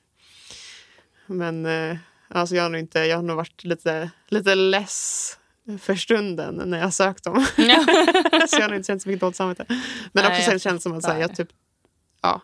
men 1.25 1.65
uh, 1.65 1.97
alltså 2.28 2.56
jag, 2.56 2.63
har 2.63 2.69
nog 2.69 2.80
inte, 2.80 2.99
jag 2.99 3.15
har 3.15 3.23
nog 3.23 3.38
varit 3.38 3.63
lite, 3.63 4.10
lite 4.28 4.56
less 4.56 5.38
för 5.80 5.95
stunden 5.95 6.62
när 6.65 6.80
jag 6.80 6.93
sökt 6.93 7.23
dem. 7.23 7.45
Ja. 7.58 7.86
så 8.47 8.56
jag 8.56 8.69
har 8.69 8.75
inte 8.75 8.88
känt 8.88 9.02
så 9.02 9.10
mycket 9.10 9.21
dåligt 9.21 9.36
samvete. 9.36 9.65
Men 10.12 10.23
Nej, 10.23 10.39
också 10.39 10.60
känns 10.60 10.84
som 10.84 10.97
att 10.97 11.06
här, 11.06 11.19
jag 11.19 11.36
typ... 11.36 11.49
Ja, 12.21 12.41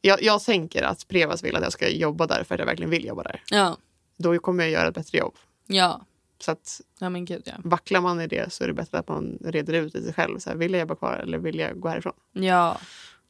jag, 0.00 0.22
jag 0.22 0.44
tänker 0.44 0.82
att 0.82 1.08
Prevas 1.08 1.44
vill 1.44 1.56
att 1.56 1.62
jag 1.62 1.72
ska 1.72 1.88
jobba 1.88 2.26
där 2.26 2.44
för 2.44 2.54
att 2.54 2.58
jag 2.58 2.66
verkligen 2.66 2.90
vill 2.90 3.04
jobba 3.04 3.22
där. 3.22 3.42
Ja 3.50 3.76
då 4.16 4.38
kommer 4.38 4.64
jag 4.64 4.70
göra 4.72 4.88
ett 4.88 4.94
bättre 4.94 5.18
jobb. 5.18 5.34
Ja. 5.66 6.04
Så 6.38 6.50
att 6.50 6.80
ja, 6.98 7.08
men 7.08 7.24
gud, 7.24 7.42
ja. 7.44 7.52
vacklar 7.64 8.00
man 8.00 8.20
i 8.20 8.26
det 8.26 8.52
så 8.52 8.64
är 8.64 8.68
det 8.68 8.74
bättre 8.74 8.98
att 8.98 9.08
man 9.08 9.38
reder 9.44 9.72
ut 9.72 9.94
i 9.94 10.02
sig 10.02 10.12
själv. 10.12 10.38
Så 10.38 10.50
här, 10.50 10.56
vill 10.56 10.72
jag 10.72 10.80
jobba 10.80 10.94
kvar 10.94 11.12
eller 11.16 11.38
vill 11.38 11.58
jag 11.58 11.80
gå 11.80 11.88
härifrån? 11.88 12.12
Ja, 12.32 12.78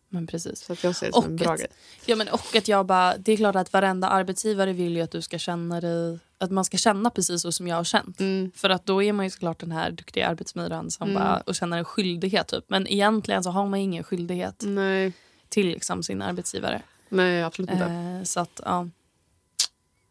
men 0.08 0.26
precis. 0.26 0.60
Så 0.60 0.72
att 0.72 0.84
jag 0.84 0.96
ser 0.96 1.06
det 1.06 1.12
som 1.12 1.22
Och 1.24 1.30
en 1.30 1.36
bra 1.36 1.54
ett- 1.54 1.60
grej. 1.60 1.70
Ja, 2.06 2.16
men 2.16 2.28
och 2.28 2.56
att 2.56 2.68
jag 2.68 2.86
bara, 2.86 3.16
det 3.16 3.32
är 3.32 3.36
klart 3.36 3.56
att 3.56 3.72
varenda 3.72 4.08
arbetsgivare 4.08 4.72
vill 4.72 4.96
ju 4.96 5.02
att 5.02 5.10
du 5.10 5.22
ska 5.22 5.38
känna 5.38 5.80
dig, 5.80 6.18
att 6.38 6.50
man 6.50 6.64
ska 6.64 6.76
känna 6.76 7.10
precis 7.10 7.42
så 7.42 7.52
som 7.52 7.68
jag 7.68 7.76
har 7.76 7.84
känt. 7.84 8.20
Mm. 8.20 8.50
För 8.54 8.70
att 8.70 8.86
då 8.86 9.02
är 9.02 9.12
man 9.12 9.26
ju 9.26 9.30
såklart 9.30 9.60
den 9.60 9.72
här 9.72 9.90
duktiga 9.90 10.28
arbetsmyrran 10.28 10.90
som 10.90 11.10
Mm. 11.10 11.22
bara, 11.22 11.40
och 11.46 11.54
känner 11.54 11.78
en 11.78 11.84
skyldighet. 11.84 12.48
Typ. 12.48 12.64
Men 12.68 12.86
egentligen 12.86 13.42
så 13.44 13.50
har 13.50 13.66
man 13.66 13.80
ingen 13.80 14.04
skyldighet 14.04 14.62
Nej. 14.66 15.12
till 15.48 15.66
liksom, 15.66 16.02
sin 16.02 16.22
arbetsgivare. 16.22 16.82
Nej, 17.08 17.42
absolut 17.42 17.70
inte. 17.70 17.84
Eh, 17.84 18.22
så 18.22 18.40
att, 18.40 18.60
ja. 18.64 18.88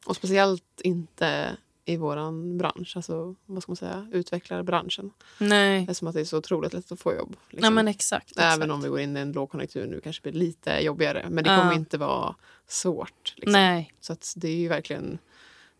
Och 0.06 0.16
speciellt 0.16 0.82
inte 0.84 1.58
i 1.86 1.98
vår 1.98 2.58
bransch. 2.58 2.94
Alltså, 2.96 3.36
vad 3.46 3.64
ska 3.64 3.70
man 3.72 3.76
säga? 3.78 4.08
Utvecklarbranschen. 4.12 5.12
Nej. 5.38 5.82
Eftersom 5.82 6.08
att 6.08 6.14
det 6.14 6.22
är 6.22 6.26
så 6.26 6.38
otroligt 6.38 6.74
lätt 6.74 6.92
att 6.92 7.00
få 7.00 7.14
jobb. 7.16 7.36
Liksom. 7.50 7.74
men 7.74 7.88
exakt. 7.88 8.32
exakt. 8.32 8.56
Även 8.58 8.72
om 8.72 8.82
vi 8.82 8.90
går 8.90 9.00
in 9.00 9.18
i 9.18 9.20
en 9.20 9.32
lågkonjunktur 9.32 9.88
nu 9.88 10.02
kanske 10.02 10.22
blir 10.22 10.32
lite 10.34 10.80
jobbigare. 10.84 11.26
Men 11.30 11.44
det 11.44 11.50
Ja. 11.50 11.58
kommer 11.60 11.74
inte 11.74 11.98
vara 11.98 12.36
svårt. 12.68 13.34
Liksom. 13.36 13.52
Nej. 13.52 13.94
Så 14.00 14.14
att 14.14 14.34
det 14.36 14.48
är 14.48 14.56
ju 14.56 14.68
verkligen 14.68 15.18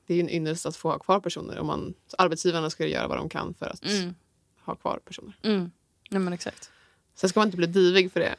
det 0.06 0.14
är 0.16 0.20
en 0.20 0.30
ynnest 0.30 0.66
att 0.66 0.76
få 0.76 0.90
ha 0.90 1.00
kvar 1.00 1.20
personer. 1.20 1.60
Om 1.60 1.68
man, 1.68 1.94
arbetsgivarna 2.18 2.70
ska 2.70 2.88
göra 2.88 3.08
vad 3.08 3.18
de 3.18 3.30
kan 3.30 3.54
för 3.54 3.66
att 3.66 3.86
Mm. 3.86 4.16
ha 4.62 4.76
kvar 4.76 5.00
personer. 5.06 5.38
Mm. 5.44 5.72
Nej 6.10 6.20
men 6.22 6.34
exakt. 6.34 6.70
Sen 7.16 7.30
ska 7.30 7.40
man 7.40 7.48
inte 7.48 7.58
bli 7.58 7.68
divig 7.68 8.12
för 8.12 8.20
det. 8.20 8.36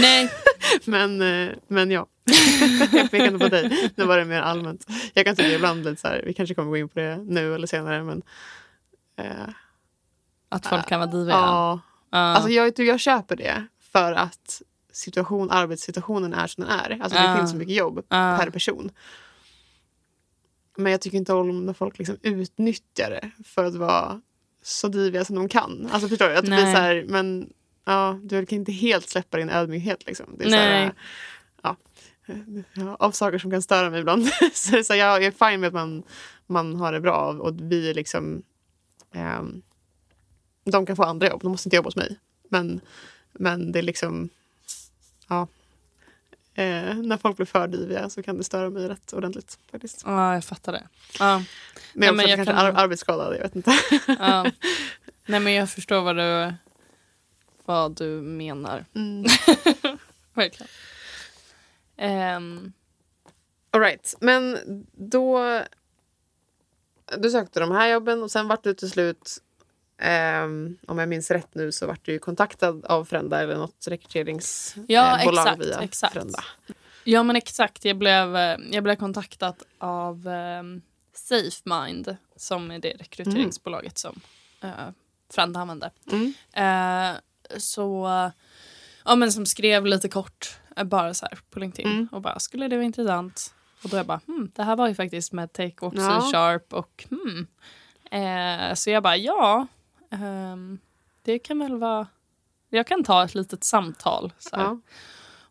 Nej. 0.00 0.30
Men, 0.84 1.22
eh, 1.22 1.54
men 1.68 1.90
ja, 1.90 2.06
jag 2.92 3.10
pekar 3.10 3.26
inte 3.26 3.38
på 3.38 3.48
dig. 3.48 3.92
Nu 3.96 4.04
var 4.04 4.18
det 4.18 4.24
mer 4.24 4.40
allmänt. 4.40 4.86
Jag 5.14 5.26
kan 5.26 5.36
tycka 5.36 5.48
ibland 5.54 5.84
lite 5.84 6.00
så 6.00 6.08
här, 6.08 6.22
vi 6.26 6.32
kanske 6.34 6.54
kommer 6.54 6.70
gå 6.70 6.76
in 6.76 6.88
på 6.88 6.98
det 7.00 7.16
nu 7.16 7.54
eller 7.54 7.66
senare. 7.66 8.02
Men, 8.02 8.22
eh, 9.18 9.48
Att 10.48 10.66
folk 10.66 10.86
kan 10.88 11.00
vara 11.00 11.10
diviga. 11.10 11.34
ja, 11.34 11.80
Ja. 12.10 12.18
alltså 12.18 12.50
jag, 12.50 12.78
jag 12.78 13.00
köper 13.00 13.36
det 13.36 13.66
för 13.92 14.12
att 14.12 14.62
situation, 14.92 15.50
arbetssituationen 15.50 16.34
är 16.34 16.46
som 16.46 16.64
den 16.64 16.72
är. 16.72 16.98
Alltså 17.02 17.18
det 17.18 17.24
Ja. 17.24 17.36
finns 17.36 17.50
så 17.50 17.56
mycket 17.56 17.74
jobb 17.74 17.96
Ja. 18.08 18.38
per 18.40 18.50
person. 18.50 18.90
Men 20.76 20.92
jag 20.92 21.00
tycker 21.00 21.18
inte 21.18 21.32
om 21.32 21.66
när 21.66 21.72
folk 21.72 21.98
liksom 21.98 22.16
utnyttjar 22.22 23.10
det 23.10 23.30
för 23.44 23.64
att 23.64 23.74
vara 23.74 24.20
så 24.62 24.88
diviga 24.88 25.24
som 25.24 25.36
de 25.36 25.48
kan. 25.48 25.88
Alltså 25.92 26.08
förstår 26.08 26.28
du? 26.28 26.34
Att 26.36 26.44
det 26.44 26.50
blir 26.50 26.72
så 26.74 26.78
här, 26.78 27.04
men 27.08 27.50
ja, 27.88 28.18
du 28.22 28.46
kan 28.46 28.58
inte 28.58 28.72
helt 28.72 29.08
släppa 29.08 29.36
din 29.36 29.50
ödmjukhet. 29.50 30.06
Liksom. 30.06 30.26
Det 30.38 30.44
är 30.44 30.50
så 30.50 30.56
här, 30.56 30.80
Nej. 30.82 30.92
ja, 32.74 32.96
av 32.98 33.10
saker 33.12 33.38
som 33.38 33.50
kan 33.50 33.62
störa 33.62 33.90
mig 33.90 34.00
ibland. 34.00 34.26
så 34.52 34.84
så 34.84 34.94
jag 34.94 35.24
är 35.24 35.30
fine 35.50 35.60
med 35.60 35.68
att 35.68 35.74
man, 35.74 36.02
man 36.46 36.76
har 36.76 36.92
det 36.92 37.00
bra 37.00 37.32
och 37.32 37.54
vi 37.60 37.90
är 37.90 37.94
liksom... 37.94 38.42
ehm, 39.12 39.62
de 40.64 40.86
kan 40.86 40.96
få 40.96 41.02
andra 41.04 41.28
jobb, 41.28 41.42
de 41.42 41.50
måste 41.52 41.68
inte 41.68 41.76
jobba 41.76 41.86
hos 41.86 41.96
mig. 41.96 42.18
Men, 42.48 42.80
men 43.32 43.72
det 43.72 43.78
är 43.78 43.82
liksom... 43.82 44.28
Ja. 45.28 45.46
Eh, 46.54 46.94
när 46.94 47.16
folk 47.16 47.36
blir 47.36 47.46
för 47.46 47.68
diviga 47.68 48.10
så 48.10 48.22
kan 48.22 48.36
det 48.36 48.44
störa 48.44 48.70
mig 48.70 48.88
rätt 48.88 49.12
ordentligt. 49.12 49.58
faktiskt. 49.70 50.02
Ja, 50.06 50.34
jag 50.34 50.44
fattar 50.44 50.72
det. 50.72 50.88
Ja. 51.18 51.42
Men 51.94 52.06
jag 52.06 52.12
är 52.12 52.16
men 52.16 52.28
jag 52.28 52.36
kanske 52.36 52.54
kan- 52.54 52.66
ar- 52.66 52.82
arbetsskadad, 52.82 53.34
jag 53.36 53.42
vet 53.42 53.56
inte. 53.56 53.72
Ja. 54.18 54.50
Nej 55.26 55.40
men 55.40 55.52
jag 55.52 55.70
förstår 55.70 56.00
vad 56.02 56.16
du, 56.16 56.54
vad 57.68 57.96
du 57.96 58.08
menar. 58.22 58.84
Mm. 58.94 59.24
Verkligen. 60.34 60.68
Ehm, 61.96 62.72
All 63.70 63.80
right. 63.80 64.14
Men 64.20 64.58
då... 64.92 65.42
Du 67.18 67.30
sökte 67.30 67.60
de 67.60 67.70
här 67.70 67.88
jobben 67.88 68.22
och 68.22 68.30
sen 68.30 68.48
vart 68.48 68.64
du 68.64 68.74
till 68.74 68.90
slut... 68.90 69.38
ehm, 69.98 70.78
om 70.86 70.98
jag 70.98 71.08
minns 71.08 71.30
rätt 71.30 71.54
nu 71.54 71.72
så 71.72 71.86
vart 71.86 72.04
du 72.04 72.18
kontaktad 72.18 72.84
av 72.86 73.04
Frenda 73.04 73.40
eller 73.42 73.56
något 73.56 73.86
rekryteringsbolag 73.88 74.86
Ja, 74.88 75.18
eh, 75.18 75.26
exakt, 75.26 75.60
via 75.60 75.80
exakt. 75.80 76.12
Frenda. 76.12 76.44
ja 77.04 77.22
men 77.22 77.36
exakt, 77.36 77.84
jag 77.84 77.96
blev, 77.96 78.36
eh, 78.36 78.58
jag 78.70 78.84
blev 78.84 78.96
kontaktad 78.96 79.54
av 79.78 80.26
um, 80.26 80.82
SafeMind 81.14 82.16
som 82.36 82.70
är 82.70 82.78
det 82.78 82.92
rekryteringsbolaget 82.98 83.98
som 83.98 84.20
uh, 84.64 84.70
Franda 85.30 85.60
använde. 85.60 85.90
Mm. 86.12 86.32
Eh, 86.52 87.20
så, 87.58 88.08
ja 89.04 89.16
men 89.16 89.32
som 89.32 89.46
skrev 89.46 89.86
lite 89.86 90.08
kort, 90.08 90.58
eh, 90.76 90.84
bara 90.84 91.14
så 91.14 91.26
här 91.30 91.38
på 91.50 91.58
LinkedIn 91.58 91.92
Mm. 91.92 92.08
och 92.12 92.20
bara 92.22 92.38
skulle 92.38 92.68
det 92.68 92.76
vara 92.76 92.84
intressant? 92.84 93.54
Och 93.82 93.88
då 93.90 93.96
jag 93.96 94.06
bara, 94.06 94.20
hmm, 94.26 94.50
det 94.54 94.62
här 94.62 94.76
var 94.76 94.88
ju 94.88 94.94
faktiskt 94.94 95.32
med 95.32 95.52
Take 95.52 95.74
och 95.86 95.94
Ja. 95.96 96.20
C-sharp 96.20 96.72
och 96.72 97.06
hmm. 97.10 97.46
Eh, 98.10 98.74
så 98.74 98.90
jag 98.90 99.02
bara, 99.02 99.16
ja, 99.16 99.66
ehm, 100.10 100.78
det 101.22 101.38
kan 101.38 101.58
väl 101.58 101.76
vara, 101.76 102.06
jag 102.68 102.86
kan 102.86 103.04
ta 103.04 103.24
ett 103.24 103.34
litet 103.34 103.64
samtal. 103.64 104.32
Så. 104.38 104.50
Ja. 104.52 104.78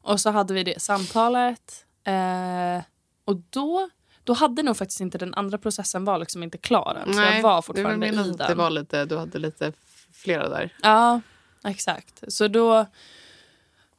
Och 0.01 0.19
så 0.19 0.29
hade 0.29 0.53
vi 0.53 0.63
det 0.63 0.81
samtalet. 0.81 1.85
Eh, 2.03 2.83
och 3.25 3.35
då, 3.49 3.89
då 4.23 4.33
hade 4.33 4.63
nog 4.63 4.77
faktiskt 4.77 5.01
inte 5.01 5.17
den 5.17 5.33
andra 5.33 5.57
processen 5.57 6.05
var 6.05 6.17
liksom 6.17 6.43
inte 6.43 6.57
klar 6.57 6.97
än. 7.05 7.13
Så 7.13 7.21
jag 7.21 7.41
var 7.41 7.61
fortfarande 7.61 8.07
i 8.07 8.11
den. 8.11 8.37
Det 8.37 8.55
var 8.55 8.69
lite, 8.69 9.05
du 9.05 9.17
hade 9.17 9.39
lite 9.39 9.73
flera 10.13 10.49
där. 10.49 10.73
Ja, 10.83 11.21
exakt. 11.63 12.23
Så 12.27 12.47
då... 12.47 12.85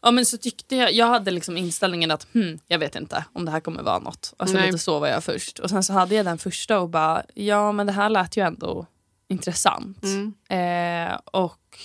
Ja, 0.00 0.10
men 0.10 0.26
så 0.26 0.38
tyckte 0.38 0.76
jag, 0.76 0.92
jag 0.92 1.06
hade 1.06 1.30
liksom 1.30 1.56
inställningen 1.56 2.10
att 2.10 2.26
hmm, 2.32 2.58
jag 2.66 2.78
vet 2.78 2.96
inte 2.96 3.24
om 3.32 3.44
det 3.44 3.50
här 3.50 3.60
kommer 3.60 3.82
vara 3.82 3.98
något. 3.98 4.34
Alltså 4.36 4.56
Nej. 4.56 4.66
lite 4.66 4.78
så 4.78 4.98
var 4.98 5.08
jag 5.08 5.24
först. 5.24 5.58
Och 5.58 5.70
sen 5.70 5.82
så 5.82 5.92
hade 5.92 6.14
jag 6.14 6.26
den 6.26 6.38
första 6.38 6.80
och 6.80 6.88
bara, 6.88 7.22
ja 7.34 7.72
men 7.72 7.86
det 7.86 7.92
här 7.92 8.08
lät 8.08 8.36
ju 8.36 8.46
ändå 8.46 8.86
intressant. 9.28 10.02
Mm. 10.02 10.34
Eh, 10.48 11.18
och 11.24 11.78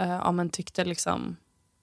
eh, 0.00 0.08
ja, 0.08 0.32
men 0.32 0.50
tyckte 0.50 0.84
liksom 0.84 1.36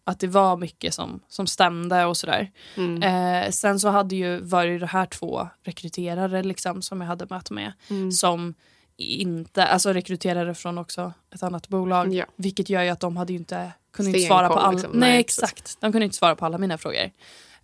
att 0.03 0.19
det 0.19 0.27
var 0.27 0.57
mycket 0.57 0.93
som, 0.93 1.19
som 1.27 1.47
stämde 1.47 2.05
och 2.05 2.17
sådär. 2.17 2.51
Mm. 2.75 3.03
Eh, 3.03 3.51
sen 3.51 3.79
så 3.79 3.89
hade 3.89 4.15
ju 4.15 4.39
varit 4.39 4.79
det 4.79 4.87
här 4.87 5.05
två 5.05 5.47
rekryterare 5.63 6.43
liksom, 6.43 6.81
som 6.81 7.01
jag 7.01 7.07
hade 7.07 7.25
möte 7.29 7.53
med 7.53 7.73
Mm. 7.89 8.11
som 8.11 8.53
inte, 8.97 9.65
alltså 9.65 9.93
rekryterare 9.93 10.53
från 10.53 10.77
också 10.77 11.13
ett 11.35 11.43
annat 11.43 11.67
bolag. 11.67 12.13
Ja. 12.13 12.25
Vilket 12.35 12.69
gör 12.69 12.83
ju 12.83 12.89
att 12.89 12.99
de 12.99 13.17
hade 13.17 13.33
inte, 13.33 13.71
kunde 13.91 14.11
inte 14.11 14.27
svara 14.27 14.47
på 14.47 14.53
alla. 14.53 14.71
liksom. 14.71 14.91
Nej, 14.91 15.09
Nej, 15.09 15.19
exakt. 15.19 15.77
De 15.79 15.91
kunde 15.91 16.05
inte 16.05 16.17
svara 16.17 16.35
på 16.35 16.45
alla 16.45 16.57
mina 16.57 16.77
frågor. 16.77 17.11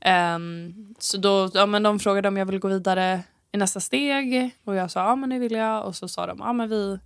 Ehm, 0.01 0.95
så 0.99 1.17
då, 1.17 1.49
ja, 1.53 1.65
men 1.65 1.83
de 1.83 1.99
frågade 1.99 2.27
om 2.27 2.37
jag 2.37 2.45
ville 2.45 2.59
gå 2.59 2.67
vidare 2.67 3.23
i 3.51 3.57
nästa 3.57 3.79
steg 3.79 4.51
och 4.63 4.75
jag 4.75 4.91
sa 4.91 4.99
ja 5.05 5.15
men 5.15 5.29
det 5.29 5.39
vill 5.39 5.51
jag 5.51 5.85
och 5.85 5.95
så 5.95 6.07
sa 6.07 6.25
de 6.27 6.37
ja 6.39 6.53
men 6.53 6.69
vi, 6.69 6.99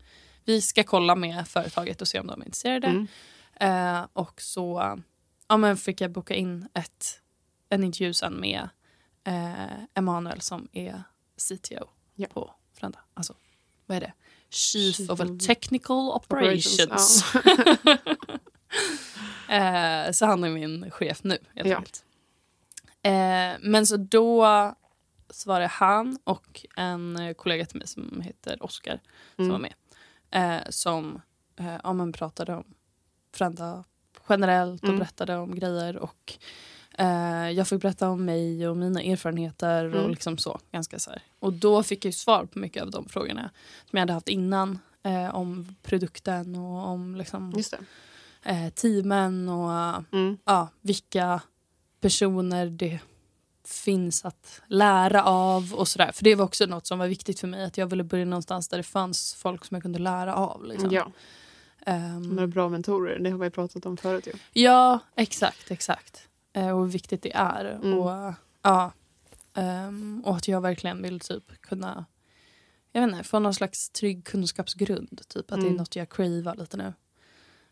vi 0.46 0.62
ska 0.62 0.84
kolla 0.84 1.16
med 1.16 1.48
företaget 1.48 2.02
och 2.02 2.08
se 2.08 2.20
om 2.20 2.28
de 2.28 2.42
är 2.42 2.46
intresserade. 2.46 2.88
Mm. 2.88 3.08
Eh, 3.60 4.06
och 4.14 4.42
så 4.42 4.98
ja, 5.48 5.58
men 5.58 5.78
fick 5.78 6.02
jag 6.02 6.12
boka 6.12 6.36
in 6.36 6.68
ett, 6.74 7.06
en 7.70 7.84
intervju 7.84 8.14
sen 8.14 8.34
med 8.34 8.70
eh, 9.28 9.74
Emanuel 9.96 10.42
som 10.42 10.68
är 10.72 11.04
CTO 11.38 11.86
Ja. 12.16 12.28
på 12.34 12.54
Frenda. 12.74 13.00
Alltså, 13.14 13.34
vad 13.86 13.98
är 13.98 14.02
det? 14.02 14.14
Chief, 14.50 14.96
Chief 14.96 15.10
of 15.10 15.20
Technical 15.48 16.10
Operations. 16.10 17.24
eh, 19.50 20.12
så 20.12 20.26
han 20.26 20.44
är 20.44 20.50
min 20.50 20.92
chef 20.92 21.24
nu 21.24 21.38
helt 21.56 21.70
Ja. 21.70 21.76
enkelt. 21.78 22.06
Eh, 23.02 23.60
men 23.62 23.88
så 23.88 23.98
då 23.98 24.46
så 25.30 25.50
var 25.50 25.60
det 25.60 25.68
han 25.68 26.18
och 26.24 26.66
en 26.76 27.34
kollega 27.38 27.66
till 27.66 27.78
mig 27.78 27.88
som 27.88 28.22
heter 28.22 28.64
Oskar 28.64 29.00
som 29.36 29.46
Mm. 29.46 29.52
var 29.52 29.60
med. 29.60 29.74
Eh, 30.32 30.70
som 30.70 31.22
ja, 31.84 31.94
men 31.94 32.12
pratade 32.14 32.54
om 32.56 32.66
Frenda 33.34 33.84
generellt 34.30 34.82
och 34.84 34.88
Mm. 34.90 35.00
berättade 35.00 35.36
om 35.38 35.56
grejer. 35.56 35.98
Och 35.98 36.34
eh, 36.98 37.50
Jag 37.52 37.68
fick 37.68 37.82
berätta 37.82 38.10
om 38.10 38.26
mig 38.26 38.68
och 38.68 38.78
mina 38.78 39.02
erfarenheter. 39.02 39.86
och 39.86 39.96
Mm. 40.00 40.12
liksom 40.12 40.38
så, 40.38 40.60
ganska 40.72 41.00
så 41.00 41.10
här. 41.10 41.22
Och 41.40 41.54
då 41.54 41.84
fick 41.84 42.06
jag 42.06 42.14
svar 42.14 42.46
på 42.46 42.60
mycket 42.60 42.84
av 42.84 42.92
de 42.92 43.10
frågorna 43.10 43.50
som 43.90 43.98
jag 43.98 44.00
hade 44.00 44.14
haft 44.14 44.30
innan. 44.30 44.80
Eh, 45.04 45.36
om 45.36 45.76
produkten 45.84 46.56
och 46.56 46.88
om 46.88 47.16
liksom, 47.16 47.54
eh, 48.44 48.70
teamen 48.70 49.50
och 49.50 49.72
Mm. 50.12 50.38
ja, 50.46 50.68
vilka 50.82 51.42
personer 52.02 52.66
det 52.66 53.00
finns 53.68 54.26
att 54.26 54.62
lära 54.68 55.24
av 55.24 55.74
och 55.74 55.88
sådär. 55.88 56.12
För 56.12 56.24
det 56.24 56.36
var 56.36 56.46
också 56.46 56.66
något 56.66 56.86
som 56.88 57.00
var 57.00 57.08
viktigt 57.08 57.40
för 57.40 57.48
mig. 57.48 57.64
Att 57.66 57.78
jag 57.78 57.88
ville 57.88 58.04
börja 58.04 58.26
någonstans 58.26 58.68
där 58.68 58.78
det 58.78 58.84
fanns 58.84 59.34
folk 59.34 59.66
som 59.66 59.76
jag 59.76 59.82
kunde 59.84 60.00
lära 60.00 60.36
av. 60.36 60.66
Liksom. 60.66 60.92
Ja, 60.92 61.12
Ehm, 61.86 62.36
de 62.36 62.44
är 62.44 62.48
bra 62.48 62.70
mentorer. 62.70 63.20
Det 63.20 63.30
har 63.30 63.38
vi 63.38 63.50
pratat 63.50 63.86
om 63.86 63.98
förut. 63.98 64.28
Ju. 64.28 64.62
ja, 64.62 65.00
exakt, 65.16 65.72
exakt. 65.72 66.28
Eh, 66.54 66.70
och 66.70 66.82
hur 66.82 66.92
viktigt 66.92 67.22
det 67.22 67.36
är. 67.36 67.66
Mm. 67.66 68.00
Och, 68.00 68.34
ja, 68.62 68.92
ehm, 69.54 70.22
och 70.26 70.36
att 70.36 70.48
jag 70.48 70.62
verkligen 70.62 71.02
vill 71.02 71.20
typ 71.20 71.62
kunna 71.62 72.06
jag 72.92 73.02
vet 73.02 73.12
inte, 73.12 73.24
få 73.24 73.40
någon 73.40 73.54
slags 73.54 73.90
trygg 73.90 74.26
kunskapsgrund. 74.26 75.22
Typ 75.28 75.52
att 75.52 75.60
det 75.60 75.66
är 75.66 75.68
Mm. 75.68 75.76
något 75.76 75.96
jag 75.96 76.10
cravar 76.10 76.56
lite 76.56 76.78
nu. 76.78 76.94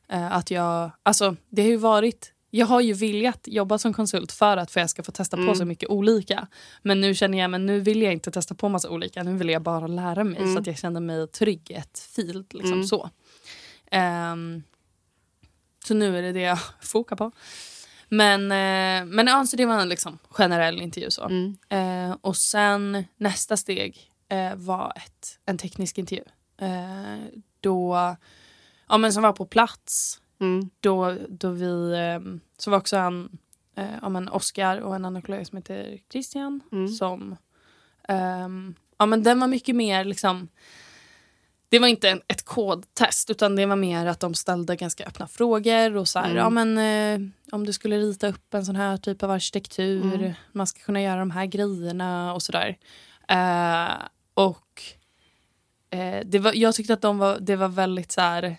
Eh, 0.07 0.35
att 0.35 0.51
jag, 0.51 0.91
alltså, 1.03 1.35
det 1.49 1.61
har 1.61 1.69
ju 1.69 1.77
varit 1.77 2.33
jag 2.53 2.65
har 2.65 2.81
ju 2.81 2.93
viljat 2.93 3.47
jobba 3.47 3.77
som 3.77 3.93
konsult 3.93 4.31
för 4.31 4.57
att 4.57 4.71
för 4.71 4.79
jag 4.79 4.89
ska 4.89 5.03
få 5.03 5.11
testa 5.11 5.37
på 5.37 5.43
mm. 5.43 5.55
så 5.55 5.65
mycket 5.65 5.89
olika. 5.89 6.47
Men 6.81 7.01
nu 7.01 7.15
känner 7.15 7.37
jag 7.37 7.51
men 7.51 7.65
nu 7.65 7.79
vill 7.79 8.01
jag 8.01 8.13
inte 8.13 8.31
testa 8.31 8.55
på 8.55 8.69
massa 8.69 8.89
olika. 8.89 9.23
Nu 9.23 9.37
vill 9.37 9.49
jag 9.49 9.61
bara 9.61 9.87
lära 9.87 10.23
mig 10.23 10.41
mm. 10.41 10.53
så 10.53 10.59
att 10.59 10.67
jag 10.67 10.77
känner 10.77 10.99
mig 10.99 11.27
trygg 11.27 11.71
i 11.71 11.73
ett 11.73 11.99
field. 11.99 12.53
Liksom, 12.53 12.73
mm. 12.73 12.87
så. 12.87 13.09
Um, 13.91 14.63
så 15.85 15.93
nu 15.93 16.17
är 16.17 16.21
det 16.21 16.31
det 16.31 16.41
jag 16.41 16.59
fokar 16.81 17.15
på. 17.15 17.31
Men, 18.13 18.41
eh, 18.51 19.05
men 19.05 19.27
ja, 19.27 19.45
så 19.45 19.57
det 19.57 19.65
var 19.65 19.79
en 19.79 19.89
liksom 19.89 20.17
generell 20.29 20.81
intervju. 20.81 21.11
så. 21.11 21.23
Mm. 21.23 21.57
Eh, 21.69 22.17
och 22.21 22.37
sen 22.37 23.05
nästa 23.17 23.57
steg 23.57 24.11
eh, 24.29 24.55
var 24.55 24.93
ett, 24.95 25.39
en 25.45 25.57
teknisk 25.57 25.97
intervju. 25.97 26.23
Eh, 26.57 27.39
då, 27.59 27.95
ja, 28.89 28.97
men 28.97 29.13
som 29.13 29.23
var 29.23 29.33
på 29.33 29.45
plats. 29.45 30.21
Mm. 30.39 30.69
Då, 30.79 31.17
då 31.29 31.49
vi, 31.49 31.91
eh, 31.93 32.39
så 32.57 32.71
var 32.71 32.77
också 32.77 32.97
en, 32.97 33.37
eh, 33.75 33.95
ja, 34.01 34.09
men 34.09 34.29
Oscar 34.29 34.77
och 34.77 34.95
en 34.95 35.05
annan 35.05 35.21
kollega 35.21 35.45
som 35.45 35.57
heter 35.57 35.99
Christian. 36.11 36.61
Mm. 36.71 36.87
Som, 36.87 37.35
ja 38.97 39.05
men 39.05 39.23
den 39.23 39.39
var 39.39 39.47
mycket 39.47 39.75
mer 39.75 40.05
liksom 40.05 40.47
det 41.71 41.79
var 41.79 41.87
inte 41.87 42.09
en, 42.09 42.21
ett 42.27 42.45
kodtest 42.45 43.29
utan 43.29 43.55
det 43.55 43.65
var 43.65 43.75
mer 43.75 44.05
att 44.05 44.19
de 44.19 44.33
ställde 44.33 44.75
ganska 44.75 45.05
öppna 45.05 45.27
frågor. 45.27 45.95
och 45.95 46.07
så 46.07 46.19
här, 46.19 46.25
mm. 46.25 46.37
ja, 46.37 46.49
men, 46.49 46.77
eh, 46.77 47.29
Om 47.51 47.65
du 47.65 47.73
skulle 47.73 47.97
rita 47.97 48.27
upp 48.27 48.53
en 48.53 48.65
sån 48.65 48.75
här 48.75 48.97
typ 48.97 49.23
av 49.23 49.31
arkitektur, 49.31 50.15
mm. 50.15 50.33
man 50.51 50.67
ska 50.67 50.79
kunna 50.79 51.01
göra 51.01 51.19
de 51.19 51.31
här 51.31 51.45
grejerna 51.45 52.33
och 52.33 52.41
sådär. 52.41 52.77
Eh, 53.27 53.93
och 54.33 54.83
eh, 55.89 56.25
det 56.25 56.39
var, 56.39 56.53
jag 56.53 56.75
tyckte 56.75 56.93
att 56.93 57.01
de 57.01 57.17
var, 57.17 57.37
det 57.39 57.55
var 57.55 57.67
väldigt 57.67 58.11
så 58.11 58.21
här, 58.21 58.57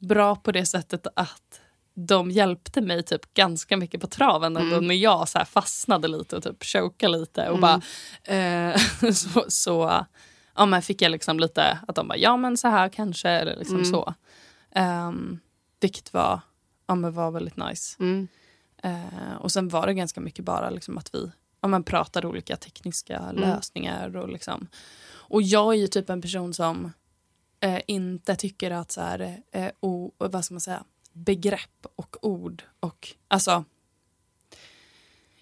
bra 0.00 0.36
på 0.36 0.52
det 0.52 0.66
sättet 0.66 1.06
att 1.16 1.60
de 1.94 2.30
hjälpte 2.30 2.80
mig 2.80 3.02
typ 3.02 3.34
ganska 3.34 3.76
mycket 3.76 4.00
på 4.00 4.06
traven 4.06 4.56
mm. 4.56 4.86
när 4.86 4.94
jag 4.94 5.28
så 5.28 5.44
fastnade 5.44 6.08
lite 6.08 6.36
och 6.36 6.42
typ 6.42 6.64
chokade 6.64 7.18
lite. 7.18 7.48
och 7.48 7.58
bara 7.58 7.80
eh, 8.24 8.76
så, 9.12 9.44
så 9.48 10.04
ja, 10.54 10.66
men 10.66 10.82
fick 10.82 11.02
jag 11.02 11.12
liksom 11.12 11.40
lite 11.40 11.78
att 11.88 11.94
de 11.94 12.08
bara, 12.08 12.18
ja 12.18 12.36
men 12.36 12.56
så 12.56 12.68
här 12.68 12.88
kanske, 12.88 13.28
eller 13.28 13.56
liksom 13.56 13.76
mm. 13.76 13.90
så. 13.90 14.14
Um, 14.76 15.40
vilket 15.80 16.12
var, 16.12 16.40
ja, 16.86 16.94
men 16.94 17.12
var 17.12 17.30
väldigt 17.30 17.56
nice. 17.56 17.96
Mm. 18.00 18.28
Uh, 18.84 19.34
och 19.40 19.52
sen 19.52 19.68
var 19.68 19.86
det 19.86 19.94
ganska 19.94 20.20
mycket 20.20 20.44
bara 20.44 20.70
liksom 20.70 20.98
att 20.98 21.14
vi 21.14 21.30
ja, 21.60 21.68
men 21.68 21.84
pratade 21.84 22.26
olika 22.26 22.56
tekniska 22.56 23.16
mm. 23.16 23.36
lösningar. 23.36 24.16
Och, 24.16 24.28
liksom. 24.28 24.68
och 25.06 25.42
jag 25.42 25.74
är 25.74 25.78
ju 25.78 25.86
typ 25.86 26.10
en 26.10 26.22
person 26.22 26.54
som 26.54 26.92
uh, 27.64 27.78
inte 27.86 28.36
tycker 28.36 28.70
att 28.70 28.92
så 28.92 29.00
här, 29.00 29.42
uh, 29.56 29.68
o, 29.80 30.12
vad 30.18 30.44
ska 30.44 30.54
man 30.54 30.60
säga, 30.60 30.84
begrepp 31.12 31.86
och 31.96 32.16
ord 32.20 32.62
och 32.80 33.14
alltså 33.28 33.64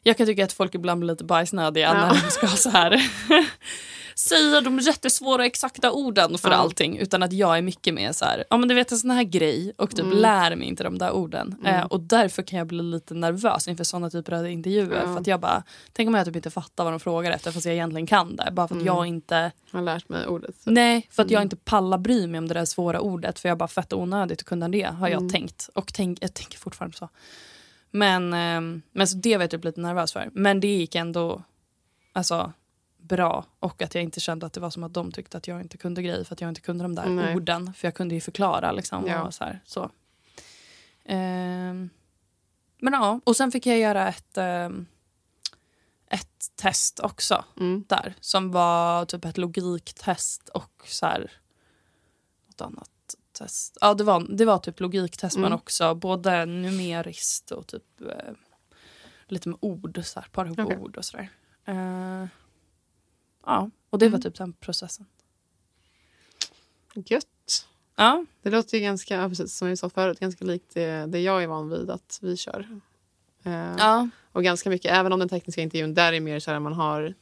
jag 0.03 0.17
kan 0.17 0.27
tycka 0.27 0.45
att 0.45 0.53
folk 0.53 0.75
ibland 0.75 1.01
blir 1.01 1.13
lite 1.13 1.25
bajsnödiga 1.25 1.87
ja. 1.87 1.95
när 1.95 2.23
de 2.23 2.31
ska 2.31 2.47
så 2.47 2.71
här 2.71 2.91
säga 4.15 4.61
de 4.61 4.79
jättesvåra 4.79 5.47
exakta 5.47 5.93
orden 5.93 6.39
för 6.39 6.51
ja. 6.51 6.57
allting. 6.57 6.99
Utan 6.99 7.23
att 7.23 7.33
jag 7.33 7.59
är 7.59 7.63
mycket 7.63 7.95
mer 7.95 8.13
så 8.13 8.25
här, 8.25 8.45
ja 8.51 8.57
men 8.57 8.69
du 8.69 8.75
vet 8.75 8.93
en 8.93 8.99
sån 8.99 9.11
här 9.11 9.23
grej 9.23 9.73
och 9.77 9.91
typ 9.91 10.05
mm. 10.05 10.19
lär 10.19 10.57
mig 10.57 10.69
inte 10.69 10.85
de 10.85 10.99
där 10.99 11.13
orden. 11.13 11.57
Mm. 11.61 11.75
Eh, 11.75 11.85
och 11.85 12.01
därför 12.01 12.43
kan 12.43 12.59
jag 12.59 12.67
bli 12.67 12.83
lite 12.83 13.15
nervös 13.15 13.69
inför 13.69 13.85
såna 13.85 14.11
typer 14.11 14.33
av 14.33 14.49
intervjuer. 14.49 15.01
Ja. 15.01 15.07
För 15.07 15.21
att 15.21 15.27
jag 15.27 15.41
bara, 15.41 15.63
tänk 15.93 16.09
om 16.09 16.15
jag 16.15 16.27
typ 16.27 16.37
inte 16.37 16.51
fattar 16.51 16.85
vad 16.85 16.93
de 16.93 17.01
frågar 17.01 17.31
efter 17.31 17.53
fast 17.53 17.67
jag 17.67 17.75
egentligen 17.75 18.07
kan 18.07 18.37
det. 18.37 18.49
Bara 18.53 18.69
för 18.69 18.75
att 18.75 18.83
mm. 18.83 18.95
jag 18.95 19.07
inte... 19.07 19.53
Har 19.73 19.83
lärt 19.83 20.09
mig 20.09 20.27
ordet. 20.27 20.57
Så. 20.65 20.71
Nej, 20.71 21.09
för 21.11 21.23
att 21.23 21.31
jag 21.31 21.39
mm. 21.39 21.47
inte 21.47 21.57
pallar 21.57 21.99
bry 21.99 22.27
mig 22.27 22.39
om 22.39 22.49
det 22.49 22.55
där 22.55 22.65
svåra 22.65 23.01
ordet. 23.01 23.39
För 23.39 23.49
jag 23.49 23.59
bara 23.59 23.69
fett 23.69 23.93
onödigt 23.93 24.41
att 24.41 24.47
kunna 24.47 24.69
det 24.69 24.83
har 24.83 25.09
jag 25.09 25.19
mm. 25.19 25.31
tänkt. 25.31 25.69
Och 25.75 25.93
tänk, 25.95 26.19
jag 26.21 26.35
tänker 26.35 26.59
fortfarande 26.59 26.97
så. 26.97 27.09
Men, 27.91 28.33
eh, 28.33 28.81
men 28.93 29.09
så 29.09 29.17
det 29.17 29.37
var 29.37 29.43
jag 29.43 29.51
typ 29.51 29.65
lite 29.65 29.81
nervös 29.81 30.13
för. 30.13 30.31
Men 30.33 30.61
det 30.61 30.69
gick 30.69 30.95
ändå 30.95 31.43
alltså, 32.13 32.53
bra. 33.13 33.45
Och 33.59 33.83
att 33.83 33.95
jag 33.95 34.05
inte 34.05 34.21
kände 34.21 34.47
att 34.47 34.53
det 34.53 34.61
var 34.61 34.71
som 34.71 34.85
att 34.85 34.95
de 34.95 35.13
tyckte 35.13 35.37
att 35.37 35.49
jag 35.49 35.61
inte 35.61 35.77
kunde 35.77 36.03
grejer 36.03 36.25
för 36.25 36.35
att 36.35 36.41
jag 36.41 36.49
inte 36.49 36.61
kunde 36.61 36.85
de 36.85 36.95
där 36.95 37.07
Nej. 37.07 37.37
orden. 37.37 37.75
För 37.75 37.87
jag 37.87 37.95
kunde 37.95 38.15
ju 38.15 38.21
förklara 38.21 38.73
liksom. 38.73 39.07
Ja. 39.07 39.23
Och 39.23 39.35
så, 39.35 39.45
här, 39.45 39.61
så. 39.65 39.83
Eh, 41.05 41.75
men 42.79 42.93
ja, 42.93 43.21
och 43.25 43.37
sen 43.37 43.53
fick 43.53 43.67
jag 43.67 43.79
göra 43.79 44.09
ett, 44.09 44.39
eh, 44.39 44.69
ett 46.11 46.57
test 46.57 47.01
också 47.01 47.45
mm. 47.61 47.85
där. 47.89 48.15
Som 48.21 48.53
var 48.53 49.05
typ 49.05 49.25
ett 49.25 49.39
logiktest 49.39 50.49
och 50.49 50.83
så 50.85 51.07
här, 51.07 51.31
något 52.47 52.61
annat 52.61 52.91
test. 53.33 53.79
Ja, 53.81 53.95
det 53.95 54.05
var, 54.05 54.37
det 54.37 54.45
var 54.45 54.59
typ 54.59 54.81
logiktest 54.81 55.37
mm. 55.37 55.43
men 55.43 55.59
också 55.59 55.95
både 55.95 56.47
numeriskt 56.47 57.51
och 57.51 57.67
typ 57.67 58.01
eh, 58.01 58.35
lite 59.27 59.49
med 59.49 59.59
ord, 59.61 60.01
så 60.05 60.21
här, 60.21 60.29
par 60.33 60.47
ihop 60.47 60.59
okay. 60.59 60.77
ord 60.77 60.97
och 60.97 61.05
sådär. 61.05 61.31
Eh, 61.65 62.27
ja, 63.47 63.71
och 63.91 63.99
det 63.99 64.09
var 64.09 64.19
typ 64.19 64.35
den 64.35 64.53
processen. 64.53 65.07
Gött. 66.95 67.27
Ja. 67.97 68.25
Det 68.43 68.51
låter 68.51 68.79
ju 68.79 68.85
ganska, 68.85 69.29
precis 69.29 69.57
som 69.57 69.69
vi 69.69 69.77
sa 69.77 69.91
förut, 69.91 70.21
ganska 70.21 70.45
likt 70.45 70.75
det, 70.75 71.07
det 71.07 71.21
jag 71.21 71.43
är 71.43 71.47
van 71.47 71.71
vid 71.71 71.91
att 71.91 72.19
vi 72.23 72.37
kör. 72.37 72.81
Eh, 73.43 73.75
ja. 73.79 74.09
Och 74.33 74.45
ganska 74.45 74.71
mycket, 74.71 74.93
även 74.93 75.13
om 75.13 75.19
den 75.19 75.29
tekniska 75.29 75.63
intervjun 75.63 75.95
där 75.95 76.13
är 76.13 76.21
mer 76.21 76.41
så 76.41 76.51
här 76.51 76.61
man 76.61 76.73
har 76.73 77.15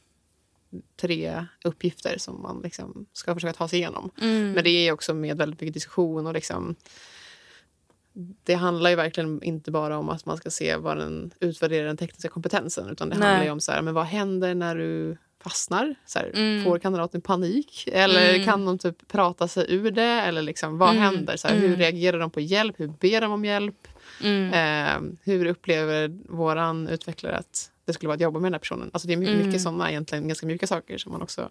tre 0.95 1.45
uppgifter 1.63 2.17
som 2.17 2.41
man 2.41 2.61
liksom 2.61 3.05
ska 3.13 3.33
försöka 3.33 3.53
ta 3.53 3.67
sig 3.67 3.79
igenom. 3.79 4.11
Mm. 4.21 4.51
Men 4.51 4.63
det 4.63 4.69
är 4.69 4.91
också 4.91 5.13
med 5.13 5.37
väldigt 5.37 5.61
mycket 5.61 5.73
diskussion 5.73 6.27
och 6.27 6.33
liksom 6.33 6.75
det 8.43 8.53
handlar 8.53 8.89
ju 8.89 8.95
verkligen 8.95 9.43
inte 9.43 9.71
bara 9.71 9.97
om 9.97 10.09
att 10.09 10.25
man 10.25 10.37
ska 10.37 10.49
se 10.49 10.75
vad 10.75 10.97
den 10.97 11.31
utvärderar 11.39 11.87
den 11.87 11.97
tekniska 11.97 12.29
kompetensen 12.29 12.89
utan 12.89 13.09
det 13.09 13.17
Nej. 13.17 13.27
handlar 13.27 13.45
ju 13.45 13.51
om 13.51 13.59
så 13.59 13.71
här, 13.71 13.81
men 13.81 13.93
vad 13.93 14.05
händer 14.05 14.55
när 14.55 14.75
du 14.75 15.17
fastnar? 15.43 15.95
Så 16.05 16.19
här, 16.19 16.31
mm. 16.35 16.63
Får 16.63 16.79
kandidaten 16.79 17.21
panik? 17.21 17.87
Eller 17.87 18.33
mm. 18.33 18.45
kan 18.45 18.65
de 18.65 18.77
typ 18.77 19.07
prata 19.07 19.47
sig 19.47 19.65
ur 19.69 19.91
det? 19.91 20.03
Eller 20.03 20.41
liksom, 20.41 20.77
vad 20.77 20.89
mm. 20.89 21.01
händer? 21.01 21.37
Så 21.37 21.47
här, 21.47 21.55
hur 21.55 21.67
mm. 21.67 21.79
reagerar 21.79 22.19
de 22.19 22.31
på 22.31 22.39
hjälp? 22.39 22.79
Hur 22.79 22.87
ber 22.87 23.21
de 23.21 23.31
om 23.31 23.45
hjälp? 23.45 23.87
Eh, 24.23 25.01
hur 25.23 25.45
upplever 25.45 26.17
våran 26.29 26.87
utvecklare 26.87 27.37
att 27.37 27.71
det 27.85 27.93
skulle 27.93 28.07
vara 28.07 28.15
att 28.15 28.21
jobba 28.21 28.39
med 28.39 28.47
den 28.47 28.53
här 28.53 28.59
personen? 28.59 28.89
Alltså 28.93 29.07
det 29.07 29.13
är 29.13 29.17
mycket, 29.17 29.33
mm. 29.33 29.47
mycket 29.47 29.61
sådana 29.61 29.89
egentligen 29.89 30.27
ganska 30.27 30.47
mjuka 30.47 30.67
saker 30.67 30.97
som 30.97 31.11
man 31.11 31.21
också 31.21 31.49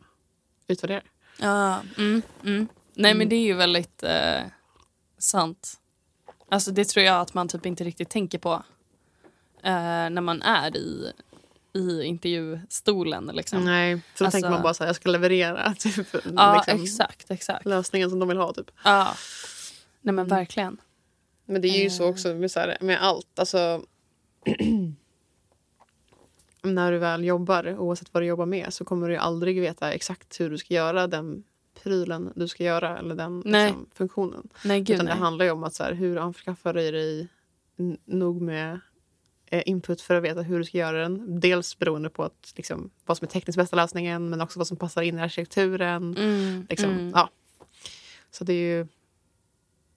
utvärderar. 0.66 1.03
Ja, 1.38 1.80
mm. 1.99 2.22
Nej 2.95 3.14
men 3.14 3.28
det 3.28 3.36
är 3.36 3.45
ju 3.45 3.55
väldigt 3.55 4.03
eh, 4.03 4.43
sant. 5.18 5.80
Alltså 6.49 6.70
det 6.70 6.84
tror 6.84 7.05
jag 7.05 7.20
att 7.20 7.34
man 7.34 7.49
typ 7.49 7.66
inte 7.66 7.84
riktigt 7.84 8.11
tänker 8.11 8.38
på 8.38 8.53
eh, 9.62 10.11
när 10.11 10.20
man 10.20 10.43
är 10.43 10.76
i 10.76 11.12
i 11.73 12.03
intervjustolen. 12.03 13.31
Liksom. 13.35 13.64
Nej, 13.64 13.97
för 13.97 14.18
då 14.18 14.25
alltså, 14.25 14.37
tänker 14.37 14.51
man 14.51 14.62
bara 14.62 14.75
så 14.75 14.83
här, 14.83 14.89
jag 14.89 14.97
ska 14.97 15.09
leverera 15.09 15.75
typ, 15.79 16.07
ja, 16.37 16.55
liksom, 16.55 16.85
exakt, 16.85 17.31
exakt. 17.31 17.66
lösningen 17.66 18.11
som 18.11 18.18
de 18.18 18.29
vill 18.29 18.39
ha. 18.39 18.53
Typ. 18.53 18.71
Ja, 18.85 19.14
Nej, 20.03 20.14
men 20.14 20.27
verkligen. 20.27 20.81
Men 21.45 21.62
det 21.62 21.68
är 21.68 21.83
ju 21.83 21.91
så 21.91 22.05
eh. 22.05 22.11
också 22.11 22.35
med, 22.35 22.51
så 22.51 22.61
här, 22.61 22.77
med 22.81 23.03
allt. 23.03 23.39
Alltså, 23.39 23.83
när 26.62 26.93
du 26.93 26.99
väl 26.99 27.25
jobbar, 27.25 27.79
oavsett 27.79 28.14
vad 28.14 28.23
du 28.23 28.27
jobbar 28.27 28.47
med, 28.47 28.75
så 28.75 28.85
kommer 28.85 29.09
du 29.09 29.16
aldrig 29.16 29.61
veta 29.61 29.93
exakt 29.93 30.41
hur 30.41 30.51
du 30.51 30.59
ska 30.59 30.75
göra 30.75 31.07
den 31.07 31.45
prylen 31.83 32.33
du 32.37 32.49
ska 32.49 32.64
göra 32.64 32.99
eller 32.99 33.14
den 33.14 33.41
liksom, 33.41 33.87
funktionen. 33.95 34.49
Nej, 34.64 34.81
gud, 34.81 34.95
Utan 34.95 35.07
nej. 35.07 35.14
det 35.14 35.21
handlar 35.21 35.45
ju 35.45 35.51
om 35.51 35.64
att 35.64 35.75
så 35.75 35.85
här, 35.85 35.93
hur 35.93 36.18
anskaffar 36.18 36.75
du 36.75 36.91
dig 36.91 37.29
nog 38.05 38.41
med 38.41 38.81
input 39.51 40.01
för 40.01 40.14
att 40.14 40.22
veta 40.22 40.42
hur 40.42 40.59
du 40.59 40.64
ska 40.64 40.78
göra 40.78 41.03
den. 41.03 41.40
Dels 41.40 41.78
beroende 41.78 42.11
på 42.11 42.24
att, 42.24 42.53
liksom, 42.57 42.90
vad 43.07 43.16
som 43.16 43.24
är 43.24 43.30
tekniskt 43.30 43.57
bästa 43.57 43.76
lösningen 43.76 44.30
men 44.30 44.40
också 44.40 44.59
vad 44.59 44.66
som 44.66 44.76
passar 44.76 45.03
in 45.03 45.18
i 45.18 45.22
arkitekturen. 45.22 46.16
Mm, 46.16 46.66
liksom, 46.68 46.90
mm. 46.90 47.12
Ja. 47.14 47.30
Så 48.30 48.44
det 48.44 48.53
är 48.53 48.76
ju... 48.76 48.86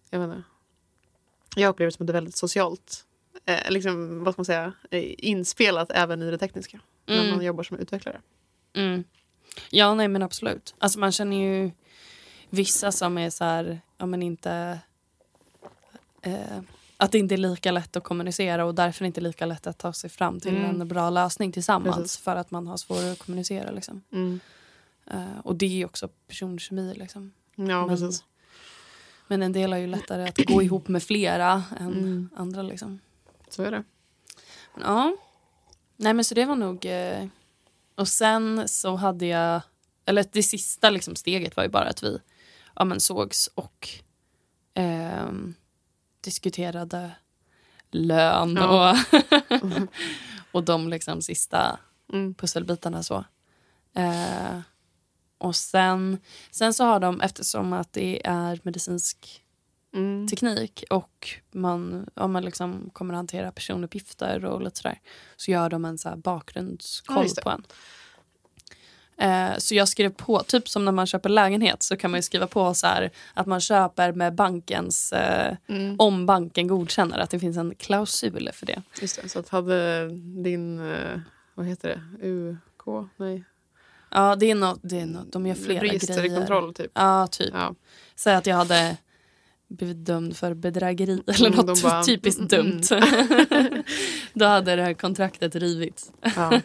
Jag 0.10 0.20
vet 0.20 0.30
inte. 0.30 0.44
Jag 1.56 1.70
upplever 1.70 1.92
det 1.92 1.96
som 1.96 2.04
att 2.04 2.08
det 2.08 2.12
är 2.12 2.22
väldigt 2.22 2.38
socialt. 2.38 3.06
Eh, 3.46 3.72
liksom, 3.72 4.24
vad 4.24 4.34
ska 4.34 4.40
man 4.40 4.46
säga? 4.46 4.74
Eh, 4.92 5.14
inspelat 5.18 5.92
även 5.92 6.22
i 6.22 6.32
det 6.32 6.38
tekniska. 6.38 6.80
Mm. 7.06 7.26
När 7.26 7.36
man 7.36 7.46
jobbar 7.46 7.64
som 7.64 7.78
utvecklare. 7.78 8.22
Mm. 8.74 9.04
Ja, 9.70 9.94
nej 9.94 10.08
men 10.08 10.22
absolut. 10.22 10.76
Alltså 10.78 11.00
man 11.00 11.12
känner 11.12 11.38
ju 11.38 11.72
vissa 12.50 12.92
som 12.92 13.18
är 13.18 13.30
så 13.30 13.44
här, 13.44 13.82
ja 13.98 14.06
men 14.06 14.24
inte... 14.24 14.80
Eh, 16.22 16.60
att 17.04 17.12
det 17.12 17.18
inte 17.18 17.36
är 17.36 17.38
lika 17.38 17.72
lätt 17.72 17.96
att 17.96 18.04
kommunicera 18.04 18.66
och 18.66 18.76
därför 18.76 19.06
inte 19.06 19.22
lika 19.22 19.46
lätt 19.46 19.68
att 19.68 19.78
ta 19.78 19.94
sig 19.94 20.10
fram 20.10 20.40
till 20.40 20.56
mm. 20.56 20.82
en 20.82 20.88
bra 20.88 21.10
lösning 21.10 21.52
tillsammans 21.52 21.96
Precis. 21.96 22.18
för 22.18 22.36
att 22.36 22.52
man 22.52 22.68
har 22.68 22.78
svårare 22.78 23.12
att 23.12 23.20
kommunicera. 23.20 23.72
Liksom. 23.72 24.04
Mm. 24.12 24.40
Uh, 25.14 25.40
och 25.44 25.56
det 25.56 25.82
är 25.82 25.86
också 25.86 26.08
personkemi. 26.28 26.94
Liksom. 26.96 27.34
Ja, 27.56 27.88
men, 27.88 28.12
men 29.28 29.44
en 29.44 29.54
del 29.54 29.72
har 29.72 29.80
ju 29.80 29.88
lättare 29.88 30.24
att 30.24 30.46
gå 30.46 30.62
ihop 30.62 30.88
med 30.88 31.04
flera 31.04 31.64
än 31.80 31.88
mm. 31.88 32.30
andra. 32.36 32.62
Liksom. 32.62 33.00
Så 33.50 33.64
är 33.64 33.72
det. 33.72 33.84
Ja. 34.82 35.18
Nej 35.98 36.14
men 36.14 36.26
så 36.26 36.36
det 36.36 36.46
var 36.46 36.56
nog... 36.56 36.86
Uh, 36.86 37.28
och 37.96 38.08
sen 38.08 38.68
så 38.68 38.96
hade 38.96 39.26
jag... 39.26 39.62
Eller 40.06 40.26
det 40.32 40.44
sista 40.44 40.90
liksom, 40.90 41.16
steget 41.16 41.56
var 41.56 41.64
ju 41.64 41.70
bara 41.70 41.86
att 41.86 42.04
vi 42.04 42.20
ja, 42.76 42.86
men 42.86 43.00
sågs 43.00 43.48
och... 43.48 43.90
Um, 44.76 45.56
diskuterade 46.24 47.12
lön 47.92 48.58
och, 48.58 48.96
och 50.52 50.64
de 50.64 50.90
liksom 50.90 51.22
sista 51.22 51.80
mm. 52.14 52.34
pusselbitarna. 52.34 53.04
så. 53.04 53.26
Eh, 53.96 54.60
och 55.38 55.56
sen, 55.56 56.18
sen 56.52 56.74
så 56.74 56.84
har 56.84 57.00
de, 57.00 57.22
eftersom 57.22 57.74
att 57.74 57.94
det 57.94 58.28
är 58.28 58.60
medicinsk 58.64 59.44
mm. 59.94 60.28
teknik 60.28 60.84
och 60.90 61.30
man, 61.52 62.10
om 62.16 62.32
man 62.32 62.46
liksom 62.46 62.90
kommer 62.94 63.14
att 63.14 63.18
hantera 63.18 63.52
personuppgifter 63.52 64.46
och 64.46 64.62
lite 64.62 64.80
sådär 64.80 65.00
så 65.36 65.52
gör 65.52 65.70
de 65.70 65.86
en 65.86 65.98
så 65.98 66.10
här 66.10 66.16
bakgrundskoll 66.16 67.28
ja, 67.36 67.42
på 67.44 67.50
en. 67.50 67.64
Eh, 69.18 69.58
så 69.58 69.76
jag 69.76 69.88
skrev 69.88 70.10
på, 70.10 70.40
typ 70.40 70.70
som 70.70 70.86
när 70.86 70.92
man 70.92 71.08
köper 71.08 71.30
lägenhet 71.30 71.84
så 71.84 71.98
kan 71.98 72.12
man 72.12 72.24
skriva 72.24 72.48
på 72.48 72.74
så 72.74 72.88
här, 72.88 73.12
att 73.34 73.48
man 73.48 73.62
köper 73.62 74.12
med 74.12 74.36
bankens, 74.36 75.14
eh, 75.14 75.56
mm. 75.68 75.96
om 76.00 76.26
banken 76.26 76.68
godkänner 76.68 77.20
att 77.20 77.30
det 77.30 77.40
finns 77.40 77.58
en 77.58 77.76
klausul 77.76 78.50
för 78.54 78.66
det. 78.66 78.82
Just 79.02 79.22
det, 79.22 79.30
så 79.30 79.40
att 79.40 79.50
hade 79.50 80.10
din, 80.44 80.92
eh, 80.92 81.20
vad 81.56 81.66
heter 81.66 81.90
det, 82.20 82.28
UK? 82.28 83.10
Nej. 83.18 83.44
Ja, 84.12 84.36
det 84.36 84.52
är 84.52 84.56
något, 84.56 84.80
det 84.84 85.00
är 85.00 85.06
något 85.06 85.32
de 85.32 85.48
gör 85.48 85.56
flera 85.56 85.84
Registerkontroll, 85.84 86.26
grejer. 86.26 86.40
kontroll 86.40 86.74
typ. 86.74 86.92
Ja, 86.94 87.28
typ. 87.28 87.54
Ja. 87.54 87.76
Säg 88.16 88.36
att 88.36 88.46
jag 88.46 88.56
hade 88.56 88.98
blivit 89.68 90.06
dömd 90.06 90.38
för 90.38 90.54
bedrägeri 90.54 91.24
eller 91.28 91.48
mm, 91.48 91.66
något 91.66 91.84
bara, 91.84 92.04
typiskt 92.06 92.40
mm, 92.40 92.48
dumt. 92.48 92.84
Mm. 92.92 93.84
Då 94.34 94.46
hade 94.46 94.76
det 94.76 94.84
här 94.84 94.94
kontraktet 94.94 95.56
rivits. 95.56 96.12
Ja. 96.36 96.62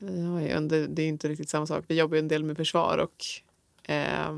Ja, 0.00 0.60
det 0.60 1.02
är 1.02 1.08
inte 1.08 1.28
riktigt 1.28 1.48
samma 1.48 1.66
sak. 1.66 1.84
Vi 1.88 1.98
jobbar 1.98 2.16
en 2.16 2.28
del 2.28 2.44
med 2.44 2.56
försvar 2.56 2.98
och 2.98 3.24
eh, 3.82 4.36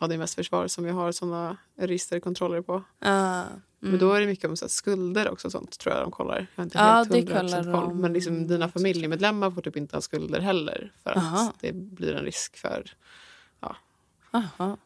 ja, 0.00 0.06
det 0.06 0.14
är 0.14 0.18
mest 0.18 0.34
försvar 0.34 0.68
som 0.68 0.84
vi 0.84 0.90
har 0.90 1.12
såna 1.12 1.56
registerkontroller 1.76 2.60
på. 2.60 2.74
Uh, 2.74 2.82
mm. 3.02 3.46
Men 3.78 3.98
då 3.98 4.12
är 4.12 4.20
det 4.20 4.26
mycket 4.26 4.50
om 4.50 4.56
så 4.56 4.68
skulder 4.68 5.30
också 5.30 5.50
sånt 5.50 5.78
tror 5.78 5.94
jag 5.94 6.04
de 6.04 6.10
kollar. 6.10 6.36
Jag 6.36 6.46
har 6.56 6.64
inte 6.64 6.78
ja, 6.78 7.04
det 7.10 7.26
kollar 7.26 7.72
koll. 7.72 7.94
Men 7.94 8.12
liksom, 8.12 8.46
dina 8.46 8.68
familjemedlemmar 8.68 9.50
får 9.50 9.62
typ 9.62 9.76
inte 9.76 9.96
ha 9.96 10.00
skulder 10.00 10.40
heller 10.40 10.92
för 11.02 11.10
att 11.10 11.16
Aha. 11.16 11.52
det 11.60 11.72
blir 11.72 12.14
en 12.14 12.24
risk 12.24 12.56
för 12.56 12.92
ja, 13.60 13.76
Aha. 14.30 14.76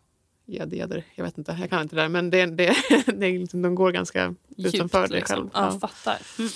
Jeder, 0.50 1.04
jag 1.14 1.24
vet 1.24 1.38
inte, 1.38 1.56
jag 1.60 1.70
kan 1.70 1.82
inte 1.82 1.96
det 1.96 2.02
där. 2.02 2.08
Men 2.08 2.30
det, 2.30 2.46
det, 2.46 2.76
det 3.06 3.38
liksom, 3.38 3.62
de 3.62 3.74
går 3.74 3.92
ganska 3.92 4.34
Djupt, 4.56 4.74
utanför 4.74 5.08
liksom. 5.08 5.18
det 5.18 5.26
själv. 5.26 5.50
Ja, 5.54 5.70
ja. 5.72 5.88
fattar. 5.88 6.18
Mm. 6.38 6.50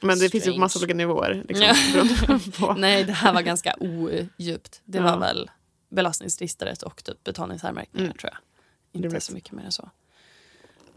Men 0.00 0.18
det 0.18 0.28
finns 0.28 0.46
ju 0.46 0.58
massa 0.58 0.78
olika 0.78 0.94
nivåer. 0.94 1.44
Liksom, 1.48 2.74
Nej, 2.76 3.04
det 3.04 3.12
här 3.12 3.32
var 3.32 3.42
ganska 3.42 3.74
odjupt. 3.80 4.82
Det 4.84 5.00
var 5.00 5.18
väl 5.18 5.50
belastningsregistret 5.88 6.82
och 6.82 7.04
typ 7.04 7.24
betalningsanmärkningar 7.24 8.06
mm. 8.06 8.16
tror 8.18 8.32
jag. 8.32 9.04
Inte 9.04 9.20
så 9.20 9.32
mycket 9.32 9.52
mer 9.52 9.64
än 9.64 9.72
så. 9.72 9.90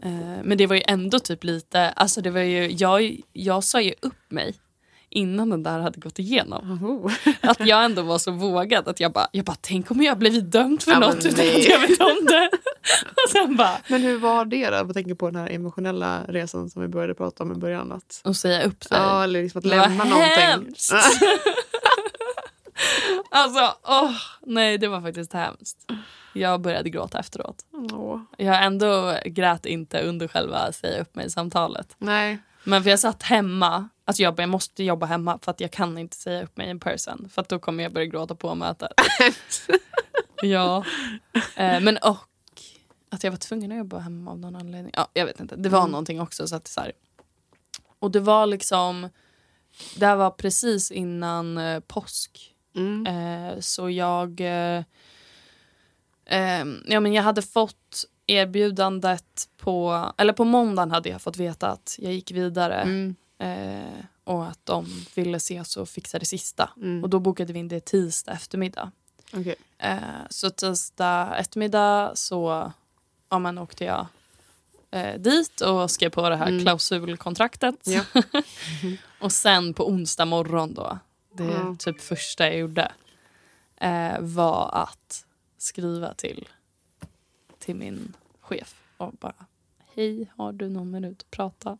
Uh, 0.04 0.40
men 0.44 0.58
det 0.58 0.66
var 0.66 0.76
ju 0.76 0.82
ändå 0.86 1.18
typ 1.18 1.44
lite, 1.44 1.90
alltså 1.90 2.20
det 2.20 2.30
var 2.30 2.40
ju, 2.40 2.70
jag, 2.70 3.20
jag 3.32 3.64
sa 3.64 3.80
ju 3.80 3.94
upp 4.00 4.30
mig 4.30 4.54
innan 5.14 5.50
den 5.50 5.62
där 5.62 5.80
hade 5.80 6.00
gått 6.00 6.18
igenom. 6.18 6.82
Oh. 6.84 7.12
Att 7.40 7.66
jag 7.66 7.84
ändå 7.84 8.02
var 8.02 8.18
så 8.18 8.30
vågad 8.30 8.88
att 8.88 9.00
jag 9.00 9.12
bara, 9.12 9.28
jag 9.32 9.44
bara 9.44 9.56
tänk 9.60 9.90
om 9.90 10.02
jag 10.02 10.18
blivit 10.18 10.50
dömd 10.50 10.82
för 10.82 10.90
ja, 10.90 10.98
något 10.98 11.24
utan 11.24 11.46
att 11.46 11.64
jag 11.64 11.80
vet 11.80 12.00
om 12.00 12.26
det. 12.26 12.50
Och 13.24 13.30
sen 13.30 13.56
bara, 13.56 13.78
men 13.88 14.02
hur 14.02 14.18
var 14.18 14.44
det 14.44 14.70
då? 14.70 14.76
Jag 14.76 14.94
tänker 14.94 15.14
på 15.14 15.30
den 15.30 15.40
här 15.40 15.50
emotionella 15.50 16.24
resan 16.28 16.70
som 16.70 16.82
vi 16.82 16.88
började 16.88 17.14
prata 17.14 17.42
om 17.42 17.52
i 17.52 17.54
början. 17.54 17.92
Att, 17.92 18.20
och 18.24 18.36
säga 18.36 18.64
upp 18.64 18.84
sig? 18.84 18.98
Ja, 18.98 19.24
eller 19.24 19.42
liksom 19.42 19.58
att 19.58 19.64
lämna 19.64 20.04
någonting. 20.04 20.74
alltså, 23.30 23.74
åh, 23.82 24.12
nej 24.40 24.78
det 24.78 24.88
var 24.88 25.00
faktiskt 25.00 25.32
hemskt. 25.32 25.78
Jag 26.32 26.60
började 26.60 26.90
gråta 26.90 27.18
efteråt. 27.18 27.56
Oh. 27.72 28.20
Jag 28.36 28.64
ändå 28.64 29.18
grät 29.24 29.66
inte 29.66 30.00
under 30.00 30.28
själva 30.28 30.72
säga 30.72 31.00
upp 31.02 31.14
mig-samtalet. 31.14 31.96
Nej. 31.98 32.38
Men 32.64 32.82
för 32.82 32.90
jag 32.90 33.00
satt 33.00 33.22
hemma, 33.22 33.88
alltså 34.04 34.22
jag, 34.22 34.40
jag 34.40 34.48
måste 34.48 34.84
jobba 34.84 35.06
hemma 35.06 35.38
för 35.42 35.50
att 35.50 35.60
jag 35.60 35.70
kan 35.70 35.98
inte 35.98 36.16
säga 36.16 36.42
upp 36.42 36.56
mig 36.56 36.70
in 36.70 36.80
person. 36.80 37.28
För 37.32 37.42
att 37.42 37.48
då 37.48 37.58
kommer 37.58 37.82
jag 37.82 37.92
börja 37.92 38.06
gråta 38.06 38.34
på 38.34 38.54
mötet. 38.54 38.92
ja. 40.42 40.84
Eh, 41.56 41.80
men 41.80 41.96
och 41.96 42.18
att 43.10 43.24
jag 43.24 43.30
var 43.30 43.38
tvungen 43.38 43.72
att 43.72 43.78
jobba 43.78 43.98
hemma 43.98 44.30
av 44.30 44.38
någon 44.38 44.56
anledning. 44.56 44.92
Ja, 44.96 45.08
jag 45.12 45.26
vet 45.26 45.40
inte. 45.40 45.56
Det 45.56 45.68
var 45.68 45.80
mm. 45.80 45.90
någonting 45.90 46.20
också. 46.20 46.48
Så 46.48 46.56
att 46.56 46.68
så 46.68 46.80
här. 46.80 46.92
Och 47.98 48.10
det 48.10 48.20
var 48.20 48.46
liksom, 48.46 49.08
det 49.96 50.06
här 50.06 50.16
var 50.16 50.30
precis 50.30 50.90
innan 50.90 51.58
eh, 51.58 51.80
påsk. 51.80 52.54
Mm. 52.76 53.06
Eh, 53.06 53.60
så 53.60 53.90
jag, 53.90 54.40
eh, 54.40 54.84
eh, 56.24 56.64
ja 56.86 57.00
men 57.00 57.12
jag 57.12 57.22
hade 57.22 57.42
fått 57.42 58.04
erbjudandet 58.26 59.48
på, 59.56 60.04
eller 60.16 60.32
på 60.32 60.44
måndagen 60.44 60.90
hade 60.90 61.08
jag 61.08 61.22
fått 61.22 61.36
veta 61.36 61.70
att 61.70 61.96
jag 61.98 62.12
gick 62.12 62.30
vidare. 62.30 62.74
Mm. 62.74 63.14
Eh, 63.38 64.04
och 64.24 64.46
att 64.46 64.66
de 64.66 64.86
ville 65.14 65.36
ses 65.36 65.76
och 65.76 65.88
fixa 65.88 66.18
det 66.18 66.26
sista. 66.26 66.70
Mm. 66.76 67.02
Och 67.02 67.10
då 67.10 67.18
bokade 67.18 67.52
vi 67.52 67.58
in 67.58 67.68
det 67.68 67.84
tisdag 67.84 68.32
eftermiddag. 68.32 68.90
Okay. 69.32 69.54
Eh, 69.78 69.98
så 70.30 70.50
tisdag 70.50 71.36
eftermiddag 71.36 72.12
så 72.14 72.72
ja, 73.28 73.38
men 73.38 73.58
åkte 73.58 73.84
jag 73.84 74.06
eh, 74.90 75.20
dit 75.20 75.60
och 75.60 75.90
skrev 75.90 76.10
på 76.10 76.28
det 76.28 76.36
här 76.36 76.48
mm. 76.48 76.60
klausulkontraktet. 76.60 77.76
Ja. 77.84 78.04
och 79.20 79.32
sen 79.32 79.74
på 79.74 79.88
onsdag 79.88 80.24
morgon 80.24 80.74
då, 80.74 80.98
det 81.32 81.44
mm. 81.44 81.76
typ 81.76 82.00
första 82.00 82.46
jag 82.46 82.58
gjorde 82.58 82.92
eh, 83.76 84.20
var 84.20 84.70
att 84.72 85.26
skriva 85.58 86.14
till 86.14 86.48
till 87.58 87.76
min 87.76 88.12
chef 88.40 88.74
och 88.96 89.12
bara 89.12 89.46
Hej, 89.96 90.32
har 90.36 90.52
du 90.52 90.68
någon 90.68 90.90
minut 90.90 91.22
att 91.22 91.30
prata? 91.30 91.78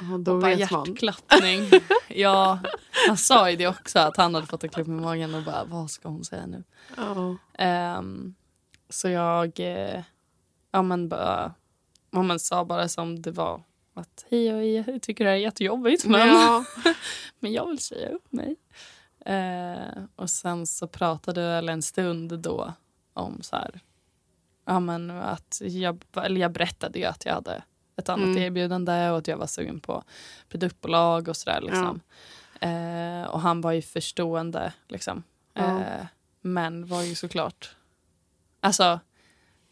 Oh, 0.00 0.18
då 0.18 0.32
och 0.32 0.40
bara 0.40 0.52
hjärtklappning. 0.52 1.70
ja, 2.08 2.58
han 3.06 3.16
sa 3.16 3.50
ju 3.50 3.56
det 3.56 3.66
också 3.66 3.98
att 3.98 4.16
han 4.16 4.34
hade 4.34 4.46
fått 4.46 4.64
en 4.64 4.70
klubb 4.70 4.88
i 4.88 4.90
magen 4.90 5.34
och 5.34 5.42
bara 5.42 5.64
vad 5.64 5.90
ska 5.90 6.08
hon 6.08 6.24
säga 6.24 6.46
nu? 6.46 6.64
Oh. 6.96 7.34
Um, 7.98 8.34
så 8.88 9.08
jag 9.08 9.60
uh, 9.60 10.02
ja, 10.70 10.82
men 10.82 11.08
bara, 11.08 11.54
ja, 12.10 12.22
men 12.22 12.38
sa 12.38 12.64
bara 12.64 12.88
som 12.88 13.22
det 13.22 13.30
var 13.30 13.62
att 13.94 14.26
hej 14.30 14.74
jag 14.74 15.02
tycker 15.02 15.24
det 15.24 15.30
här 15.30 15.36
är 15.36 15.40
jättejobbigt 15.40 16.04
men, 16.04 16.28
ja. 16.28 16.64
men 17.38 17.52
jag 17.52 17.68
vill 17.68 17.78
säga 17.78 18.08
upp 18.08 18.32
mig. 18.32 18.56
Uh, 19.28 20.04
och 20.16 20.30
sen 20.30 20.66
så 20.66 20.88
pratade 20.88 21.60
vi 21.60 21.68
en 21.68 21.82
stund 21.82 22.38
då 22.38 22.72
om 23.12 23.42
så 23.42 23.56
här 23.56 23.80
ja, 24.64 24.80
men 24.80 25.10
att 25.10 25.60
jag, 25.62 26.04
eller 26.16 26.40
jag 26.40 26.52
berättade 26.52 26.98
ju 26.98 27.04
att 27.04 27.24
jag 27.24 27.34
hade 27.34 27.62
ett 27.96 28.08
annat 28.08 28.26
mm. 28.26 28.42
erbjudande 28.42 29.10
och 29.10 29.18
att 29.18 29.28
jag 29.28 29.36
var 29.36 29.46
sugen 29.46 29.80
på 29.80 30.04
produktbolag 30.48 31.28
och 31.28 31.36
sådär. 31.36 31.60
Liksom. 31.60 32.00
Ja. 32.60 32.68
Eh, 32.68 33.24
och 33.24 33.40
han 33.40 33.60
var 33.60 33.72
ju 33.72 33.82
förstående. 33.82 34.72
Liksom. 34.88 35.22
Ja. 35.54 35.80
Eh, 35.80 36.06
men 36.40 36.86
var 36.86 37.02
ju 37.02 37.14
såklart... 37.14 37.76
Alltså, 38.60 39.00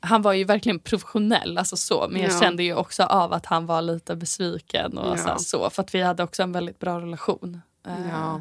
han 0.00 0.22
var 0.22 0.32
ju 0.32 0.44
verkligen 0.44 0.78
professionell, 0.78 1.58
alltså 1.58 1.76
så, 1.76 2.08
men 2.10 2.22
jag 2.22 2.32
ja. 2.32 2.40
kände 2.40 2.62
ju 2.62 2.74
också 2.74 3.02
av 3.02 3.32
att 3.32 3.46
han 3.46 3.66
var 3.66 3.82
lite 3.82 4.16
besviken. 4.16 4.98
och 4.98 5.18
så, 5.18 5.38
så, 5.38 5.70
För 5.70 5.82
att 5.82 5.94
vi 5.94 6.02
hade 6.02 6.22
också 6.22 6.42
en 6.42 6.52
väldigt 6.52 6.78
bra 6.78 7.00
relation. 7.00 7.62
Eh. 7.86 8.38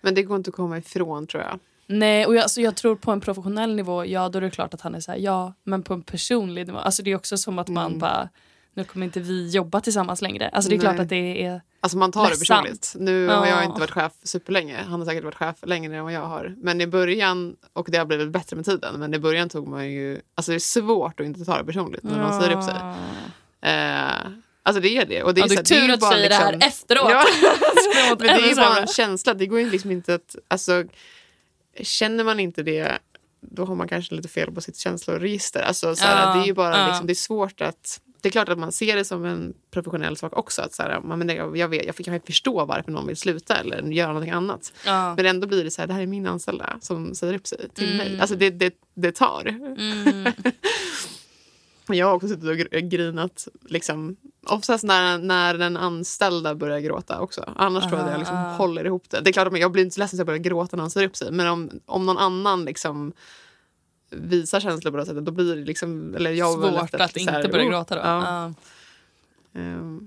Men 0.00 0.14
det 0.14 0.22
går 0.22 0.36
inte 0.36 0.50
att 0.50 0.56
komma 0.56 0.78
ifrån 0.78 1.26
tror 1.26 1.42
jag. 1.42 1.58
Nej, 1.92 2.26
och 2.26 2.34
jag, 2.34 2.42
alltså 2.42 2.60
jag 2.60 2.76
tror 2.76 2.96
på 2.96 3.12
en 3.12 3.20
professionell 3.20 3.74
nivå, 3.74 4.04
ja 4.06 4.28
då 4.28 4.38
är 4.38 4.42
det 4.42 4.50
klart 4.50 4.74
att 4.74 4.80
han 4.80 4.94
är 4.94 5.00
så 5.00 5.10
här, 5.10 5.18
ja. 5.18 5.54
Men 5.64 5.82
på 5.82 5.94
en 5.94 6.02
personlig 6.02 6.66
nivå, 6.66 6.78
alltså 6.78 7.02
det 7.02 7.10
är 7.10 7.16
också 7.16 7.36
som 7.36 7.58
att 7.58 7.68
man 7.68 7.86
mm. 7.86 7.98
bara, 7.98 8.28
nu 8.74 8.84
kommer 8.84 9.06
inte 9.06 9.20
vi 9.20 9.48
jobba 9.48 9.80
tillsammans 9.80 10.22
längre. 10.22 10.48
Alltså 10.48 10.70
det 10.70 10.74
är 10.74 10.78
Nej. 10.78 10.86
klart 10.86 11.00
att 11.00 11.08
det 11.08 11.44
är 11.44 11.60
Alltså 11.80 11.98
man 11.98 12.12
tar 12.12 12.28
ledsamt. 12.28 12.40
det 12.40 12.54
personligt. 12.54 12.94
Nu 12.98 13.28
har 13.28 13.46
jag 13.46 13.64
inte 13.64 13.80
varit 13.80 13.90
chef 13.90 14.12
superlänge. 14.22 14.78
Han 14.88 15.00
har 15.00 15.06
säkert 15.06 15.24
varit 15.24 15.34
chef 15.34 15.56
längre 15.62 15.96
än 15.96 16.04
vad 16.04 16.12
jag 16.12 16.26
har. 16.26 16.54
Men 16.58 16.80
i 16.80 16.86
början, 16.86 17.56
och 17.72 17.88
det 17.90 17.98
har 17.98 18.04
blivit 18.04 18.30
bättre 18.30 18.56
med 18.56 18.64
tiden, 18.64 19.00
men 19.00 19.14
i 19.14 19.18
början 19.18 19.48
tog 19.48 19.68
man 19.68 19.90
ju... 19.90 20.20
Alltså 20.34 20.52
det 20.52 20.56
är 20.56 20.58
svårt 20.58 21.20
att 21.20 21.26
inte 21.26 21.44
ta 21.44 21.58
det 21.58 21.64
personligt 21.64 22.02
när 22.02 22.18
någon 22.18 22.40
säger 22.40 22.56
upp 22.56 22.64
sig. 22.64 22.74
Eh, 23.60 24.32
Alltså 24.64 24.80
det 24.80 24.96
är 24.96 25.06
det. 25.06 25.22
Och 25.22 25.34
det 25.34 25.40
är, 25.40 25.42
ja, 25.42 25.56
så, 25.56 25.62
tur 25.62 25.80
det 25.80 25.86
är 25.86 25.92
att 25.92 26.00
du 26.00 26.06
säger 26.06 26.22
liksom, 26.22 26.38
det 26.38 26.44
här 26.44 26.52
liksom- 26.52 26.68
efteråt. 26.68 27.10
Ja. 27.10 27.24
det 28.18 28.50
är 28.50 28.56
bara 28.56 28.80
en 28.80 28.86
känsla. 28.86 29.34
Det 29.34 29.46
går 29.46 29.60
ju 29.60 29.70
liksom 29.70 29.90
inte 29.90 30.14
att... 30.14 30.36
Alltså, 30.48 30.84
Känner 31.80 32.24
man 32.24 32.40
inte 32.40 32.62
det 32.62 32.98
då 33.50 33.64
har 33.64 33.74
man 33.74 33.88
kanske 33.88 34.14
lite 34.14 34.28
fel 34.28 34.52
på 34.52 34.60
sitt 34.60 34.76
känsloregister. 34.76 35.62
Alltså, 35.62 35.96
såhär, 35.96 36.26
ja, 36.26 36.34
det 36.34 36.40
är 36.40 36.46
ju 36.46 36.54
bara 36.54 36.78
ja. 36.78 36.86
liksom, 36.86 37.06
det 37.06 37.12
är 37.12 37.14
svårt 37.14 37.60
att... 37.60 38.00
Det 38.20 38.28
är 38.28 38.30
klart 38.30 38.48
att 38.48 38.58
man 38.58 38.72
ser 38.72 38.96
det 38.96 39.04
som 39.04 39.24
en 39.24 39.54
professionell 39.70 40.16
sak 40.16 40.36
också. 40.36 40.62
Att 40.62 40.74
såhär, 40.74 41.00
man, 41.00 41.28
jag, 41.28 41.56
jag, 41.56 41.68
vet, 41.68 41.86
jag, 41.86 41.94
jag 41.98 42.04
kan 42.04 42.20
förstå 42.20 42.64
varför 42.64 42.92
någon 42.92 43.06
vill 43.06 43.16
sluta 43.16 43.56
eller 43.56 43.82
göra 43.82 44.08
någonting 44.08 44.32
annat. 44.32 44.72
Ja. 44.86 45.14
Men 45.16 45.26
ändå 45.26 45.46
blir 45.46 45.64
det 45.64 45.70
så 45.70 45.82
här, 45.82 45.86
det 45.86 45.94
här 45.94 46.02
är 46.02 46.06
min 46.06 46.26
anställda 46.26 46.78
som 46.80 47.14
säger 47.14 47.34
upp 47.34 47.46
sig 47.46 47.68
till 47.74 47.94
mm. 47.94 47.96
mig. 47.96 48.20
Alltså 48.20 48.36
det, 48.36 48.50
det, 48.50 48.74
det 48.94 49.12
tar. 49.12 49.46
Mm. 49.46 50.32
Jag 51.86 52.06
har 52.06 52.14
också 52.14 52.28
suttit 52.28 52.74
och 52.74 52.82
grinat. 52.82 53.48
Liksom, 53.64 54.16
oftast 54.46 54.84
när, 54.84 55.18
när 55.18 55.58
den 55.58 55.76
anställda 55.76 56.54
börjar 56.54 56.80
gråta 56.80 57.20
också. 57.20 57.52
Annars 57.56 57.84
uh, 57.84 57.88
tror 57.88 58.00
jag 58.00 58.06
att 58.06 58.12
jag 58.12 58.18
liksom 58.18 58.36
uh. 58.36 58.42
håller 58.42 58.84
ihop 58.84 59.10
det. 59.10 59.20
Det 59.20 59.30
är 59.30 59.32
klart 59.32 59.48
att 59.48 59.58
jag 59.58 59.72
blir 59.72 59.82
inte 59.82 59.94
så 59.94 60.00
ledsen 60.00 60.16
att 60.16 60.18
jag 60.18 60.26
börjar 60.26 60.38
gråta 60.38 60.76
när 60.76 60.82
han 60.82 60.90
säger 60.90 61.08
upp 61.08 61.16
sig. 61.16 61.32
Men 61.32 61.48
om, 61.48 61.70
om 61.86 62.06
någon 62.06 62.18
annan 62.18 62.64
liksom 62.64 63.12
visar 64.10 64.60
känslor 64.60 64.90
på 64.90 64.96
det 64.96 65.06
sättet 65.06 65.24
då 65.24 65.32
blir 65.32 65.56
det 65.56 65.64
liksom... 65.64 66.14
Eller 66.14 66.30
jag 66.30 66.52
Svårt 66.52 66.94
att, 66.94 67.00
att 67.00 67.16
inte 67.16 67.48
börja 67.52 67.64
oh, 67.64 67.70
gråta 67.70 67.94
då. 67.94 68.00
Ja. 68.00 68.52
Uh. 69.56 69.98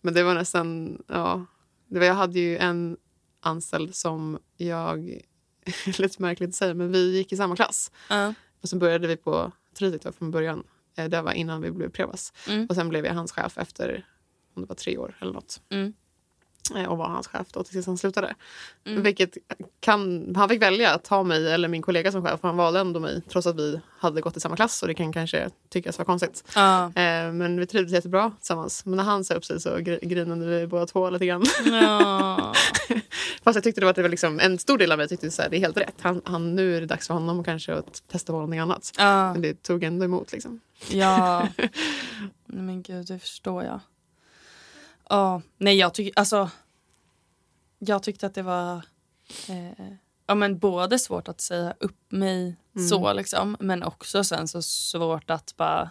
Men 0.00 0.14
det 0.14 0.22
var 0.22 0.34
nästan... 0.34 0.98
Ja, 1.06 1.44
det 1.88 1.98
var, 1.98 2.06
jag 2.06 2.14
hade 2.14 2.38
ju 2.38 2.58
en 2.58 2.96
anställd 3.40 3.94
som 3.94 4.38
jag... 4.56 5.20
lite 5.98 6.22
märkligt 6.22 6.48
att 6.48 6.54
säga, 6.54 6.74
men 6.74 6.92
vi 6.92 7.16
gick 7.16 7.32
i 7.32 7.36
samma 7.36 7.56
klass. 7.56 7.90
Uh. 8.12 8.30
Och 8.60 8.68
så 8.68 8.76
började 8.76 9.06
vi 9.06 9.16
på 9.16 9.52
Tridic 9.74 10.02
från 10.18 10.30
början. 10.30 10.64
Eh, 10.96 11.04
det 11.04 11.22
var 11.22 11.32
innan 11.32 11.60
vi 11.62 11.70
blev 11.70 11.90
Prevas. 11.90 12.32
Mm. 12.48 12.66
Och 12.66 12.74
sen 12.74 12.88
blev 12.88 13.06
jag 13.06 13.14
hans 13.14 13.32
chef 13.32 13.58
efter 13.58 14.06
om 14.56 14.62
det 14.62 14.68
var 14.68 14.76
tre 14.76 14.98
år 14.98 15.16
eller 15.20 15.32
nåt. 15.32 15.60
Mm. 15.70 15.92
Eh, 16.76 16.84
och 16.84 16.98
var 16.98 17.08
hans 17.08 17.26
chef 17.26 17.46
då 17.52 17.64
tills 17.64 17.86
han 17.86 17.98
slutade. 17.98 18.34
Mm. 18.86 19.02
Vilket 19.02 19.36
kan, 19.80 20.32
han 20.36 20.48
fick 20.48 20.62
välja 20.62 20.94
att 20.94 21.04
ta 21.04 21.22
mig 21.22 21.52
eller 21.52 21.68
min 21.68 21.82
kollega 21.82 22.12
som 22.12 22.22
chef. 22.24 22.40
Han 22.42 22.56
valde 22.56 22.80
ändå 22.80 23.00
mig 23.00 23.22
trots 23.28 23.46
att 23.46 23.56
vi 23.56 23.80
hade 23.98 24.20
gått 24.20 24.36
i 24.36 24.40
samma 24.40 24.56
klass. 24.56 24.82
Och 24.82 24.88
det 24.88 24.94
kan 24.94 25.12
kanske 25.12 25.50
tyckas 25.68 25.98
vara 25.98 26.06
konstigt. 26.06 26.44
Ja. 26.54 26.84
Eh, 26.84 27.32
men 27.32 27.60
vi 27.60 27.66
trivdes 27.66 27.92
jättebra 27.92 28.32
tillsammans. 28.38 28.84
Men 28.84 28.96
när 28.96 29.04
han 29.04 29.24
sa 29.24 29.34
upp 29.34 29.44
sig 29.44 29.60
så 29.60 29.76
gr- 29.76 30.04
grinade 30.08 30.46
vi 30.46 30.66
båda 30.66 30.86
två 30.86 31.10
lite 31.10 31.26
grann. 31.26 31.44
Ja. 31.66 32.54
Fast 33.44 33.54
jag 33.56 33.64
tyckte 33.64 33.80
det 33.80 33.84
var, 33.84 33.90
att 33.90 33.96
det 33.96 34.02
var 34.02 34.08
liksom, 34.08 34.40
en 34.40 34.58
stor 34.58 34.78
del 34.78 34.92
av 34.92 34.98
mig 34.98 35.08
tyckte 35.08 35.26
att 35.26 35.50
det 35.50 35.56
är 35.56 35.60
helt 35.60 35.76
rätt. 35.76 35.94
Han, 36.00 36.20
han, 36.24 36.54
nu 36.56 36.76
är 36.76 36.80
det 36.80 36.86
dags 36.86 37.06
för 37.06 37.14
honom 37.14 37.44
kanske 37.44 37.74
att 37.74 38.02
testa 38.08 38.32
på 38.32 38.36
någonting 38.36 38.60
annat. 38.60 38.92
Ja. 38.98 39.32
Men 39.32 39.42
det 39.42 39.62
tog 39.62 39.84
ändå 39.84 40.04
emot. 40.04 40.32
Liksom. 40.32 40.60
Ja. 40.90 41.48
Nej, 42.46 42.62
men 42.62 42.82
gud, 42.82 43.06
det 43.06 43.18
förstår 43.18 43.64
jag. 43.64 43.80
Ja, 45.08 45.42
nej 45.58 45.76
jag 45.76 45.94
tycker 45.94 46.18
alltså. 46.18 46.50
Jag 47.78 48.02
tyckte 48.02 48.26
att 48.26 48.34
det 48.34 48.42
var 48.42 48.82
eh, 49.48 49.86
ja, 50.26 50.34
men 50.34 50.58
både 50.58 50.98
svårt 50.98 51.28
att 51.28 51.40
säga 51.40 51.74
upp 51.80 52.00
mig 52.12 52.56
Mm. 52.76 52.88
så 52.88 53.12
liksom, 53.12 53.56
men 53.60 53.82
också 53.82 54.24
sen 54.24 54.48
så 54.48 54.62
svårt 54.62 55.30
att 55.30 55.56
bara 55.56 55.90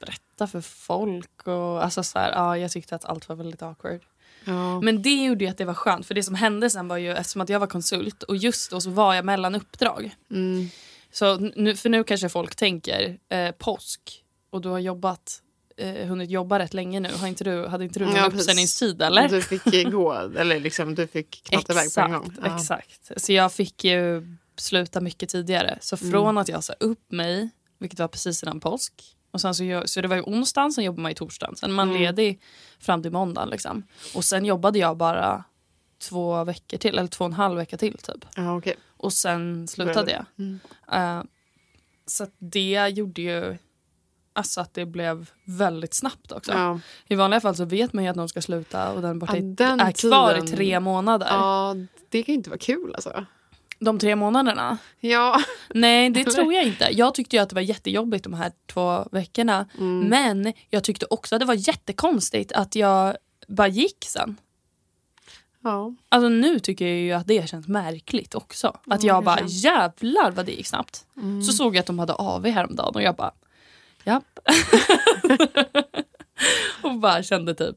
berätta 0.00 0.46
för 0.46 0.60
folk 0.60 1.46
och 1.46 1.84
alltså 1.84 2.02
så 2.02 2.18
här, 2.18 2.32
ja, 2.32 2.56
jag 2.58 2.70
tyckte 2.70 2.94
att 2.94 3.04
allt 3.04 3.28
var 3.28 3.36
väldigt 3.36 3.62
awkward. 3.62 4.00
Ja. 4.44 4.80
Men 4.80 5.02
det 5.02 5.24
gjorde 5.24 5.44
ju 5.44 5.50
att 5.50 5.58
det 5.58 5.64
var 5.64 5.74
skönt 5.74 6.06
för 6.06 6.14
det 6.14 6.22
som 6.22 6.34
hände 6.34 6.70
sen 6.70 6.88
var 6.88 6.96
ju 6.96 7.10
eftersom 7.12 7.40
att 7.40 7.48
jag 7.48 7.60
var 7.60 7.66
konsult 7.66 8.22
och 8.22 8.36
just 8.36 8.70
då 8.70 8.80
så 8.80 8.90
var 8.90 9.14
jag 9.14 9.24
mellan 9.24 9.54
uppdrag. 9.54 10.16
Mm. 10.30 10.68
Så 11.12 11.36
nu, 11.36 11.76
för 11.76 11.88
nu 11.88 12.04
kanske 12.04 12.28
folk 12.28 12.56
tänker 12.56 13.18
eh, 13.28 13.50
påsk 13.50 14.24
och 14.50 14.60
du 14.60 14.68
har 14.68 14.78
jobbat, 14.78 15.42
eh, 15.76 16.06
hunnit 16.06 16.30
jobba 16.30 16.58
rätt 16.58 16.74
länge 16.74 17.00
nu. 17.00 17.08
Har 17.20 17.26
inte 17.28 17.44
du, 17.44 17.66
hade 17.66 17.84
inte 17.84 17.98
du 17.98 18.04
någon 18.06 18.14
Ja, 18.16 18.26
uppsägningstid 18.26 19.02
eller? 19.02 19.28
Du 19.28 19.42
fick 19.42 19.64
gå, 19.92 20.12
eller 20.12 20.60
liksom, 20.60 20.94
du 20.94 21.06
fick 21.06 21.42
knatta 21.44 21.72
iväg 21.72 21.94
på 21.94 22.00
en 22.00 22.12
gång. 22.12 22.32
Ja. 22.44 22.56
exakt. 22.56 23.10
Så 23.16 23.32
jag 23.32 23.52
fick 23.52 23.84
ju 23.84 24.26
sluta 24.56 25.00
mycket 25.00 25.28
tidigare. 25.28 25.78
Så 25.80 25.96
Mm. 26.00 26.10
från 26.12 26.38
att 26.38 26.48
jag 26.48 26.64
sa 26.64 26.72
upp 26.80 27.12
mig, 27.12 27.50
vilket 27.78 27.98
var 27.98 28.08
precis 28.08 28.42
innan 28.42 28.60
påsk. 28.60 28.92
Och 29.30 29.40
sen 29.40 29.54
så, 29.54 29.64
jag, 29.64 29.88
så 29.88 30.00
det 30.00 30.08
var 30.08 30.16
ju 30.16 30.22
onsdagen, 30.22 30.72
sen 30.72 30.84
jobbade 30.84 31.02
man 31.02 31.10
ju 31.10 31.14
torsdagen. 31.14 31.56
Sen 31.56 31.72
man 31.72 31.88
Mm. 31.90 32.02
ledig 32.02 32.40
fram 32.78 33.02
till 33.02 33.12
måndagen. 33.12 33.48
Liksom. 33.50 33.82
Och 34.14 34.24
sen 34.24 34.44
jobbade 34.44 34.78
jag 34.78 34.96
bara 34.96 35.44
två 36.08 36.44
veckor 36.44 36.78
till, 36.78 36.98
eller 36.98 37.08
två 37.08 37.24
och 37.24 37.30
en 37.30 37.32
halv 37.32 37.56
vecka 37.56 37.76
till 37.76 37.98
typ. 37.98 38.24
Ja, 38.36 38.56
okej. 38.56 38.76
Och 39.02 39.12
sen 39.12 39.68
slutade 39.68 40.12
jag. 40.12 40.24
Mm. 40.38 40.60
Eh, 40.92 41.22
så 42.06 42.26
det 42.38 42.88
gjorde 42.88 43.22
ju 43.22 43.56
alltså 44.32 44.60
att 44.60 44.74
det 44.74 44.86
blev 44.86 45.30
väldigt 45.44 45.94
snabbt 45.94 46.32
också. 46.32 46.52
Ja. 46.52 46.80
I 47.08 47.14
vanliga 47.14 47.40
fall 47.40 47.56
så 47.56 47.64
vet 47.64 47.92
man 47.92 48.04
ju 48.04 48.10
att 48.10 48.16
någon 48.16 48.28
ska 48.28 48.42
sluta 48.42 48.92
och 48.92 49.02
den, 49.02 49.18
borta 49.18 49.36
Ja, 49.36 49.42
i- 49.42 49.54
den 49.54 49.80
är 49.80 49.92
kvar 49.92 50.34
i 50.34 50.40
tiden- 50.40 50.56
tre 50.56 50.80
månader. 50.80 51.26
ja, 51.30 51.74
det 52.08 52.22
kan 52.22 52.32
ju 52.32 52.36
inte 52.36 52.50
vara 52.50 52.58
kul 52.58 52.94
alltså. 52.94 53.26
De 53.78 53.98
tre 53.98 54.16
månaderna? 54.16 54.78
Ja. 55.00 55.42
Nej, 55.74 56.10
det 56.10 56.24
tror 56.24 56.52
jag 56.54 56.64
inte. 56.66 56.88
Jag 56.92 57.14
tyckte 57.14 57.36
ju 57.36 57.42
att 57.42 57.48
det 57.48 57.54
var 57.54 57.62
jättejobbigt 57.62 58.24
de 58.24 58.34
här 58.34 58.52
två 58.72 59.08
veckorna. 59.12 59.66
Mm. 59.78 60.00
Men 60.08 60.52
jag 60.70 60.84
tyckte 60.84 61.06
också 61.10 61.34
att 61.34 61.40
det 61.40 61.46
var 61.46 61.68
jättekonstigt 61.68 62.52
att 62.52 62.74
jag 62.74 63.16
bara 63.48 63.68
gick 63.68 64.04
sen. 64.04 64.36
ja. 65.62 65.94
Alltså 66.08 66.28
nu 66.28 66.58
tycker 66.58 66.86
jag 66.86 66.96
ju 66.98 67.12
att 67.12 67.26
det 67.26 67.48
känns 67.48 67.68
märkligt 67.68 68.34
också. 68.34 68.66
Att 68.86 69.02
Ja, 69.02 69.14
jag 69.14 69.24
bara 69.24 69.36
känns- 69.38 69.64
jävlar 69.64 70.30
vad 70.30 70.46
det 70.46 70.52
gick 70.52 70.66
snabbt. 70.66 71.06
Mm. 71.16 71.42
Så 71.42 71.52
såg 71.52 71.74
jag 71.76 71.80
att 71.80 71.86
de 71.86 71.98
hade 71.98 72.12
AV 72.14 72.46
häromdagen 72.46 72.94
och 72.94 73.02
jag 73.02 73.16
bara 73.16 73.32
japp. 74.04 74.38
och 76.82 76.94
bara 76.98 77.22
kände 77.22 77.54
typ. 77.54 77.76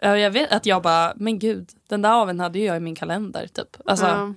Ja, 0.00 0.18
jag 0.18 0.30
vet 0.30 0.52
att 0.52 0.66
jag 0.66 0.82
bara 0.82 1.12
men 1.16 1.38
gud 1.38 1.70
den 1.88 2.02
där 2.02 2.10
AWn 2.22 2.40
hade 2.40 2.58
ju 2.58 2.64
jag 2.64 2.76
i 2.76 2.80
min 2.80 2.94
kalender 2.94 3.46
typ. 3.46 3.76
Alltså 3.86 4.06
ja. 4.06 4.34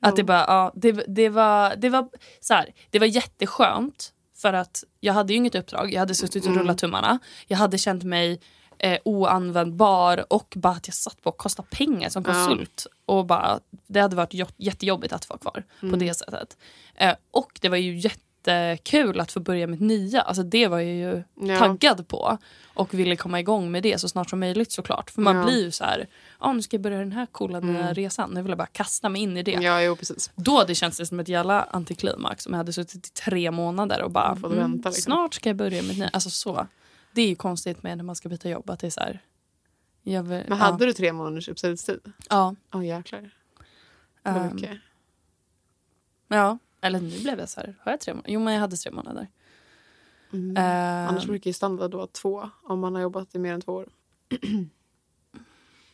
att 0.00 0.16
det 0.16 0.24
bara 0.24 0.44
ja 0.48 0.72
det, 0.74 0.92
det 0.92 1.28
var 1.28 1.76
det 1.76 1.88
var 1.88 2.08
så 2.40 2.54
här, 2.54 2.72
det 2.90 2.98
var 2.98 3.06
jätteskönt 3.06 4.12
för 4.36 4.52
att 4.52 4.84
jag 5.00 5.12
hade 5.14 5.32
ju 5.32 5.36
inget 5.36 5.54
uppdrag. 5.54 5.92
Jag 5.92 6.00
hade 6.00 6.14
suttit 6.14 6.44
och 6.44 6.50
Mm. 6.50 6.60
rullat 6.62 6.78
tummarna. 6.78 7.18
Jag 7.46 7.58
hade 7.58 7.78
känt 7.78 8.04
mig 8.04 8.40
eh, 8.78 8.98
oanvändbar 9.04 10.32
och 10.32 10.52
bara 10.56 10.72
att 10.72 10.88
jag 10.88 10.94
satt 10.94 11.22
på 11.22 11.30
att 11.30 11.36
kosta 11.38 11.62
pengar 11.62 12.08
som 12.08 12.24
Ja. 12.26 12.32
konsult. 12.32 12.86
Och 13.06 13.26
bara, 13.26 13.60
det 13.86 14.00
hade 14.00 14.16
varit 14.16 14.34
jo- 14.34 14.46
jättejobbigt 14.56 15.12
att 15.12 15.28
vara 15.28 15.38
kvar 15.38 15.64
på 15.80 15.86
Mm. 15.86 15.98
det 15.98 16.14
sättet. 16.14 16.56
Eh, 16.94 17.14
och 17.30 17.58
det 17.60 17.68
var 17.68 17.76
ju 17.76 17.96
jättekul 17.98 19.20
att 19.20 19.32
få 19.32 19.40
börja 19.40 19.66
med 19.66 19.80
nya. 19.80 20.20
Alltså 20.22 20.42
det 20.42 20.68
var 20.68 20.78
jag 20.80 20.94
ju 21.14 21.22
Ja. 21.52 21.58
taggad 21.58 22.08
på. 22.08 22.38
Och 22.74 22.94
ville 22.94 23.16
komma 23.16 23.40
igång 23.40 23.70
med 23.70 23.82
det 23.82 23.98
så 24.00 24.08
snart 24.08 24.30
som 24.30 24.40
möjligt 24.40 24.72
såklart. 24.72 25.10
För 25.10 25.22
man 25.22 25.36
Ja. 25.36 25.44
blir 25.44 25.64
ju 25.64 25.70
så 25.70 25.84
här, 25.84 26.06
ja 26.40 26.52
nu 26.52 26.62
ska 26.62 26.74
jag 26.76 26.82
börja 26.82 26.98
den 26.98 27.12
här 27.12 27.26
coola 27.26 27.58
Mm. 27.58 27.94
resan. 27.94 28.30
Nu 28.30 28.42
vill 28.42 28.50
jag 28.50 28.58
bara 28.58 28.66
kasta 28.66 29.08
mig 29.08 29.22
in 29.22 29.36
i 29.36 29.42
det. 29.42 29.50
Ja, 29.52 29.82
jo, 29.82 29.96
precis. 29.96 30.30
Då 30.34 30.64
det 30.64 30.74
känts 30.74 30.98
det 30.98 31.06
som 31.06 31.20
ett 31.20 31.28
jävla 31.28 31.62
antiklimax 31.62 32.46
om 32.46 32.52
jag 32.52 32.58
hade 32.58 32.72
suttit 32.72 33.06
i 33.06 33.10
tre 33.10 33.50
månader 33.50 34.02
och 34.02 34.10
bara 34.10 34.30
mm, 34.32 34.50
vänta, 34.58 34.88
liksom. 34.88 35.02
snart 35.02 35.34
ska 35.34 35.48
jag 35.48 35.56
börja 35.56 35.82
med 35.82 35.98
nya. 35.98 36.08
Alltså 36.12 36.30
så. 36.30 36.66
Det 37.16 37.22
är 37.22 37.28
ju 37.28 37.36
konstigt 37.36 37.82
med 37.82 37.96
när 37.96 38.04
man 38.04 38.16
ska 38.16 38.28
byta 38.28 38.48
jobb 38.48 38.70
att 38.70 38.80
det 38.80 38.86
är 38.86 38.90
så 38.90 39.00
här. 39.00 39.20
Vill, 40.02 40.22
Men 40.22 40.52
hade 40.52 40.86
du 40.86 40.92
tre 40.92 41.12
månaders 41.12 41.48
uppsägningstid? 41.48 42.12
ja, 42.30 42.54
Ja, 42.72 42.84
jäklar. 42.84 43.30
ja, 44.22 44.30
Det 44.32 44.38
var 44.38 44.46
ehm, 44.46 44.54
mycket. 44.56 44.78
ja. 46.28 46.58
Eller 46.80 47.00
nu 47.00 47.20
blev 47.22 47.38
jag 47.38 47.48
så 47.48 47.60
här. 47.60 47.74
Har 47.80 47.92
jag 47.92 48.00
tre 48.00 48.14
månader? 48.14 48.32
Jo 48.32 48.40
men 48.40 48.54
jag 48.54 48.60
hade 48.60 48.76
tre 48.76 48.92
månader. 48.92 49.28
Mm. 50.32 50.56
Ehm, 50.56 51.08
Annars 51.08 51.26
brukar 51.26 51.48
ju 51.50 51.52
standard 51.54 51.90
då 51.90 52.06
två 52.06 52.50
om 52.62 52.80
man 52.80 52.94
har 52.94 53.02
jobbat 53.02 53.34
i 53.34 53.38
mer 53.38 53.52
än 53.54 53.60
två 53.60 53.72
år. 53.72 53.88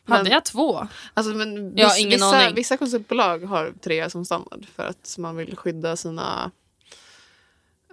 hade 0.05 0.23
men- 0.23 0.31
jag 0.31 0.45
två? 0.45 0.87
Alltså, 1.13 1.33
men 1.33 1.77
Jag 1.77 1.85
har 1.87 1.93
viss- 1.95 1.99
ingen 1.99 2.11
vissa, 2.11 2.37
aning. 2.43 2.55
vissa 2.55 2.77
konsultbolag 2.77 3.39
har 3.45 3.73
tre 3.81 4.09
som 4.09 4.25
standard 4.25 4.65
för 4.65 4.83
att 4.87 5.15
man 5.19 5.35
vill 5.35 5.57
skydda 5.57 5.95
sina... 5.95 6.51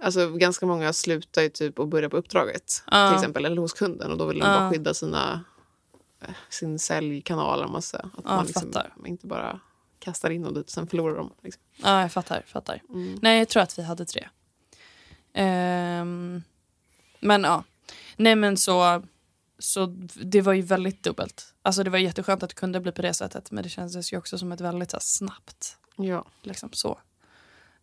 Alltså 0.01 0.29
ganska 0.31 0.65
många 0.65 0.93
slutar 0.93 1.41
ju 1.41 1.49
typ 1.49 1.79
och 1.79 1.87
börjar 1.87 2.09
på 2.09 2.17
uppdraget 2.17 2.83
Ja. 2.91 3.07
till 3.09 3.15
exempel 3.15 3.45
eller 3.45 3.57
hos 3.61 3.73
kunden 3.73 4.11
och 4.11 4.17
då 4.17 4.25
vill 4.25 4.39
de 4.39 4.45
Ja. 4.45 4.59
bara 4.59 4.69
skydda 4.71 4.93
sina, 4.93 5.43
eh, 6.21 6.29
sin 6.49 6.79
säljkanal 6.79 7.63
om 7.63 7.71
man 7.71 7.81
säger. 7.81 8.05
Att 8.05 8.11
Ja, 8.23 8.35
man 8.35 8.45
liksom 8.45 8.73
inte 9.05 9.27
bara 9.27 9.59
kastar 9.99 10.29
in 10.29 10.45
och 10.45 10.53
dit 10.53 10.65
och 10.65 10.69
sen 10.71 10.87
förlorar 10.87 11.15
de. 11.15 11.31
Liksom. 11.41 11.61
Ja 11.75 12.01
jag 12.01 12.11
fattar. 12.11 12.43
fattar. 12.47 12.81
Mm. 12.89 13.19
Nej 13.21 13.39
jag 13.39 13.49
tror 13.49 13.63
att 13.63 13.79
vi 13.79 13.83
hade 13.83 14.05
tre. 14.05 14.27
Ehm, 15.33 16.43
men 17.19 17.43
ja. 17.43 17.63
Nej 18.17 18.35
men 18.35 18.57
så, 18.57 19.03
så 19.59 19.85
det 20.23 20.41
var 20.41 20.53
ju 20.53 20.61
väldigt 20.61 21.03
dubbelt. 21.03 21.53
Alltså 21.61 21.83
det 21.83 21.89
var 21.89 21.97
jätteskönt 21.97 22.43
att 22.43 22.49
det 22.49 22.55
kunde 22.55 22.79
bli 22.79 22.91
på 22.91 23.01
det 23.01 23.13
sättet 23.13 23.51
men 23.51 23.63
det 23.63 23.69
kändes 23.69 24.13
ju 24.13 24.17
också 24.17 24.37
som 24.37 24.51
ett 24.51 24.61
väldigt 24.61 24.91
så 24.91 24.97
här, 24.97 25.01
snabbt 25.01 25.77
Ja. 25.95 26.25
liksom 26.41 26.69
så. 26.73 26.99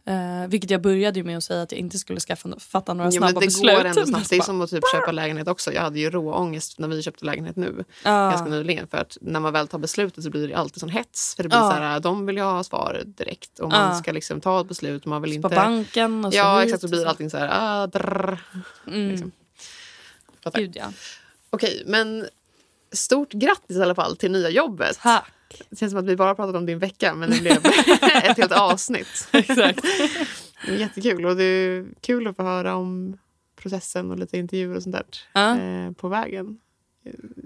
Eh, 0.08 0.48
vilket 0.48 0.70
jag 0.70 0.82
började 0.82 1.18
ju 1.18 1.24
med 1.24 1.36
att 1.36 1.44
säga 1.44 1.62
att 1.62 1.72
jag 1.72 1.78
inte 1.78 1.98
skulle 1.98 2.20
skaffa, 2.20 2.48
fatta 2.58 2.94
några 2.94 3.10
snabba 3.10 3.40
det 3.40 3.46
beslut. 3.46 3.76
går 3.76 3.84
ändå 3.84 4.06
snabbt. 4.06 4.26
så 4.26 4.30
Det 4.34 4.38
är 4.40 4.42
som 4.42 4.60
att 4.60 4.70
typ 4.70 4.84
köpa 4.92 5.12
lägenhet 5.12 5.48
också. 5.48 5.72
Jag 5.72 5.82
hade 5.82 5.98
ju 6.00 6.10
rå 6.10 6.34
ångest 6.34 6.78
när 6.78 6.88
vi 6.88 7.02
köpte 7.02 7.24
lägenhet 7.24 7.56
nu. 7.56 7.84
ja, 8.04 8.30
ganska 8.30 8.48
nyligen. 8.48 8.86
För 8.88 8.98
att 8.98 9.18
när 9.20 9.40
man 9.40 9.52
väl 9.52 9.68
tar 9.68 9.78
beslutet 9.78 10.24
så 10.24 10.30
blir 10.30 10.48
det 10.48 10.54
alltid 10.54 10.80
sån 10.80 10.88
hets. 10.88 11.34
För 11.36 11.42
det 11.42 11.48
blir 11.48 11.58
Ja. 11.58 11.70
så 11.70 11.76
här, 11.76 12.00
de 12.00 12.26
vill 12.26 12.36
ju 12.36 12.42
ha 12.42 12.64
svar 12.64 13.02
direkt. 13.06 13.58
Och 13.58 13.68
man 13.70 13.88
Ja. 13.88 13.94
ska 13.94 14.12
liksom 14.12 14.40
ta 14.40 14.60
ett 14.60 14.68
beslut. 14.68 15.02
Och 15.02 15.08
man 15.08 15.22
vill 15.22 15.30
på 15.42 15.48
inte... 15.48 15.56
banken 15.56 16.24
och 16.24 16.32
så 16.32 16.38
Ja 16.38 16.58
hit 16.58 16.64
exakt, 16.64 16.80
så 16.80 16.88
blir 16.88 17.00
så. 17.02 17.08
allting 17.08 17.30
så 17.30 17.36
här... 17.38 17.48
Ah, 17.52 17.86
drrr. 17.86 18.38
Mm. 18.86 19.08
liksom. 19.10 19.32
Gud 20.54 20.76
ja. 20.76 20.92
Okej, 21.50 21.82
men 21.86 22.26
stort 22.92 23.32
grattis 23.32 23.76
i 23.76 23.82
alla 23.82 23.94
fall 23.94 24.16
till 24.16 24.30
nya 24.32 24.48
jobbet. 24.50 24.98
Tack. 25.02 25.32
Det 25.70 25.78
känns 25.78 25.92
som 25.92 26.00
att 26.00 26.06
vi 26.06 26.16
bara 26.16 26.34
pratat 26.34 26.56
om 26.56 26.66
din 26.66 26.78
vecka 26.78 27.14
men 27.14 27.30
det 27.30 27.40
blev 27.40 27.52
ett 28.22 28.36
helt 28.36 28.52
avsnitt. 28.52 29.28
Exakt. 29.32 29.84
Jättekul 30.68 31.26
och 31.26 31.36
det 31.36 31.44
är 31.44 31.86
kul 32.00 32.26
att 32.26 32.36
få 32.36 32.42
höra 32.42 32.74
om 32.74 33.18
processen 33.56 34.10
och 34.10 34.18
lite 34.18 34.38
intervjuer 34.38 34.76
och 34.76 34.82
sånt 34.82 34.96
där 34.96 35.04
Ja. 35.32 35.58
eh, 35.58 35.92
på 35.92 36.08
vägen. 36.08 36.58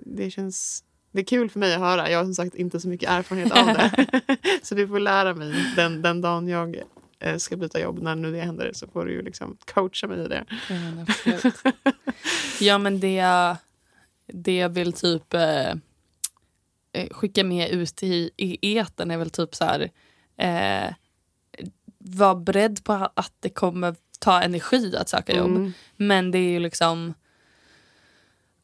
Det 0.06 0.30
känns 0.30 0.84
det 1.12 1.20
är 1.20 1.24
kul 1.24 1.50
för 1.50 1.58
mig 1.60 1.74
att 1.74 1.80
höra. 1.80 2.10
Jag 2.10 2.18
har 2.18 2.24
som 2.24 2.34
sagt 2.34 2.54
inte 2.54 2.80
så 2.80 2.88
mycket 2.88 3.08
erfarenhet 3.10 3.52
av 3.52 3.66
det. 3.66 4.06
så 4.62 4.74
du 4.74 4.88
får 4.88 5.00
lära 5.00 5.34
mig 5.34 5.54
den, 5.76 6.02
den 6.02 6.20
dagen 6.20 6.48
jag 6.48 6.82
eh, 7.20 7.36
ska 7.36 7.56
byta 7.56 7.80
jobb, 7.80 8.02
när 8.02 8.14
nu 8.14 8.32
det 8.32 8.40
händer, 8.40 8.70
så 8.74 8.86
får 8.86 9.04
du 9.04 9.12
ju 9.12 9.22
liksom 9.22 9.56
coacha 9.74 10.06
mig 10.06 10.24
i 10.24 10.28
det. 10.28 10.44
Ja, 12.60 12.78
men 12.78 13.00
det, 13.00 13.24
det 14.26 14.56
jag 14.56 14.68
vill 14.68 14.92
typ 14.92 15.34
eh, 15.34 15.74
skicka 17.10 17.44
med 17.44 17.70
ut 17.70 18.02
i, 18.02 18.30
i 18.36 18.78
etern 18.78 19.10
är 19.10 19.16
väl 19.16 19.30
typ 19.30 19.54
så 19.54 19.64
här. 19.64 19.90
Eh, 20.36 20.94
var 21.98 22.34
beredd 22.34 22.84
på 22.84 22.92
att 23.14 23.32
det 23.40 23.48
kommer 23.48 23.96
ta 24.18 24.42
energi 24.42 24.96
att 24.96 25.08
söka 25.08 25.36
jobb. 25.36 25.50
Mm. 25.50 25.72
Men 25.96 26.30
det 26.30 26.38
är 26.38 26.50
ju 26.50 26.60
liksom 26.60 27.14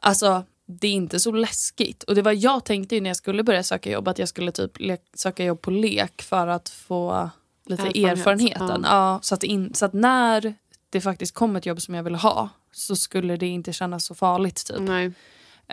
Alltså 0.00 0.44
det 0.66 0.88
är 0.88 0.92
inte 0.92 1.20
så 1.20 1.32
läskigt. 1.32 2.02
Och 2.02 2.14
det 2.14 2.22
var 2.22 2.32
jag 2.32 2.64
tänkte 2.64 3.00
när 3.00 3.10
jag 3.10 3.16
skulle 3.16 3.42
börja 3.42 3.62
söka 3.62 3.90
jobb 3.90 4.08
att 4.08 4.18
jag 4.18 4.28
skulle 4.28 4.52
typ 4.52 4.72
söka 5.14 5.44
jobb 5.44 5.62
på 5.62 5.70
lek 5.70 6.22
för 6.22 6.46
att 6.46 6.68
få 6.68 7.30
lite 7.66 7.82
Erfarenhet. 7.82 8.18
erfarenheten. 8.18 8.82
Ja. 8.84 9.12
ja. 9.12 9.20
så, 9.22 9.34
att 9.34 9.42
in, 9.42 9.74
så 9.74 9.84
att 9.84 9.92
när 9.92 10.54
det 10.90 11.00
faktiskt 11.00 11.34
kom 11.34 11.56
ett 11.56 11.66
jobb 11.66 11.82
som 11.82 11.94
jag 11.94 12.02
ville 12.02 12.16
ha 12.16 12.48
så 12.72 12.96
skulle 12.96 13.36
det 13.36 13.46
inte 13.46 13.72
kännas 13.72 14.04
så 14.04 14.14
farligt. 14.14 14.66
typ. 14.66 14.78
Nej. 14.80 15.12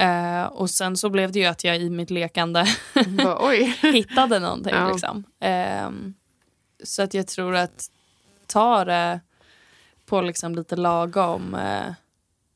Uh, 0.01 0.45
och 0.45 0.69
sen 0.69 0.97
så 0.97 1.09
blev 1.09 1.31
det 1.31 1.39
ju 1.39 1.45
att 1.45 1.63
jag 1.63 1.77
i 1.77 1.89
mitt 1.89 2.09
lekande 2.09 2.59
hittade 3.81 4.39
någonting. 4.39 4.75
Ja. 4.75 4.91
Liksom. 4.91 5.23
Uh, 5.45 6.11
så 6.83 7.03
att 7.03 7.13
jag 7.13 7.27
tror 7.27 7.55
att 7.55 7.91
ta 8.47 8.85
det 8.85 9.19
på 10.05 10.21
liksom 10.21 10.55
lite 10.55 10.75
lagom, 10.75 11.53
uh, 11.53 11.93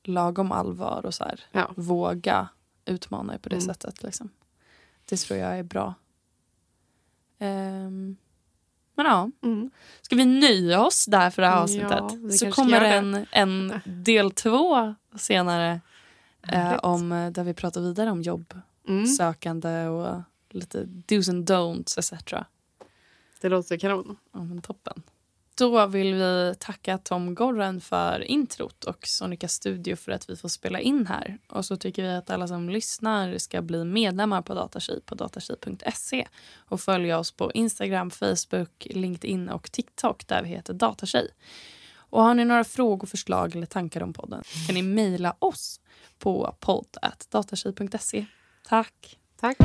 lagom 0.03 0.51
allvar 0.51 1.05
och 1.05 1.13
så 1.13 1.23
här, 1.23 1.39
ja. 1.51 1.71
våga 1.75 2.47
utmana 2.85 3.37
på 3.37 3.49
det 3.49 3.55
mm. 3.55 3.65
sättet. 3.65 4.03
Liksom. 4.03 4.29
Det 5.05 5.17
tror 5.17 5.39
jag 5.39 5.59
är 5.59 5.63
bra. 5.63 5.93
Um, 7.39 8.17
men 8.95 9.05
ja, 9.05 9.29
mm. 9.43 9.71
ska 10.01 10.15
vi 10.15 10.25
nöja 10.25 10.81
oss 10.81 11.05
där 11.05 11.29
för 11.29 11.41
det 11.41 11.47
här 11.47 11.61
avsnittet? 11.61 11.91
Ja, 11.91 12.29
så 12.31 12.51
kommer 12.51 12.81
en, 12.81 13.25
en 13.31 13.81
del 13.85 14.31
två 14.31 14.95
senare 15.17 15.81
eh, 16.51 16.75
om, 16.75 17.11
eh, 17.11 17.31
där 17.31 17.43
vi 17.43 17.53
pratar 17.53 17.81
vidare 17.81 18.11
om 18.11 18.21
jobbsökande 18.21 19.69
mm. 19.69 19.93
och 19.93 20.21
lite 20.49 20.83
dos 20.85 21.29
and 21.29 21.49
don'ts 21.49 21.99
etc. 21.99 22.33
Det 23.41 23.49
låter 23.49 23.77
kanon. 23.77 24.17
Ja, 24.33 24.43
men 24.43 24.61
toppen. 24.61 25.03
Då 25.59 25.87
vill 25.87 26.13
vi 26.13 26.55
tacka 26.59 26.97
Tom 26.97 27.35
Gorren 27.35 27.81
för 27.81 28.23
introt 28.23 28.83
och 28.83 29.07
Sonica 29.07 29.47
Studio 29.47 29.95
för 29.95 30.11
att 30.11 30.29
vi 30.29 30.35
får 30.35 30.49
spela 30.49 30.79
in 30.79 31.07
här. 31.07 31.37
Och 31.49 31.65
så 31.65 31.77
tycker 31.77 32.03
vi 32.03 32.09
att 32.09 32.29
alla 32.29 32.47
som 32.47 32.69
lyssnar 32.69 33.37
ska 33.37 33.61
bli 33.61 33.83
medlemmar 33.83 34.41
på 34.41 34.53
Datatji 34.53 35.01
på 35.05 35.15
datatji.se 35.15 36.27
och 36.55 36.81
följa 36.81 37.19
oss 37.19 37.31
på 37.31 37.51
Instagram, 37.51 38.11
Facebook, 38.11 38.87
LinkedIn 38.89 39.49
och 39.49 39.71
TikTok 39.71 40.27
där 40.27 40.43
vi 40.43 40.49
heter 40.49 40.73
Datatji. 40.73 41.27
Och 41.93 42.23
har 42.23 42.33
ni 42.33 42.45
några 42.45 42.63
frågor, 42.63 43.07
förslag 43.07 43.55
eller 43.55 43.65
tankar 43.65 44.03
om 44.03 44.13
podden 44.13 44.43
kan 44.67 44.75
ni 44.75 44.81
mejla 44.81 45.35
oss 45.39 45.79
på 46.19 46.55
podd.datatjej.se. 46.59 48.25
Tack! 48.69 49.17
Tack! 49.41 49.57